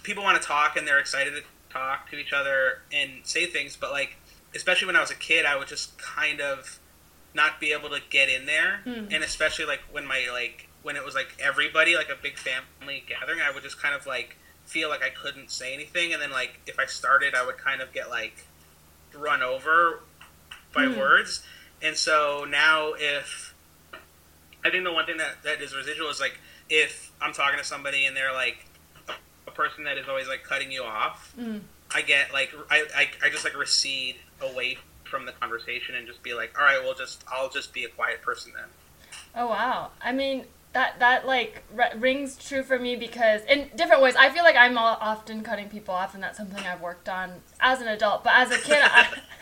people 0.03 0.23
want 0.23 0.41
to 0.41 0.47
talk 0.47 0.77
and 0.77 0.87
they're 0.87 1.01
excited 1.01 1.33
to 1.35 1.43
talk 1.73 2.09
to 2.11 2.17
each 2.17 2.33
other 2.33 2.79
and 2.93 3.11
say 3.25 3.47
things, 3.47 3.77
but 3.77 3.91
like 3.91 4.17
especially 4.55 4.87
when 4.87 4.97
I 4.97 5.01
was 5.01 5.11
a 5.11 5.17
kid, 5.17 5.47
I 5.47 5.57
would 5.57 5.69
just 5.69 5.97
kind 5.99 6.41
of 6.41 6.79
not 7.35 7.61
be 7.61 7.73
able 7.73 7.89
to 7.91 8.01
get 8.11 8.29
in 8.29 8.47
there, 8.47 8.81
Mm. 8.87 9.13
and 9.15 9.23
especially 9.25 9.65
like 9.65 9.81
when 9.93 10.07
my 10.07 10.27
like 10.33 10.69
when 10.83 10.97
it 10.97 11.05
was 11.05 11.15
like 11.15 11.29
everybody 11.41 11.97
like 11.97 12.09
a 12.09 12.17
big 12.21 12.39
family 12.39 13.05
gathering, 13.09 13.41
I 13.41 13.51
would 13.53 13.63
just 13.65 13.81
kind 13.83 13.95
of 13.95 14.07
like 14.07 14.37
feel 14.65 14.89
like 14.89 15.03
I 15.03 15.11
couldn't 15.11 15.51
say 15.51 15.75
anything, 15.75 16.13
and 16.13 16.23
then 16.23 16.31
like 16.31 16.61
if 16.69 16.79
I 16.79 16.87
started, 16.87 17.35
I 17.35 17.45
would 17.45 17.59
kind 17.59 17.81
of 17.81 17.93
get 17.93 18.11
like 18.11 18.45
run 19.13 19.43
over 19.43 20.01
by 20.73 20.85
Hmm. 20.87 20.97
words, 20.99 21.43
and 21.83 21.97
so 21.97 22.47
now 22.49 22.93
if 22.99 23.55
I 24.65 24.71
think 24.71 24.85
the 24.85 24.93
one 24.93 25.07
thing 25.07 25.17
that 25.19 25.43
that 25.45 25.61
is 25.61 25.75
residual 25.75 26.09
is 26.11 26.21
like 26.21 26.39
if 26.69 27.11
I'm 27.21 27.33
talking 27.33 27.59
to 27.59 27.65
somebody 27.65 28.07
and 28.07 28.17
they're 28.17 28.33
like 28.33 28.65
a, 29.47 29.51
person 29.51 29.85
that 29.85 29.99
is 29.99 30.09
always 30.09 30.29
like 30.29 30.45
cutting 30.45 30.71
you 30.71 30.85
off, 30.85 31.35
Mm. 31.39 31.61
I 31.95 32.03
get 32.03 32.33
like 32.33 32.53
I, 32.71 32.85
I 32.97 33.09
I 33.25 33.31
just 33.31 33.45
like 33.45 33.57
recede 33.57 34.17
away 34.41 34.79
from 35.05 35.27
the 35.27 35.33
conversation 35.33 35.97
and 35.97 36.07
just 36.07 36.23
be 36.23 36.35
like, 36.35 36.57
all 36.59 36.65
right, 36.65 36.81
well, 36.83 36.95
just 36.95 37.25
I'll 37.31 37.51
just 37.51 37.73
be 37.75 37.85
a 37.85 37.89
quiet 37.89 38.23
person 38.23 38.53
then. 38.55 38.67
Oh 39.35 39.49
wow. 39.49 39.91
I 40.01 40.13
mean 40.13 40.45
that 40.73 41.01
that 41.01 41.27
like 41.27 41.65
r- 41.77 41.91
rings 41.99 42.37
true 42.37 42.63
for 42.63 42.79
me 42.79 42.95
because 42.95 43.43
in 43.49 43.71
different 43.75 44.03
ways 44.03 44.15
I 44.17 44.31
feel 44.31 44.45
like 44.45 44.55
I'm 44.57 44.79
all, 44.79 44.97
often 45.01 45.43
cutting 45.43 45.69
people 45.69 45.95
off 45.95 46.15
and 46.15 46.23
that's 46.23 46.39
something 46.39 46.65
I've 46.65 46.81
worked 46.81 47.09
on 47.09 47.33
as 47.61 47.81
an 47.81 47.89
adult. 47.89 48.23
But 48.23 48.35
as 48.37 48.53
a 48.53 48.59
kid, 48.59 48.79
I, 48.83 49.09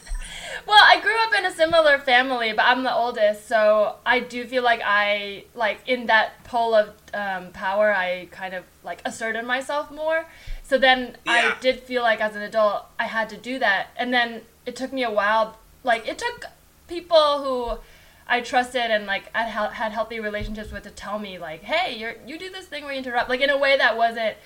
well, 0.67 0.81
I 0.83 1.01
grew 1.01 1.17
up 1.27 1.35
in 1.39 1.45
a 1.47 1.51
similar 1.55 1.99
family, 1.99 2.53
but 2.53 2.65
I'm 2.67 2.83
the 2.83 2.95
oldest, 2.95 3.47
so 3.49 3.97
I 4.05 4.21
do 4.21 4.47
feel 4.47 4.63
like 4.63 4.81
I 4.85 5.45
like 5.55 5.81
in 5.87 6.07
that 6.07 6.45
pole 6.45 6.75
of 6.75 6.95
um, 7.15 7.53
power, 7.53 7.93
I 7.93 8.29
kind 8.31 8.55
of 8.55 8.65
like 8.85 9.03
asserted 9.05 9.45
myself 9.45 9.91
more. 9.91 10.27
So 10.63 10.79
then 10.79 11.17
Yeah. 11.25 11.33
I 11.57 11.61
did 11.61 11.81
feel 11.81 12.03
like 12.03 12.21
as 12.21 12.37
an 12.37 12.43
adult 12.43 12.87
I 12.99 13.05
had 13.05 13.29
to 13.31 13.37
do 13.37 13.59
that, 13.59 13.89
and 13.97 14.13
then 14.13 14.43
it 14.67 14.77
took 14.77 14.93
me 14.93 15.03
a 15.03 15.11
while. 15.11 15.59
Like 15.85 16.07
it 16.07 16.19
took 16.19 16.45
people 16.89 17.43
who 17.45 17.79
I 18.27 18.41
trusted 18.43 18.91
and 18.91 19.07
like 19.07 19.31
I 19.35 19.45
had 19.45 19.73
had 19.73 19.93
healthy 19.93 20.21
relationships 20.21 20.71
with 20.71 20.83
to 20.83 20.91
tell 20.91 21.19
me 21.19 21.39
like, 21.39 21.63
hey, 21.63 21.97
you're 21.99 22.15
you 22.27 22.39
do 22.39 22.51
this 22.51 22.67
thing 22.67 22.85
where 22.85 22.93
you 22.93 22.99
interrupt, 22.99 23.29
like 23.31 23.41
in 23.41 23.51
a 23.51 23.57
way 23.59 23.79
that 23.79 23.97
wasn't 23.97 24.37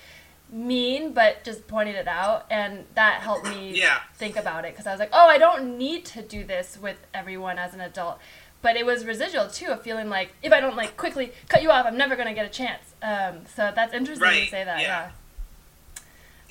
mean, 0.53 1.13
but 1.13 1.43
just 1.43 1.67
pointed 1.67 1.95
it 1.95 2.07
out, 2.07 2.45
and 2.49 2.85
that 2.95 3.21
helped 3.21 3.45
me 3.47 3.71
Yeah. 3.77 3.99
think 4.15 4.35
about 4.37 4.63
it 4.65 4.73
because 4.73 4.85
I 4.87 4.91
was 4.91 4.99
like, 4.99 5.09
oh, 5.11 5.27
I 5.27 5.37
don't 5.37 5.77
need 5.77 6.05
to 6.05 6.21
do 6.21 6.43
this 6.43 6.77
with 6.81 6.97
everyone 7.13 7.57
as 7.57 7.73
an 7.73 7.81
adult. 7.81 8.19
But 8.61 8.77
it 8.77 8.85
was 8.85 9.03
residual 9.03 9.49
too, 9.49 9.67
of 9.67 9.81
feeling 9.81 10.09
like 10.09 10.29
if 10.41 10.53
I 10.53 10.61
don't 10.61 10.77
like 10.77 10.95
quickly 10.95 11.33
cut 11.49 11.61
you 11.63 11.71
off, 11.71 11.85
I'm 11.85 11.97
never 11.97 12.15
gonna 12.15 12.33
get 12.33 12.45
a 12.45 12.49
chance. 12.49 12.93
Um, 13.01 13.45
so 13.53 13.71
that's 13.75 13.93
interesting 13.93 14.23
Right, 14.25 14.43
to 14.45 14.49
say 14.49 14.63
that. 14.63 14.79
yeah. 14.79 15.09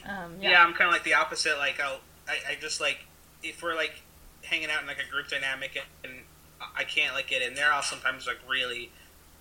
Yeah. 0.04 0.24
Um, 0.24 0.34
Yeah, 0.40 0.50
yeah. 0.50 0.62
I'm 0.64 0.74
kind 0.74 0.88
of 0.88 0.92
like 0.92 1.04
the 1.04 1.14
opposite. 1.14 1.56
Like 1.58 1.80
I'll 1.80 2.00
I, 2.28 2.52
I 2.52 2.54
just 2.60 2.80
like 2.80 3.06
if 3.42 3.62
we're 3.62 3.74
like 3.74 4.02
hanging 4.42 4.68
out 4.70 4.80
in 4.82 4.86
like 4.86 4.98
a 4.98 5.10
group 5.10 5.28
dynamic 5.28 5.80
and 6.04 6.12
I 6.76 6.84
can't 6.84 7.14
like 7.14 7.28
get 7.28 7.40
in 7.42 7.54
there, 7.54 7.72
I'll 7.72 7.82
sometimes 7.82 8.26
like 8.26 8.38
really 8.48 8.90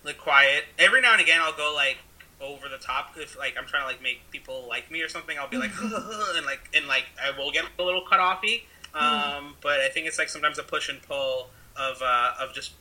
like 0.04 0.18
quiet. 0.18 0.64
Every 0.80 1.02
now 1.02 1.12
and 1.14 1.22
again, 1.22 1.40
I'll 1.42 1.52
go 1.54 1.74
like 1.76 1.98
over 2.42 2.68
the 2.70 2.78
top 2.78 3.14
if 3.18 3.38
like 3.38 3.56
I'm 3.58 3.66
trying 3.66 3.84
to 3.84 3.88
like 3.88 4.02
make 4.02 4.30
people 4.32 4.66
like 4.68 4.90
me 4.92 5.02
or 5.02 5.10
something. 5.10 5.38
I'll 5.38 5.48
be 5.50 5.58
like 5.58 5.72
and 5.82 6.46
like 6.46 6.70
and 6.76 6.88
like 6.88 7.06
I 7.24 7.38
will 7.38 7.52
get 7.52 7.66
a 7.80 7.84
little 7.84 8.04
cut 8.10 8.20
offy. 8.20 8.64
Um, 8.94 9.56
but 9.62 9.80
I 9.80 9.88
think 9.90 10.08
it's 10.08 10.18
like 10.20 10.28
sometimes 10.30 10.60
a 10.60 10.64
push 10.64 10.90
and 10.90 11.02
pull 11.02 11.50
of 11.78 12.02
uh, 12.02 12.34
of 12.40 12.54
just 12.54 12.74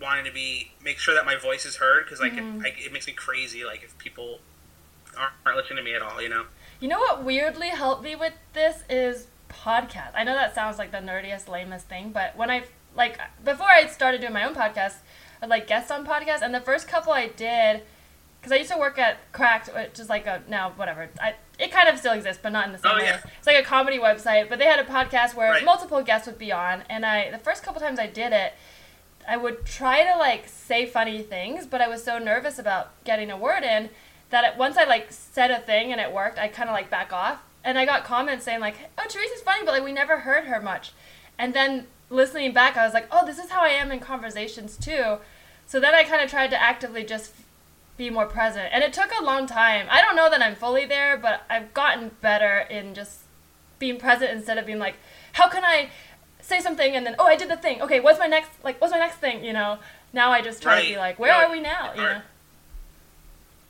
wanting 0.00 0.24
to 0.24 0.32
be 0.32 0.72
make 0.82 0.98
sure 0.98 1.14
that 1.14 1.24
my 1.24 1.36
voice 1.36 1.64
is 1.64 1.76
heard 1.76 2.04
because 2.04 2.20
like 2.20 2.32
Mhm. 2.32 2.60
it, 2.64 2.66
I, 2.66 2.86
it 2.86 2.92
makes 2.92 3.06
me 3.06 3.12
crazy 3.12 3.64
like 3.64 3.82
if 3.82 3.96
people 3.98 4.40
aren't, 5.16 5.32
aren't 5.46 5.56
listening 5.56 5.78
to 5.78 5.82
me 5.82 5.94
at 5.94 6.02
all 6.02 6.20
you 6.20 6.28
know 6.28 6.44
You 6.80 6.88
know 6.88 6.98
what 6.98 7.24
weirdly 7.24 7.68
helped 7.68 8.02
me 8.02 8.14
with 8.16 8.34
this 8.52 8.82
is 8.90 9.28
podcast. 9.48 10.10
I 10.14 10.24
know 10.24 10.34
that 10.34 10.54
sounds 10.54 10.76
like 10.78 10.90
the 10.90 10.98
nerdiest, 10.98 11.48
lamest 11.48 11.88
thing, 11.88 12.10
but 12.10 12.36
when 12.36 12.50
I 12.50 12.64
like 12.94 13.18
before 13.44 13.68
I 13.68 13.86
started 13.86 14.20
doing 14.20 14.32
my 14.34 14.44
own 14.44 14.54
podcast, 14.54 14.96
I'd 15.40 15.48
like 15.48 15.66
guests 15.66 15.90
on 15.90 16.04
podcasts, 16.06 16.42
and 16.42 16.52
the 16.54 16.60
first 16.60 16.88
couple 16.88 17.12
I 17.12 17.28
did, 17.28 17.82
because 18.46 18.54
I 18.54 18.58
used 18.60 18.70
to 18.70 18.78
work 18.78 18.96
at 18.96 19.16
Cracked, 19.32 19.74
which 19.74 19.98
is 19.98 20.08
like 20.08 20.24
a 20.28 20.40
now 20.48 20.70
whatever. 20.76 21.08
I, 21.20 21.34
it 21.58 21.72
kind 21.72 21.88
of 21.88 21.98
still 21.98 22.12
exists, 22.12 22.38
but 22.40 22.52
not 22.52 22.66
in 22.66 22.72
the 22.72 22.78
same 22.78 22.92
Oh, 22.94 22.98
way. 22.98 23.02
yeah. 23.06 23.20
It's 23.38 23.46
like 23.46 23.56
a 23.58 23.64
comedy 23.66 23.98
website, 23.98 24.48
but 24.48 24.60
they 24.60 24.66
had 24.66 24.78
a 24.78 24.84
podcast 24.84 25.34
where 25.34 25.50
Right. 25.50 25.64
multiple 25.64 26.00
guests 26.00 26.28
would 26.28 26.38
be 26.38 26.52
on, 26.52 26.84
and 26.88 27.04
I 27.04 27.28
the 27.32 27.38
first 27.38 27.64
couple 27.64 27.80
times 27.80 27.98
I 27.98 28.06
did 28.06 28.32
it. 28.32 28.52
I 29.28 29.36
would 29.36 29.66
try 29.66 30.04
to 30.04 30.16
like 30.16 30.46
say 30.46 30.86
funny 30.86 31.22
things, 31.22 31.66
but 31.66 31.80
I 31.80 31.88
was 31.88 32.04
so 32.04 32.18
nervous 32.18 32.56
about 32.60 32.92
getting 33.02 33.32
a 33.32 33.36
word 33.36 33.64
in 33.64 33.90
that 34.30 34.44
it, 34.44 34.56
once 34.56 34.76
I 34.76 34.84
like 34.84 35.08
said 35.10 35.50
a 35.50 35.58
thing 35.58 35.90
and 35.90 36.00
it 36.00 36.12
worked, 36.12 36.38
I 36.38 36.46
kind 36.46 36.68
of 36.68 36.72
like 36.74 36.88
back 36.88 37.12
off. 37.12 37.40
And 37.64 37.76
I 37.76 37.84
got 37.84 38.04
comments 38.04 38.44
saying 38.44 38.60
like, 38.60 38.76
"Oh, 38.96 39.06
Teresa's 39.08 39.42
funny, 39.42 39.64
but 39.64 39.72
like 39.72 39.82
we 39.82 39.90
never 39.92 40.18
heard 40.20 40.44
her 40.44 40.60
much." 40.60 40.92
And 41.36 41.52
then 41.52 41.88
listening 42.10 42.52
back, 42.52 42.76
I 42.76 42.84
was 42.84 42.94
like, 42.94 43.08
"Oh, 43.10 43.26
this 43.26 43.40
is 43.40 43.50
how 43.50 43.62
I 43.62 43.70
am 43.70 43.90
in 43.90 43.98
conversations 43.98 44.76
too." 44.76 45.18
So 45.66 45.80
then 45.80 45.96
I 45.96 46.04
kind 46.04 46.22
of 46.22 46.30
tried 46.30 46.50
to 46.50 46.62
actively 46.62 47.02
just 47.02 47.32
be 47.96 48.10
more 48.10 48.26
present. 48.26 48.68
And 48.72 48.84
it 48.84 48.92
took 48.92 49.10
a 49.18 49.22
long 49.24 49.46
time. 49.46 49.86
I 49.90 50.00
don't 50.02 50.16
know 50.16 50.28
that 50.30 50.42
I'm 50.42 50.54
fully 50.54 50.84
there, 50.86 51.16
but 51.16 51.44
I've 51.48 51.72
gotten 51.74 52.10
better 52.20 52.58
in 52.60 52.94
just 52.94 53.20
being 53.78 53.98
present 53.98 54.30
instead 54.30 54.58
of 54.58 54.66
being 54.66 54.78
like, 54.78 54.96
"How 55.34 55.48
can 55.48 55.64
I 55.64 55.90
say 56.40 56.60
something 56.60 56.94
and 56.94 57.04
then 57.06 57.16
oh, 57.18 57.26
I 57.26 57.36
did 57.36 57.48
the 57.50 57.56
thing. 57.56 57.80
Okay, 57.82 58.00
what's 58.00 58.18
my 58.18 58.26
next 58.26 58.50
like 58.64 58.80
what's 58.80 58.92
my 58.92 58.98
next 58.98 59.16
thing, 59.16 59.44
you 59.44 59.52
know?" 59.52 59.78
Now 60.12 60.30
I 60.32 60.40
just 60.42 60.62
try 60.62 60.80
to 60.82 60.88
be 60.88 60.96
like, 60.96 61.18
"Where 61.18 61.32
No, 61.32 61.46
are 61.46 61.50
we 61.50 61.60
now?" 61.60 61.92
You 61.94 62.02
know. 62.02 62.22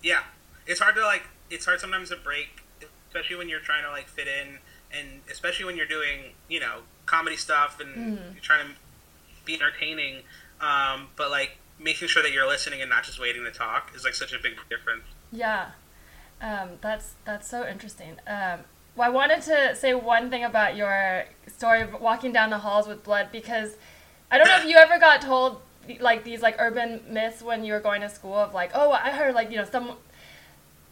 yeah 0.02 0.20
it's 0.66 0.80
hard 0.80 0.94
to 0.94 1.02
like 1.02 1.22
it's 1.50 1.64
hard 1.64 1.80
sometimes 1.80 2.10
to 2.10 2.16
break 2.16 2.62
especially 3.08 3.36
when 3.36 3.48
you're 3.48 3.60
trying 3.60 3.82
to 3.82 3.90
like 3.90 4.06
fit 4.08 4.26
in 4.28 4.58
and 4.96 5.20
especially 5.30 5.64
when 5.64 5.76
you're 5.76 5.86
doing 5.86 6.32
you 6.48 6.60
know 6.60 6.80
comedy 7.06 7.36
stuff 7.36 7.80
and 7.80 7.96
Mhm. 8.18 8.32
you're 8.34 8.42
trying 8.42 8.66
to 8.66 8.72
be 9.44 9.54
entertaining 9.54 10.22
um, 10.60 11.08
but 11.16 11.30
like 11.30 11.56
making 11.78 12.08
sure 12.08 12.22
that 12.22 12.32
you're 12.32 12.46
listening 12.46 12.80
and 12.80 12.90
not 12.90 13.04
just 13.04 13.20
waiting 13.20 13.44
to 13.44 13.50
talk 13.50 13.92
is 13.94 14.04
like 14.04 14.14
such 14.14 14.32
a 14.32 14.38
big 14.38 14.54
difference. 14.68 15.04
Yeah, 15.32 15.70
um, 16.40 16.70
that's 16.80 17.14
that's 17.24 17.48
so 17.48 17.66
interesting. 17.66 18.12
Um, 18.26 18.60
well, 18.94 19.08
I 19.08 19.10
wanted 19.10 19.42
to 19.42 19.74
say 19.74 19.94
one 19.94 20.30
thing 20.30 20.44
about 20.44 20.76
your 20.76 21.24
story 21.46 21.82
of 21.82 22.00
walking 22.00 22.32
down 22.32 22.50
the 22.50 22.58
halls 22.58 22.88
with 22.88 23.04
blood 23.04 23.28
because 23.30 23.76
I 24.30 24.38
don't 24.38 24.48
know 24.48 24.56
if 24.56 24.64
you 24.64 24.76
ever 24.76 24.98
got 24.98 25.20
told 25.20 25.60
like 26.00 26.24
these 26.24 26.42
like 26.42 26.56
urban 26.58 27.02
myths 27.08 27.42
when 27.42 27.64
you 27.64 27.72
were 27.72 27.80
going 27.80 28.00
to 28.00 28.08
school 28.08 28.34
of 28.34 28.52
like 28.52 28.72
oh 28.74 28.90
I 28.90 29.10
heard 29.10 29.34
like 29.34 29.50
you 29.50 29.58
know 29.58 29.64
some 29.64 29.92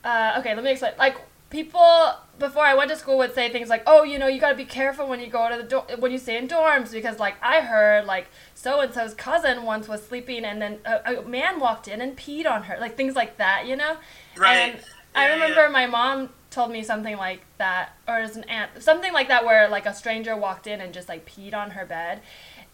uh, 0.05 0.37
okay 0.39 0.55
let 0.55 0.63
me 0.63 0.73
explain. 0.73 0.93
Like 0.99 1.17
people 1.51 2.15
before 2.39 2.65
I 2.65 2.75
went 2.75 2.91
to 2.91 2.97
school 2.97 3.19
would 3.19 3.35
say 3.35 3.51
things 3.51 3.69
like 3.69 3.85
oh 3.87 4.03
you 4.03 4.19
know 4.19 4.27
you 4.27 4.41
got 4.41 4.51
to 4.51 4.57
be 4.57 4.65
careful 4.65 5.07
when 5.09 5.21
you 5.21 5.29
go 5.29 5.49
to 5.49 5.57
the 5.57 5.63
do- 5.63 5.97
when 6.01 6.11
you 6.11 6.19
stay 6.19 6.37
in 6.37 6.49
dorms 6.49 6.91
because 6.93 7.21
like 7.21 7.37
I 7.41 7.61
heard 7.61 8.07
like 8.07 8.27
so 8.55 8.81
and 8.81 8.93
so's 8.93 9.15
cousin 9.15 9.63
once 9.63 9.87
was 9.87 10.05
sleeping 10.05 10.45
and 10.45 10.61
then 10.61 10.79
a, 10.85 11.19
a 11.19 11.23
man 11.23 11.61
walked 11.61 11.87
in 11.87 12.01
and 12.01 12.17
peed 12.17 12.51
on 12.51 12.65
her 12.65 12.77
like 12.81 12.97
things 12.97 13.15
like 13.15 13.37
that 13.37 13.67
you 13.67 13.77
know 13.77 13.99
Right. 14.37 14.75
and 14.75 14.81
I 15.15 15.33
remember 15.33 15.63
yeah. 15.63 15.69
my 15.69 15.87
mom 15.87 16.31
told 16.51 16.71
me 16.71 16.83
something 16.83 17.17
like 17.17 17.43
that, 17.59 17.91
or 18.09 18.19
as 18.19 18.37
an 18.37 18.45
aunt, 18.45 18.83
something 18.83 19.13
like 19.13 19.29
that, 19.29 19.45
where 19.45 19.69
like 19.69 19.87
a 19.87 19.95
stranger 19.95 20.37
walked 20.37 20.67
in 20.67 20.81
and 20.81 20.95
just 20.95 21.09
like 21.09 21.27
peed 21.27 21.55
on 21.55 21.73
her 21.73 21.85
bed. 21.85 22.21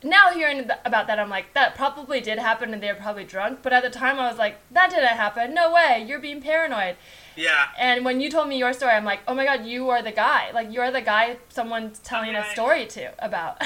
Now 0.02 0.30
hearing 0.32 0.70
about 0.84 1.06
that, 1.08 1.18
I'm 1.18 1.28
like, 1.28 1.52
that 1.52 1.74
probably 1.74 2.20
did 2.20 2.38
happen, 2.38 2.72
and 2.72 2.82
they 2.82 2.88
were 2.88 2.98
probably 2.98 3.24
drunk. 3.24 3.60
But 3.62 3.72
at 3.74 3.82
the 3.82 3.90
time, 3.90 4.18
I 4.18 4.28
was 4.28 4.38
like, 4.38 4.56
that 4.70 4.90
didn't 4.90 5.08
happen. 5.08 5.52
No 5.52 5.72
way. 5.72 6.04
You're 6.06 6.18
being 6.20 6.40
paranoid. 6.40 6.96
Yeah 7.40 7.68
And 7.78 8.04
when 8.04 8.20
you 8.20 8.30
told 8.30 8.48
me 8.48 8.58
your 8.58 8.72
story, 8.72 8.92
I'm 8.92 9.04
like, 9.04 9.20
oh 9.26 9.34
my 9.34 9.44
god, 9.44 9.64
you 9.64 9.88
are 9.90 10.02
the 10.02 10.12
guy. 10.12 10.50
Like 10.52 10.72
you're 10.72 10.90
the 10.90 11.00
guy 11.00 11.38
someone's 11.48 11.98
telling 12.00 12.34
a 12.34 12.44
story 12.52 12.86
to 12.86 13.12
about. 13.24 13.62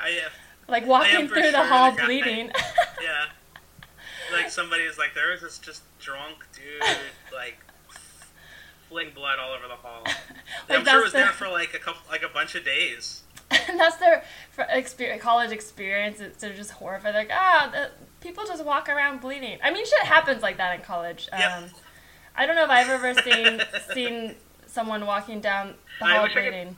I, 0.00 0.10
uh, 0.10 0.30
like 0.68 0.86
walking 0.86 1.28
for 1.28 1.34
through 1.34 1.50
the 1.52 1.64
hall 1.64 1.92
the 1.92 2.02
bleeding. 2.02 2.50
yeah 3.02 3.26
like 4.32 4.50
somebody 4.50 4.84
is 4.84 4.96
like 4.96 5.14
there 5.14 5.32
was 5.32 5.42
this 5.42 5.58
just 5.58 5.82
drunk 5.98 6.38
dude 6.54 6.82
like 7.34 7.58
fling 8.88 9.10
blood 9.14 9.38
all 9.38 9.52
over 9.52 9.68
the 9.68 9.74
hall 9.74 10.02
Like, 10.04 10.78
i'm 10.78 10.84
sure 10.86 11.00
it 11.00 11.04
was 11.04 11.12
there 11.12 11.26
for 11.26 11.48
like 11.48 11.74
a 11.74 11.78
couple 11.78 12.00
like 12.10 12.22
a 12.22 12.28
bunch 12.28 12.54
of 12.54 12.64
days 12.64 13.22
and 13.68 13.78
that's 13.78 13.96
their 13.96 14.24
experience, 14.70 15.22
college 15.22 15.50
experience. 15.50 16.20
It's, 16.20 16.40
they're 16.40 16.54
just 16.54 16.70
horrified. 16.70 17.14
Like, 17.14 17.30
ah, 17.30 17.68
the, 17.70 17.90
people 18.20 18.44
just 18.46 18.64
walk 18.64 18.88
around 18.88 19.20
bleeding. 19.20 19.58
I 19.62 19.70
mean, 19.70 19.84
shit 19.84 20.02
happens 20.04 20.42
like 20.42 20.56
that 20.56 20.74
in 20.74 20.80
college. 20.82 21.28
Um, 21.32 21.40
Yep. 21.40 21.70
I 22.36 22.46
don't 22.46 22.56
know 22.56 22.64
if 22.64 22.70
I've 22.70 22.88
ever 22.88 23.14
seen 23.22 23.60
seen 23.94 24.34
someone 24.66 25.06
walking 25.06 25.40
down 25.40 25.74
the 25.98 26.06
hall 26.06 26.22
wish 26.22 26.32
I 26.32 26.34
could- 26.34 26.50
bleeding. 26.50 26.76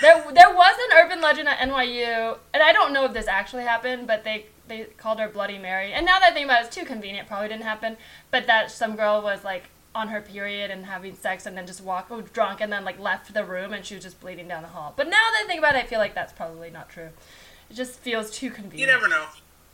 There, 0.00 0.24
there 0.32 0.54
was 0.54 0.78
an 0.90 0.96
urban 0.96 1.20
legend 1.20 1.48
at 1.48 1.58
NYU, 1.58 2.38
and 2.54 2.62
I 2.62 2.72
don't 2.72 2.92
know 2.92 3.04
if 3.06 3.12
this 3.12 3.26
actually 3.26 3.64
happened, 3.64 4.06
but 4.06 4.22
they 4.22 4.46
they 4.68 4.84
called 4.96 5.18
her 5.18 5.28
Bloody 5.28 5.58
Mary. 5.58 5.92
And 5.92 6.06
now 6.06 6.20
that 6.20 6.30
I 6.30 6.34
think 6.34 6.44
about 6.44 6.62
it, 6.62 6.66
it's 6.66 6.74
too 6.74 6.84
convenient. 6.84 7.26
Probably 7.26 7.48
didn't 7.48 7.64
happen, 7.64 7.96
but 8.30 8.46
that 8.46 8.70
some 8.70 8.94
girl 8.94 9.20
was 9.22 9.42
like 9.42 9.64
on 9.96 10.08
her 10.08 10.20
period 10.20 10.70
and 10.70 10.86
having 10.86 11.16
sex, 11.16 11.46
and 11.46 11.56
then 11.56 11.66
just 11.66 11.82
walked 11.82 12.12
oh, 12.12 12.20
drunk, 12.20 12.60
and 12.60 12.72
then 12.72 12.84
like 12.84 13.00
left 13.00 13.34
the 13.34 13.44
room, 13.44 13.72
and 13.72 13.84
she 13.84 13.94
was 13.96 14.04
just 14.04 14.20
bleeding 14.20 14.46
down 14.46 14.62
the 14.62 14.68
hall. 14.68 14.94
But 14.96 15.06
now 15.06 15.16
that 15.32 15.42
I 15.42 15.46
think 15.48 15.58
about 15.58 15.74
it, 15.74 15.84
I 15.84 15.86
feel 15.86 15.98
like 15.98 16.14
that's 16.14 16.32
probably 16.32 16.70
not 16.70 16.88
true. 16.88 17.08
It 17.68 17.74
just 17.74 17.98
feels 17.98 18.30
too 18.30 18.50
convenient. 18.50 18.80
you 18.80 18.86
never 18.86 19.08
know 19.08 19.26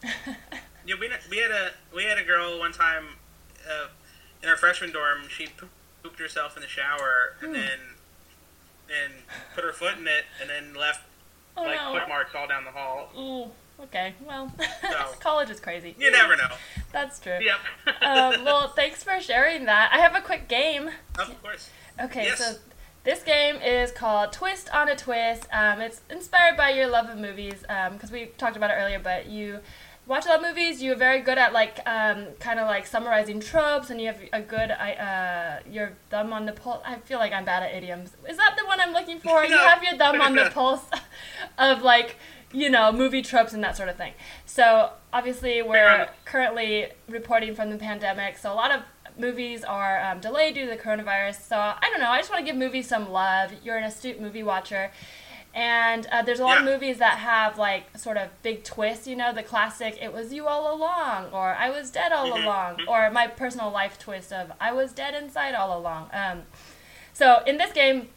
Yeah, 0.87 0.97
we, 1.01 1.09
we 1.31 1.37
had 1.39 1.51
a 1.51 1.71
we 1.95 2.05
had 2.05 2.19
a 2.19 2.25
girl 2.25 2.59
one 2.59 2.73
time 2.73 3.05
uh, 3.69 3.89
in 4.45 4.51
our 4.51 4.57
freshman 4.57 4.93
dorm. 4.93 5.23
She 5.29 5.49
pooped 6.03 6.21
herself 6.21 6.57
in 6.57 6.63
the 6.63 6.69
shower 6.69 7.35
and 7.41 7.49
Hmm. 7.49 7.53
then 7.55 7.79
and 8.93 9.13
put 9.55 9.65
her 9.65 9.73
foot 9.73 9.97
in 9.97 10.07
it 10.07 10.27
and 10.41 10.51
then 10.51 10.75
left 10.75 11.03
Oh, 11.57 11.63
like 11.63 11.77
no. 11.81 11.95
foot 11.99 12.09
marks 12.09 12.35
all 12.35 12.47
down 12.47 12.65
the 12.65 12.71
hall. 12.71 13.09
Ooh, 13.17 13.83
okay. 13.85 14.13
Well, 14.21 14.53
college 15.21 15.49
is 15.51 15.59
crazy. 15.61 15.95
You 15.99 16.11
never 16.11 16.37
know. 16.37 16.49
That's 16.93 17.19
true. 17.19 17.39
Yep. 17.41 18.03
um, 18.03 18.45
well, 18.45 18.69
thanks 18.77 19.03
for 19.03 19.19
sharing 19.21 19.65
that. 19.65 19.91
I 19.93 19.99
have 19.99 20.15
a 20.15 20.21
quick 20.21 20.49
game. 20.49 20.91
of 21.19 21.43
course. 21.43 21.71
Okay, 22.01 22.25
Yes. 22.25 22.39
so 22.39 22.57
this 23.05 23.23
game 23.23 23.57
is 23.63 23.91
called 23.93 24.33
Twist 24.33 24.69
on 24.75 24.89
a 24.89 24.97
Twist. 24.97 25.47
Um, 25.53 25.81
it's 25.81 26.01
inspired 26.11 26.57
by 26.57 26.71
your 26.71 26.89
love 26.89 27.09
of 27.09 27.17
movies 27.19 27.61
because 27.93 28.11
we 28.11 28.27
talked 28.37 28.57
about 28.57 28.71
it 28.71 28.75
earlier. 28.75 28.99
But 28.99 29.27
you 29.27 29.61
watch 30.07 30.27
a 30.27 30.29
lot 30.29 30.41
of 30.41 30.47
movies. 30.47 30.83
You're 30.83 30.97
very 30.97 31.21
good 31.21 31.39
at 31.39 31.53
like 31.53 31.81
um, 31.87 32.27
kind 32.41 32.59
of 32.59 32.67
like 32.67 32.87
summarizing 32.87 33.41
tropes, 33.41 33.91
and 33.91 34.01
you 34.01 34.09
have 34.09 34.19
a 34.33 34.41
good 34.41 34.71
I, 34.71 34.93
uh, 34.93 35.71
your 35.71 35.93
thumb 36.11 36.33
on 36.33 36.47
the 36.47 36.53
pulse. 36.53 36.83
I 36.85 36.97
feel 36.97 37.19
like 37.19 37.33
I'm 37.33 37.45
bad 37.45 37.63
at 37.63 37.75
idioms. 37.75 38.11
Is 38.29 38.37
that 38.37 38.57
the 38.59 38.67
one 38.67 38.81
I'm 38.81 38.93
looking 38.93 39.19
for? 39.19 39.45
You 39.55 39.59
have 39.59 39.83
your 39.83 39.97
thumb 39.97 40.21
on 40.21 40.35
the 40.35 40.51
pulse 40.55 40.85
of 41.59 41.83
like 41.83 42.17
you 42.53 42.71
know 42.71 42.91
movie 42.93 43.23
tropes 43.23 43.53
and 43.53 43.63
that 43.63 43.77
sort 43.77 43.89
of 43.89 43.97
thing. 43.97 44.13
So 44.47 44.91
obviously 45.13 45.63
we're 45.63 46.09
currently 46.25 46.89
reporting 47.09 47.55
from 47.55 47.71
the 47.71 47.77
pandemic, 47.77 48.39
so 48.39 48.53
a 48.53 48.55
lot 48.55 48.71
of 48.71 48.83
movies 49.19 49.63
are 49.65 50.01
um, 50.05 50.21
delayed 50.21 50.55
due 50.55 50.65
to 50.65 50.71
the 50.71 50.77
coronavirus. 50.77 51.47
So 51.49 51.57
I 51.57 51.89
don't 51.91 52.01
know. 52.01 52.11
I 52.11 52.19
just 52.19 52.31
want 52.31 52.45
to 52.45 52.51
give 52.51 52.59
movies 52.59 52.89
some 52.89 53.11
love. 53.11 53.53
You're 53.63 53.77
an 53.77 53.85
astute 53.85 54.21
movie 54.21 54.43
watcher. 54.43 54.91
And 55.55 56.07
uh, 56.11 56.23
there's 56.23 56.41
a 56.41 56.45
lot 56.45 56.59
of 56.59 56.65
movies 56.65 56.99
that 56.99 57.19
have 57.19 57.57
like 57.59 57.97
sort 57.97 58.17
of 58.17 58.29
big 58.43 58.65
twists, 58.65 59.07
you 59.07 59.15
know, 59.15 59.33
the 59.33 59.43
classic 59.45 59.97
"It 60.03 60.13
was 60.13 60.33
you 60.33 60.49
all 60.49 60.75
along" 60.75 61.27
or 61.33 61.55
"I 61.55 61.71
was 61.71 61.91
dead 61.91 62.11
all 62.13 62.27
Mhm. 62.31 62.43
along" 62.45 62.81
or 62.89 63.09
my 63.11 63.29
personal 63.29 63.71
life 63.71 63.97
twist 63.99 64.33
of 64.33 64.51
"I 64.61 64.73
was 64.73 64.93
dead 64.93 65.15
inside 65.15 65.55
all 65.55 65.79
along." 65.79 66.11
Um, 66.13 66.43
so 67.13 67.43
in 67.47 67.57
this 67.57 67.73
game, 67.73 68.09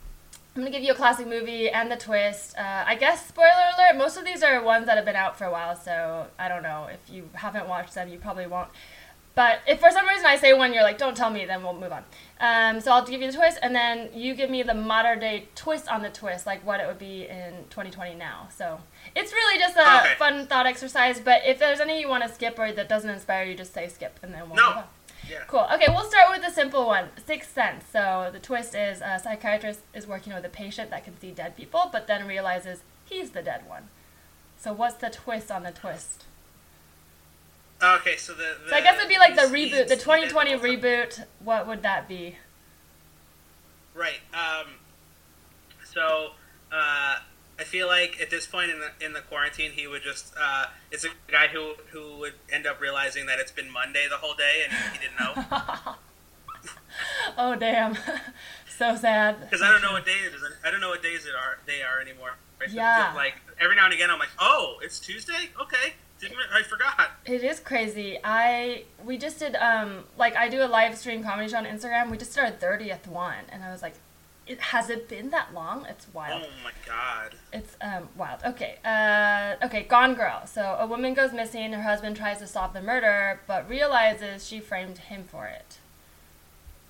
I'm 0.56 0.64
gonna 0.64 0.72
give 0.72 0.82
you 0.82 0.94
a 0.94 0.96
classic 0.96 1.28
movie 1.28 1.70
and 1.70 1.92
the 1.92 1.98
twist. 1.98 2.58
Uh, 2.58 2.84
I 2.88 2.96
guess 2.96 3.28
spoiler 3.28 3.52
alert. 3.78 3.96
Most 3.98 4.18
of 4.18 4.26
these 4.26 4.42
are 4.42 4.60
ones 4.64 4.88
that 4.88 4.96
have 4.96 5.06
been 5.06 5.16
out 5.16 5.38
for 5.38 5.46
a 5.46 5.52
while, 5.52 5.76
so 5.76 6.26
I 6.40 6.48
don't 6.50 6.64
know 6.64 6.88
if 6.92 7.08
you 7.14 7.30
haven't 7.36 7.68
watched 7.68 7.94
them, 7.94 8.10
you 8.10 8.18
probably 8.18 8.48
won't. 8.48 8.70
But 9.38 9.60
if 9.68 9.80
for 9.80 9.92
some 9.92 10.08
reason 10.08 10.26
I 10.26 10.36
say 10.36 10.52
one, 10.54 10.74
you're 10.74 10.82
like, 10.82 10.98
don't 10.98 11.16
tell 11.16 11.30
me, 11.30 11.46
then 11.46 11.62
we'll 11.62 11.76
move 11.80 11.92
on. 11.92 12.04
Um, 12.40 12.82
so 12.82 12.92
I'll 12.92 13.06
give 13.06 13.22
you 13.22 13.30
the 13.32 13.38
twist, 13.38 13.60
and 13.62 13.76
then 13.76 14.10
you 14.12 14.34
give 14.34 14.50
me 14.50 14.64
the 14.64 14.74
modern 14.74 15.20
day 15.20 15.48
twist 15.54 15.88
on 15.88 16.02
the 16.02 16.10
twist, 16.10 16.48
like 16.48 16.66
what 16.66 16.80
it 16.80 16.88
would 16.88 16.98
be 16.98 17.28
in 17.28 17.54
2020 17.70 18.16
now. 18.16 18.48
So 18.58 18.80
it's 19.16 19.32
really 19.32 19.60
just 19.60 19.78
a 19.78 19.82
Okay. 20.00 20.16
fun 20.18 20.48
thought 20.48 20.66
exercise. 20.66 21.20
But 21.20 21.44
if 21.46 21.60
there's 21.60 21.80
any 21.80 22.00
you 22.02 22.10
want 22.10 22.24
to 22.24 22.34
skip 22.34 22.58
or 22.58 22.72
that 22.72 22.90
doesn't 22.90 23.12
inspire 23.12 23.44
you, 23.46 23.54
just 23.54 23.76
say 23.76 23.88
skip, 23.88 24.20
and 24.24 24.34
then 24.34 24.48
we'll 24.50 24.56
No. 24.58 24.68
move 24.70 24.78
on. 24.78 24.84
Yeah. 25.30 25.38
Cool. 25.46 25.68
Okay, 25.72 25.86
we'll 25.90 26.10
start 26.10 26.32
with 26.32 26.42
the 26.44 26.50
simple 26.52 26.88
one. 26.88 27.10
Sixth 27.24 27.54
Sense. 27.54 27.86
So 27.94 28.30
the 28.34 28.40
twist 28.40 28.74
is 28.74 29.02
a 29.02 29.20
psychiatrist 29.24 29.82
is 29.94 30.08
working 30.08 30.34
with 30.34 30.46
a 30.46 30.50
patient 30.50 30.90
that 30.90 31.04
can 31.04 31.20
see 31.20 31.30
dead 31.30 31.56
people, 31.56 31.90
but 31.92 32.08
then 32.08 32.26
realizes 32.26 32.82
he's 33.06 33.30
the 33.32 33.44
dead 33.44 33.70
one. 33.70 33.90
So 34.58 34.74
what's 34.74 34.96
the 34.96 35.12
twist 35.12 35.52
on 35.52 35.62
the 35.62 35.72
twist? 35.72 36.24
Okay, 37.82 38.18
so 38.18 38.34
the, 38.34 38.56
the 38.64 38.70
So 38.70 38.76
I 38.76 38.82
guess 38.82 38.98
it'd 38.98 39.10
be 39.10 39.20
like 39.20 39.36
the 39.36 39.44
reboot, 39.44 39.88
the 39.88 39.96
2020 39.96 40.58
reboot. 40.58 41.26
What 41.44 41.68
would 41.68 41.84
that 41.84 42.08
be? 42.08 42.38
Right. 43.94 44.20
Um, 44.34 44.74
so 45.94 46.32
uh, 46.72 47.18
I 47.60 47.64
feel 47.64 47.88
like 47.88 48.20
at 48.22 48.30
this 48.30 48.46
point 48.48 48.72
in 48.72 48.80
the 48.80 49.06
in 49.06 49.14
the 49.14 49.22
quarantine, 49.22 49.72
he 49.72 49.88
would 49.88 50.04
just 50.04 50.34
uh, 50.40 50.66
it's 50.92 51.06
a 51.06 51.10
guy 51.32 51.48
who 51.48 51.74
who 51.92 52.18
would 52.18 52.34
end 52.52 52.66
up 52.66 52.82
realizing 52.82 53.26
that 53.28 53.40
it's 53.40 53.52
been 53.52 53.72
Monday 53.72 54.08
the 54.10 54.18
whole 54.18 54.34
day 54.36 54.64
and 54.64 54.74
he 54.94 55.00
didn't 55.00 55.20
know 55.20 55.96
oh 57.38 57.56
damn, 57.56 57.96
so 58.70 58.96
sad. 58.96 59.40
because 59.42 59.62
I 59.62 59.72
don't 59.72 59.82
know 59.82 59.92
what 59.94 60.06
day 60.06 60.18
it 60.26 60.34
is. 60.34 60.42
I 60.66 60.72
don't 60.72 60.82
know 60.82 60.90
what 60.90 61.04
days 61.04 61.26
it 61.26 61.34
are 61.36 61.58
they 61.66 61.82
are 61.82 62.00
anymore. 62.00 62.36
Right? 62.60 62.70
So 62.70 62.76
Yeah. 62.76 63.14
Like 63.16 63.36
every 63.60 63.76
now 63.76 63.86
and 63.86 63.94
again, 63.94 64.10
I'm 64.10 64.20
like, 64.20 64.30
oh, 64.40 64.78
it's 64.82 65.00
Tuesday. 65.00 65.50
Okay, 65.62 65.94
didn't 66.20 66.38
I 66.54 66.64
forgot. 66.64 67.12
It 67.26 67.44
is 67.44 67.60
crazy. 67.60 68.18
I 68.24 68.84
we 69.04 69.18
just 69.18 69.40
did 69.40 69.56
um 69.56 70.06
like 70.18 70.36
I 70.36 70.50
do 70.50 70.64
a 70.64 70.68
live 70.68 70.98
stream 70.98 71.24
comedy 71.24 71.50
show 71.50 71.58
on 71.58 71.66
Instagram. 71.66 72.10
We 72.10 72.18
just 72.18 72.34
did 72.34 72.44
our 72.44 72.52
thirtieth 72.52 73.08
one, 73.08 73.46
and 73.52 73.64
I 73.64 73.72
was 73.72 73.82
like, 73.82 73.96
it 74.48 74.60
has 74.60 74.90
it 74.90 75.10
been 75.10 75.30
that 75.32 75.54
long? 75.54 75.86
It's 75.90 76.08
wild. 76.14 76.44
Oh 76.46 76.50
my 76.64 76.72
god. 76.86 77.36
It's 77.52 77.76
um, 77.82 78.10
wild. 78.16 78.40
Okay. 78.46 78.78
Uh, 78.84 79.66
okay. 79.66 79.84
Gone 79.84 80.16
Girl. 80.16 80.48
So 80.48 80.78
a 80.80 80.88
woman 80.88 81.14
goes 81.14 81.34
missing. 81.34 81.74
Her 81.74 81.84
husband 81.84 82.16
tries 82.16 82.40
to 82.40 82.48
solve 82.48 82.74
the 82.74 82.82
murder, 82.82 83.42
but 83.48 83.70
realizes 83.70 84.48
she 84.48 84.60
framed 84.60 84.98
him 84.98 85.24
for 85.24 85.48
it. 85.48 85.78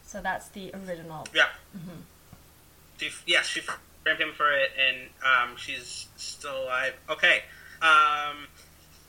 So 0.03 0.21
that's 0.21 0.47
the 0.49 0.71
original. 0.73 1.25
Yeah. 1.34 1.47
Mm-hmm. 1.75 2.01
She, 2.97 3.09
yeah, 3.25 3.41
she 3.41 3.59
framed 3.59 4.19
him 4.19 4.32
for 4.34 4.51
it, 4.51 4.71
and 4.80 5.09
um, 5.23 5.57
she's 5.57 6.07
still 6.15 6.63
alive. 6.63 6.93
Okay. 7.09 7.43
Um, 7.82 8.47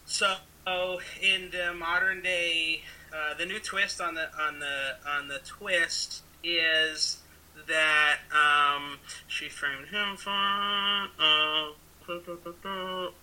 so 0.09 0.35
in 1.23 1.51
the 1.51 1.75
modern 1.75 2.23
day, 2.23 2.83
uh, 3.13 3.35
the 3.39 3.45
new 3.45 3.59
twist 3.59 4.01
on 4.01 4.15
the 4.15 4.27
on 4.41 4.59
the 4.59 4.97
on 5.07 5.29
the 5.29 5.39
twist 5.45 6.23
is 6.43 7.19
that 7.67 8.19
um, 8.33 8.99
she 9.27 9.49
framed 9.49 9.89
him 9.89 10.17
for, 10.17 10.31
uh, 10.31 11.71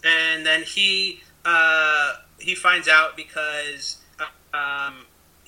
and 0.04 0.46
then 0.46 0.62
he 0.64 1.22
uh, 1.44 2.14
he 2.40 2.54
finds 2.56 2.88
out 2.88 3.18
because 3.18 3.98
um, 4.54 5.06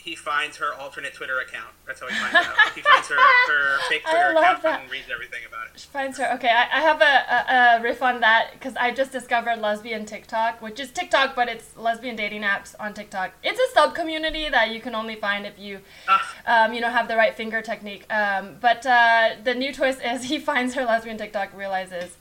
he 0.07 0.15
finds 0.15 0.55
her 0.55 0.73
alternate 0.75 1.13
Twitter 1.13 1.37
account. 1.41 1.73
That's 1.85 1.99
how 1.99 2.07
he 2.07 2.15
finds 2.15 2.35
out. 2.47 2.55
He 2.73 2.79
finds 2.81 3.09
her, 3.09 3.15
her 3.15 3.77
fake 3.89 4.03
Twitter 4.03 4.29
account 4.37 4.63
that. 4.63 4.81
and 4.83 4.89
reads 4.89 5.09
everything 5.13 5.41
about 5.45 5.65
it. 5.67 5.77
She 5.77 5.87
finds 5.89 6.17
her. 6.17 6.33
Okay, 6.35 6.47
I, 6.47 6.77
I 6.77 6.81
have 6.81 7.01
a, 7.01 7.75
a, 7.75 7.79
a 7.79 7.83
riff 7.83 8.01
on 8.01 8.21
that 8.21 8.51
because 8.53 8.73
I 8.77 8.91
just 8.91 9.11
discovered 9.11 9.59
lesbian 9.59 10.05
TikTok, 10.05 10.61
which 10.61 10.79
is 10.79 10.91
TikTok, 10.91 11.35
but 11.35 11.49
it's 11.49 11.75
lesbian 11.75 12.15
dating 12.15 12.43
apps 12.43 12.73
on 12.79 12.93
TikTok. 12.93 13.33
It's 13.43 13.59
a 13.59 13.73
sub 13.73 13.95
community 13.95 14.47
that 14.47 14.71
you 14.71 14.79
can 14.79 14.95
only 14.95 15.15
find 15.15 15.45
if 15.45 15.59
you 15.59 15.81
Ah, 16.07 16.35
um, 16.47 16.73
you 16.73 16.79
know, 16.79 16.89
have 16.89 17.09
the 17.09 17.17
right 17.17 17.35
finger 17.35 17.61
technique. 17.61 18.05
Um, 18.09 18.55
but 18.61 18.85
uh, 18.85 19.31
the 19.43 19.55
new 19.55 19.73
twist 19.73 19.99
is 20.01 20.23
he 20.31 20.39
finds 20.39 20.73
her 20.75 20.85
lesbian 20.85 21.17
TikTok, 21.17 21.53
realizes 21.53 22.15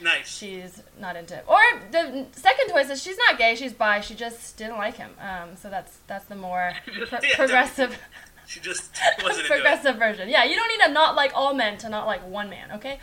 nice. 0.00 0.28
she's 0.28 0.82
not 0.98 1.16
into 1.16 1.36
it. 1.36 1.44
Or 1.46 1.58
the 1.90 2.26
second 2.32 2.68
twist 2.68 2.90
is 2.90 3.02
she's 3.02 3.18
not 3.18 3.38
gay, 3.38 3.54
she's 3.54 3.72
bi, 3.72 4.00
she 4.00 4.14
just 4.14 4.56
didn't 4.56 4.76
like 4.78 4.96
him. 4.96 5.10
Um, 5.20 5.56
so 5.56 5.68
that's 5.70 5.98
that's 6.06 6.24
the 6.26 6.36
more 6.36 6.72
pro- 7.08 7.18
progressive 7.34 7.98
She 8.46 8.60
just 8.60 8.90
wasn't 9.22 9.40
into 9.40 9.52
it. 9.52 9.56
progressive 9.56 9.96
version. 9.96 10.28
Yeah, 10.28 10.44
you 10.44 10.54
don't 10.56 10.68
need 10.68 10.84
to 10.86 10.92
not 10.92 11.16
like 11.16 11.32
all 11.34 11.54
men 11.54 11.78
to 11.78 11.88
not 11.88 12.06
like 12.06 12.26
one 12.28 12.48
man. 12.50 12.72
Okay. 12.72 12.98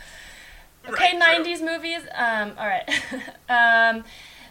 Okay, 0.88 1.16
Right, 1.18 1.36
true. 1.36 1.44
'90s 1.44 1.60
movies. 1.64 2.02
Um, 2.14 2.52
all 2.58 2.66
right. 2.66 2.88
um, 3.48 4.04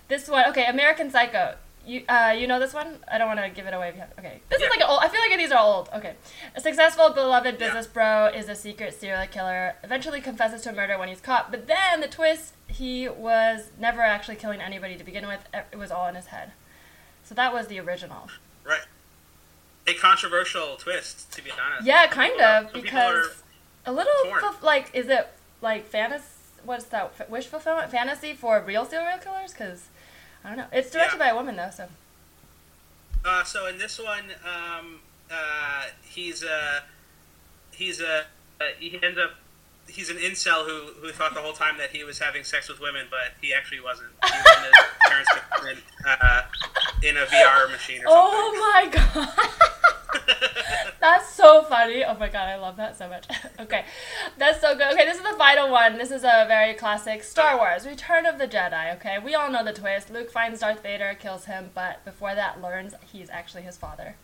this 0.07 0.27
one. 0.27 0.45
Okay, 0.49 0.65
American 0.65 1.11
Psycho. 1.11 1.55
You 1.85 2.03
uh, 2.07 2.33
you 2.37 2.47
know 2.47 2.59
this 2.59 2.73
one? 2.73 2.99
I 3.11 3.17
don't 3.17 3.27
want 3.27 3.39
to 3.41 3.49
give 3.49 3.67
it 3.67 3.73
away. 3.73 3.89
If 3.89 3.95
you 3.95 4.01
have, 4.01 4.11
okay, 4.17 4.39
this 4.49 4.59
Yeah. 4.61 4.67
is 4.67 4.69
like 4.71 4.79
an 4.79 4.87
old. 4.89 4.99
I 5.03 5.09
feel 5.09 5.19
like 5.19 5.37
these 5.37 5.51
are 5.51 5.59
old. 5.61 5.89
Okay, 5.93 6.15
a 6.55 6.61
successful, 6.61 7.09
beloved 7.09 7.53
Yeah. 7.59 7.65
business 7.67 7.87
bro 7.87 8.27
is 8.27 8.47
a 8.47 8.55
secret 8.55 8.93
serial 8.97 9.27
killer. 9.27 9.75
Eventually 9.83 10.21
confesses 10.21 10.61
to 10.61 10.69
a 10.69 10.73
murder 10.73 10.97
when 10.97 11.09
he's 11.09 11.19
caught, 11.19 11.51
but 11.51 11.67
then 11.67 11.99
the 11.99 12.07
twist: 12.07 12.53
he 12.67 13.09
was 13.09 13.71
never 13.77 14.01
actually 14.01 14.37
killing 14.37 14.61
anybody 14.61 14.95
to 14.95 15.03
begin 15.03 15.27
with. 15.27 15.41
It 15.53 15.77
was 15.77 15.91
all 15.91 16.07
in 16.07 16.15
his 16.15 16.27
head. 16.27 16.53
So 17.25 17.35
that 17.35 17.51
was 17.53 17.67
the 17.67 17.79
original. 17.81 18.29
Right. 18.63 18.85
A 19.85 19.93
controversial 19.93 20.77
twist, 20.77 21.33
to 21.33 21.43
be 21.43 21.51
honest. 21.51 21.85
Yeah, 21.85 22.07
kind 22.07 22.39
of 22.39 22.67
people 22.67 22.81
because 22.81 23.43
a 23.85 23.91
little 23.91 24.13
like 24.61 24.89
is 24.93 25.09
it 25.09 25.27
like 25.61 25.85
fantasy? 25.85 26.23
What's 26.63 26.85
that? 26.85 27.29
Wish 27.29 27.47
fulfillment 27.47 27.91
fantasy 27.91 28.33
for 28.33 28.61
real 28.61 28.85
serial 28.85 29.17
killers? 29.17 29.51
Because 29.51 29.89
I 30.43 30.49
don't 30.49 30.57
know. 30.57 30.67
It's 30.71 30.91
directed 30.91 31.17
Yeah. 31.17 31.19
by 31.19 31.27
a 31.29 31.35
woman 31.35 31.55
though, 31.55 31.71
so 31.75 31.87
Uh, 33.25 33.43
so 33.43 33.67
in 33.67 33.77
this 33.77 33.99
one, 33.99 34.25
um, 34.45 34.99
uh, 35.31 35.85
he's 36.03 36.43
uh, 36.43 36.81
he's 37.71 38.01
a 38.01 38.25
uh, 38.59 38.63
he 38.79 38.99
ends 39.01 39.17
up 39.17 39.31
he's 39.87 40.09
an 40.09 40.17
incel 40.17 40.65
who 40.65 40.93
who 41.01 41.11
thought 41.11 41.33
the 41.33 41.41
whole 41.41 41.53
time 41.53 41.77
that 41.77 41.91
he 41.91 42.03
was 42.03 42.19
having 42.19 42.43
sex 42.43 42.69
with 42.69 42.79
women, 42.79 43.07
but 43.09 43.33
he 43.41 43.53
actually 43.53 43.81
wasn't. 43.81 44.09
He 44.23 44.31
was 44.31 44.57
in 44.57 44.63
his 44.63 44.73
parents' 45.07 45.31
basement, 45.51 45.79
uh, 46.07 46.41
in 47.03 47.17
a 47.17 47.25
VR 47.25 47.71
machine 47.71 48.01
or 48.01 48.09
something. 48.09 48.13
Oh 48.13 48.73
my 48.73 48.89
god. 49.15 49.29
That's 50.99 51.33
so 51.33 51.63
funny. 51.63 52.03
Oh 52.05 52.15
my 52.17 52.29
god, 52.29 52.47
I 52.47 52.55
love 52.55 52.77
that 52.77 52.97
so 52.97 53.09
much. 53.09 53.27
okay. 53.59 53.83
That's 54.37 54.61
so 54.61 54.73
good. 54.73 54.93
Okay, 54.93 55.05
this 55.05 55.17
is 55.17 55.23
the 55.23 55.35
final 55.37 55.69
one. 55.69 55.97
This 55.97 56.11
is 56.11 56.23
a 56.23 56.45
very 56.47 56.73
classic 56.73 57.23
Star 57.23 57.57
Wars 57.57 57.85
Return 57.85 58.25
of 58.25 58.37
the 58.37 58.47
Jedi, 58.47 58.95
okay? 58.95 59.17
We 59.23 59.35
all 59.35 59.51
know 59.51 59.65
the 59.65 59.73
twist. 59.73 60.09
Luke 60.09 60.31
finds 60.31 60.61
Darth 60.61 60.81
Vader, 60.81 61.15
kills 61.19 61.45
him, 61.45 61.71
but 61.73 62.03
before 62.05 62.35
that 62.35 62.61
learns 62.61 62.93
he's 63.11 63.29
actually 63.29 63.63
his 63.63 63.77
father. 63.77 64.15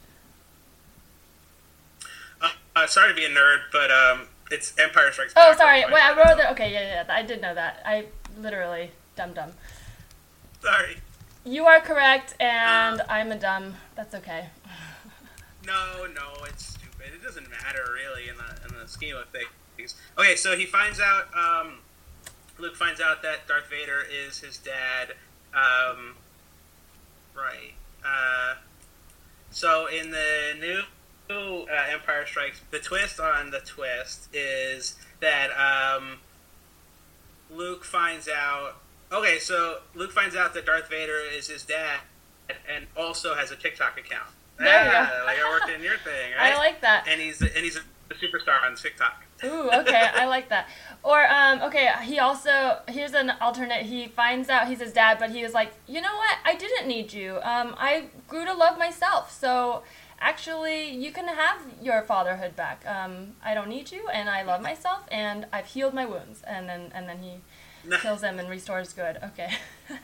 Uh, 2.41 2.51
uh, 2.75 2.87
sorry 2.87 3.09
to 3.09 3.15
be 3.15 3.25
a 3.25 3.29
nerd, 3.29 3.59
but 3.73 3.91
um, 3.91 4.27
it's 4.51 4.73
Empire 4.79 5.11
Strikes 5.11 5.33
Back. 5.33 5.47
Oh, 5.47 5.57
sorry. 5.57 5.83
Wait, 5.85 5.93
I 5.93 6.15
wrote 6.15 6.39
it. 6.39 6.51
Okay, 6.51 6.71
yeah, 6.71 7.05
yeah, 7.07 7.13
I 7.13 7.23
did 7.23 7.41
know 7.41 7.53
that. 7.53 7.81
I 7.85 8.05
literally 8.37 8.91
dumb 9.15 9.33
dumb. 9.33 9.51
Sorry. 10.61 10.97
You 11.45 11.65
are 11.65 11.79
correct, 11.79 12.35
and 12.39 13.01
I'm 13.09 13.31
a 13.31 13.37
dumb. 13.37 13.75
That's 13.95 14.13
okay. 14.15 14.47
No, 15.65 16.07
no, 16.13 16.43
it's 16.45 16.65
stupid. 16.65 17.13
It 17.13 17.23
doesn't 17.23 17.49
matter 17.49 17.85
really 17.93 18.29
in 18.29 18.35
the 18.37 18.67
in 18.67 18.81
the 18.81 18.87
scheme 18.87 19.15
of 19.15 19.25
things. 19.29 19.95
Okay, 20.17 20.35
so 20.35 20.57
he 20.57 20.65
finds 20.65 20.99
out. 20.99 21.27
Um, 21.33 21.79
Luke 22.57 22.75
finds 22.75 22.99
out 22.99 23.21
that 23.23 23.47
Darth 23.47 23.69
Vader 23.69 24.03
is 24.27 24.39
his 24.39 24.57
dad. 24.57 25.13
Um, 25.53 26.15
right. 27.35 27.73
Uh, 28.05 28.55
so 29.51 29.87
in 29.87 30.11
the 30.11 30.55
new 30.59 30.81
uh, 31.29 31.65
Empire 31.91 32.25
Strikes, 32.25 32.61
the 32.71 32.79
twist 32.79 33.19
on 33.19 33.51
the 33.51 33.59
twist 33.59 34.29
is 34.33 34.95
that 35.21 35.49
um, 35.51 36.17
Luke 37.51 37.83
finds 37.83 38.27
out. 38.27 38.75
Okay, 39.11 39.39
so 39.39 39.79
Luke 39.95 40.11
finds 40.11 40.35
out 40.35 40.53
that 40.53 40.65
Darth 40.65 40.89
Vader 40.89 41.19
is 41.35 41.47
his 41.47 41.63
dad, 41.63 41.99
and 42.73 42.85
also 42.97 43.33
has 43.35 43.51
a 43.51 43.55
TikTok 43.55 43.97
account. 43.99 44.29
There 44.57 44.67
go. 44.85 44.91
Ah, 44.93 45.23
Like 45.25 45.37
I 45.39 45.49
worked 45.49 45.69
in 45.69 45.81
your 45.83 45.97
thing, 45.97 46.31
right? 46.37 46.53
I 46.53 46.57
like 46.57 46.81
that. 46.81 47.05
and 47.07 47.21
he's 47.21 47.41
and 47.41 47.51
he's 47.51 47.77
a 47.77 47.81
superstar 48.15 48.63
on 48.63 48.75
TikTok. 48.75 49.23
Ooh, 49.45 49.69
okay, 49.71 50.09
I 50.13 50.25
like 50.25 50.49
that. 50.49 50.67
Or 51.01 51.25
um, 51.31 51.61
okay, 51.61 51.89
he 52.03 52.19
also 52.19 52.79
here's 52.89 53.13
an 53.13 53.31
alternate. 53.39 53.83
He 53.85 54.07
finds 54.07 54.49
out 54.49 54.67
he's 54.67 54.79
his 54.81 54.91
dad, 54.91 55.17
but 55.19 55.29
he 55.31 55.43
was 55.43 55.53
like, 55.53 55.71
you 55.87 56.01
know 56.01 56.13
what? 56.13 56.37
I 56.43 56.55
didn't 56.55 56.87
need 56.87 57.13
you. 57.13 57.35
Um, 57.37 57.73
I 57.77 58.05
grew 58.27 58.45
to 58.45 58.53
love 58.53 58.77
myself. 58.77 59.31
So 59.31 59.83
actually, 60.19 60.89
you 60.89 61.11
can 61.11 61.27
have 61.27 61.61
your 61.81 62.01
fatherhood 62.03 62.55
back. 62.55 62.83
Um, 62.85 63.33
I 63.43 63.53
don't 63.53 63.69
need 63.69 63.91
you, 63.91 64.07
and 64.09 64.29
I 64.29 64.43
love 64.43 64.61
myself, 64.61 65.03
and 65.11 65.45
I've 65.51 65.67
healed 65.67 65.93
my 65.93 66.05
wounds. 66.05 66.41
And 66.45 66.67
then 66.67 66.91
and 66.93 67.07
then 67.07 67.19
he 67.19 67.41
kills 67.97 68.21
them 68.21 68.39
and 68.39 68.49
restores 68.49 68.93
good. 68.93 69.17
Okay. 69.23 69.53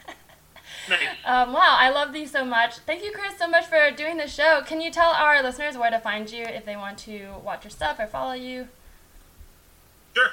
Nice. 0.90 1.02
Um, 1.26 1.54
wow, 1.54 1.78
I 1.80 1.90
love 1.90 2.14
these 2.14 2.32
so 2.32 2.46
much. 2.46 2.78
Thank 2.80 3.04
you, 3.04 3.12
Chris, 3.12 3.38
so 3.38 3.48
much 3.48 3.66
for 3.66 3.92
doing 3.96 4.18
the 4.18 4.28
show. 4.28 4.62
Can 4.66 4.82
you 4.82 4.92
tell 4.92 5.12
our 5.12 5.42
listeners 5.42 5.78
where 5.78 5.90
to 5.90 6.00
find 6.00 6.30
you 6.30 6.44
if 6.44 6.66
they 6.66 6.76
want 6.76 6.98
to 7.00 7.36
watch 7.44 7.64
your 7.64 7.72
stuff 7.72 8.00
or 8.00 8.08
follow 8.08 8.34
you? 8.34 8.68
Sure. 10.14 10.30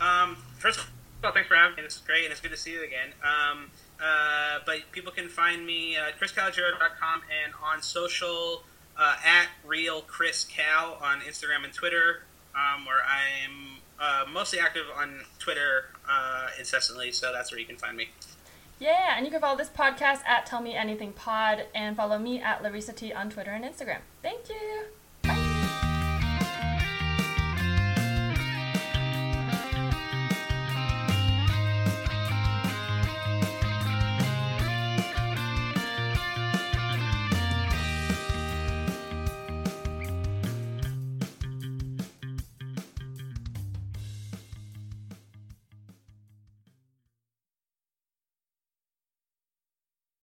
Um, 0.00 0.36
first 0.58 0.78
of 0.78 0.90
all, 1.22 1.32
thanks 1.32 1.48
for 1.48 1.56
having 1.56 1.76
me. 1.76 1.82
This 1.82 1.96
is 1.96 2.00
great, 2.00 2.24
and 2.24 2.32
it's 2.32 2.40
good 2.40 2.50
to 2.50 2.56
see 2.56 2.72
you 2.72 2.84
again. 2.84 3.10
Um, 3.22 3.70
uh, 4.02 4.58
but 4.64 4.80
people 4.92 5.12
can 5.12 5.28
find 5.28 5.64
me 5.64 5.96
at 5.96 6.18
chriscalogero.com 6.18 7.22
and 7.44 7.52
on 7.62 7.82
social 7.82 8.64
uh, 8.96 9.16
at 9.24 9.48
real 9.66 10.02
Chris 10.02 10.44
Cal 10.44 10.98
on 11.02 11.20
Instagram 11.20 11.64
and 11.64 11.72
Twitter, 11.72 12.22
um, 12.54 12.84
where 12.84 13.02
I'm 13.04 13.78
uh, 14.00 14.24
mostly 14.30 14.58
active 14.58 14.84
on 14.96 15.20
Twitter 15.38 15.90
uh, 16.08 16.48
incessantly. 16.58 17.12
So 17.12 17.32
that's 17.32 17.50
where 17.50 17.60
you 17.60 17.66
can 17.66 17.76
find 17.76 17.96
me. 17.96 18.08
Yeah, 18.78 19.14
and 19.16 19.24
you 19.24 19.30
can 19.30 19.40
follow 19.40 19.56
this 19.56 19.68
podcast 19.68 20.24
at 20.26 20.44
Tell 20.44 20.60
Me 20.60 20.74
Anything 20.74 21.12
Pod 21.12 21.66
and 21.74 21.96
follow 21.96 22.18
me 22.18 22.40
at 22.40 22.62
Larissa 22.62 22.92
T 22.92 23.12
on 23.12 23.30
Twitter 23.30 23.52
and 23.52 23.64
Instagram. 23.64 24.00
Thank 24.22 24.48
you. 24.48 24.86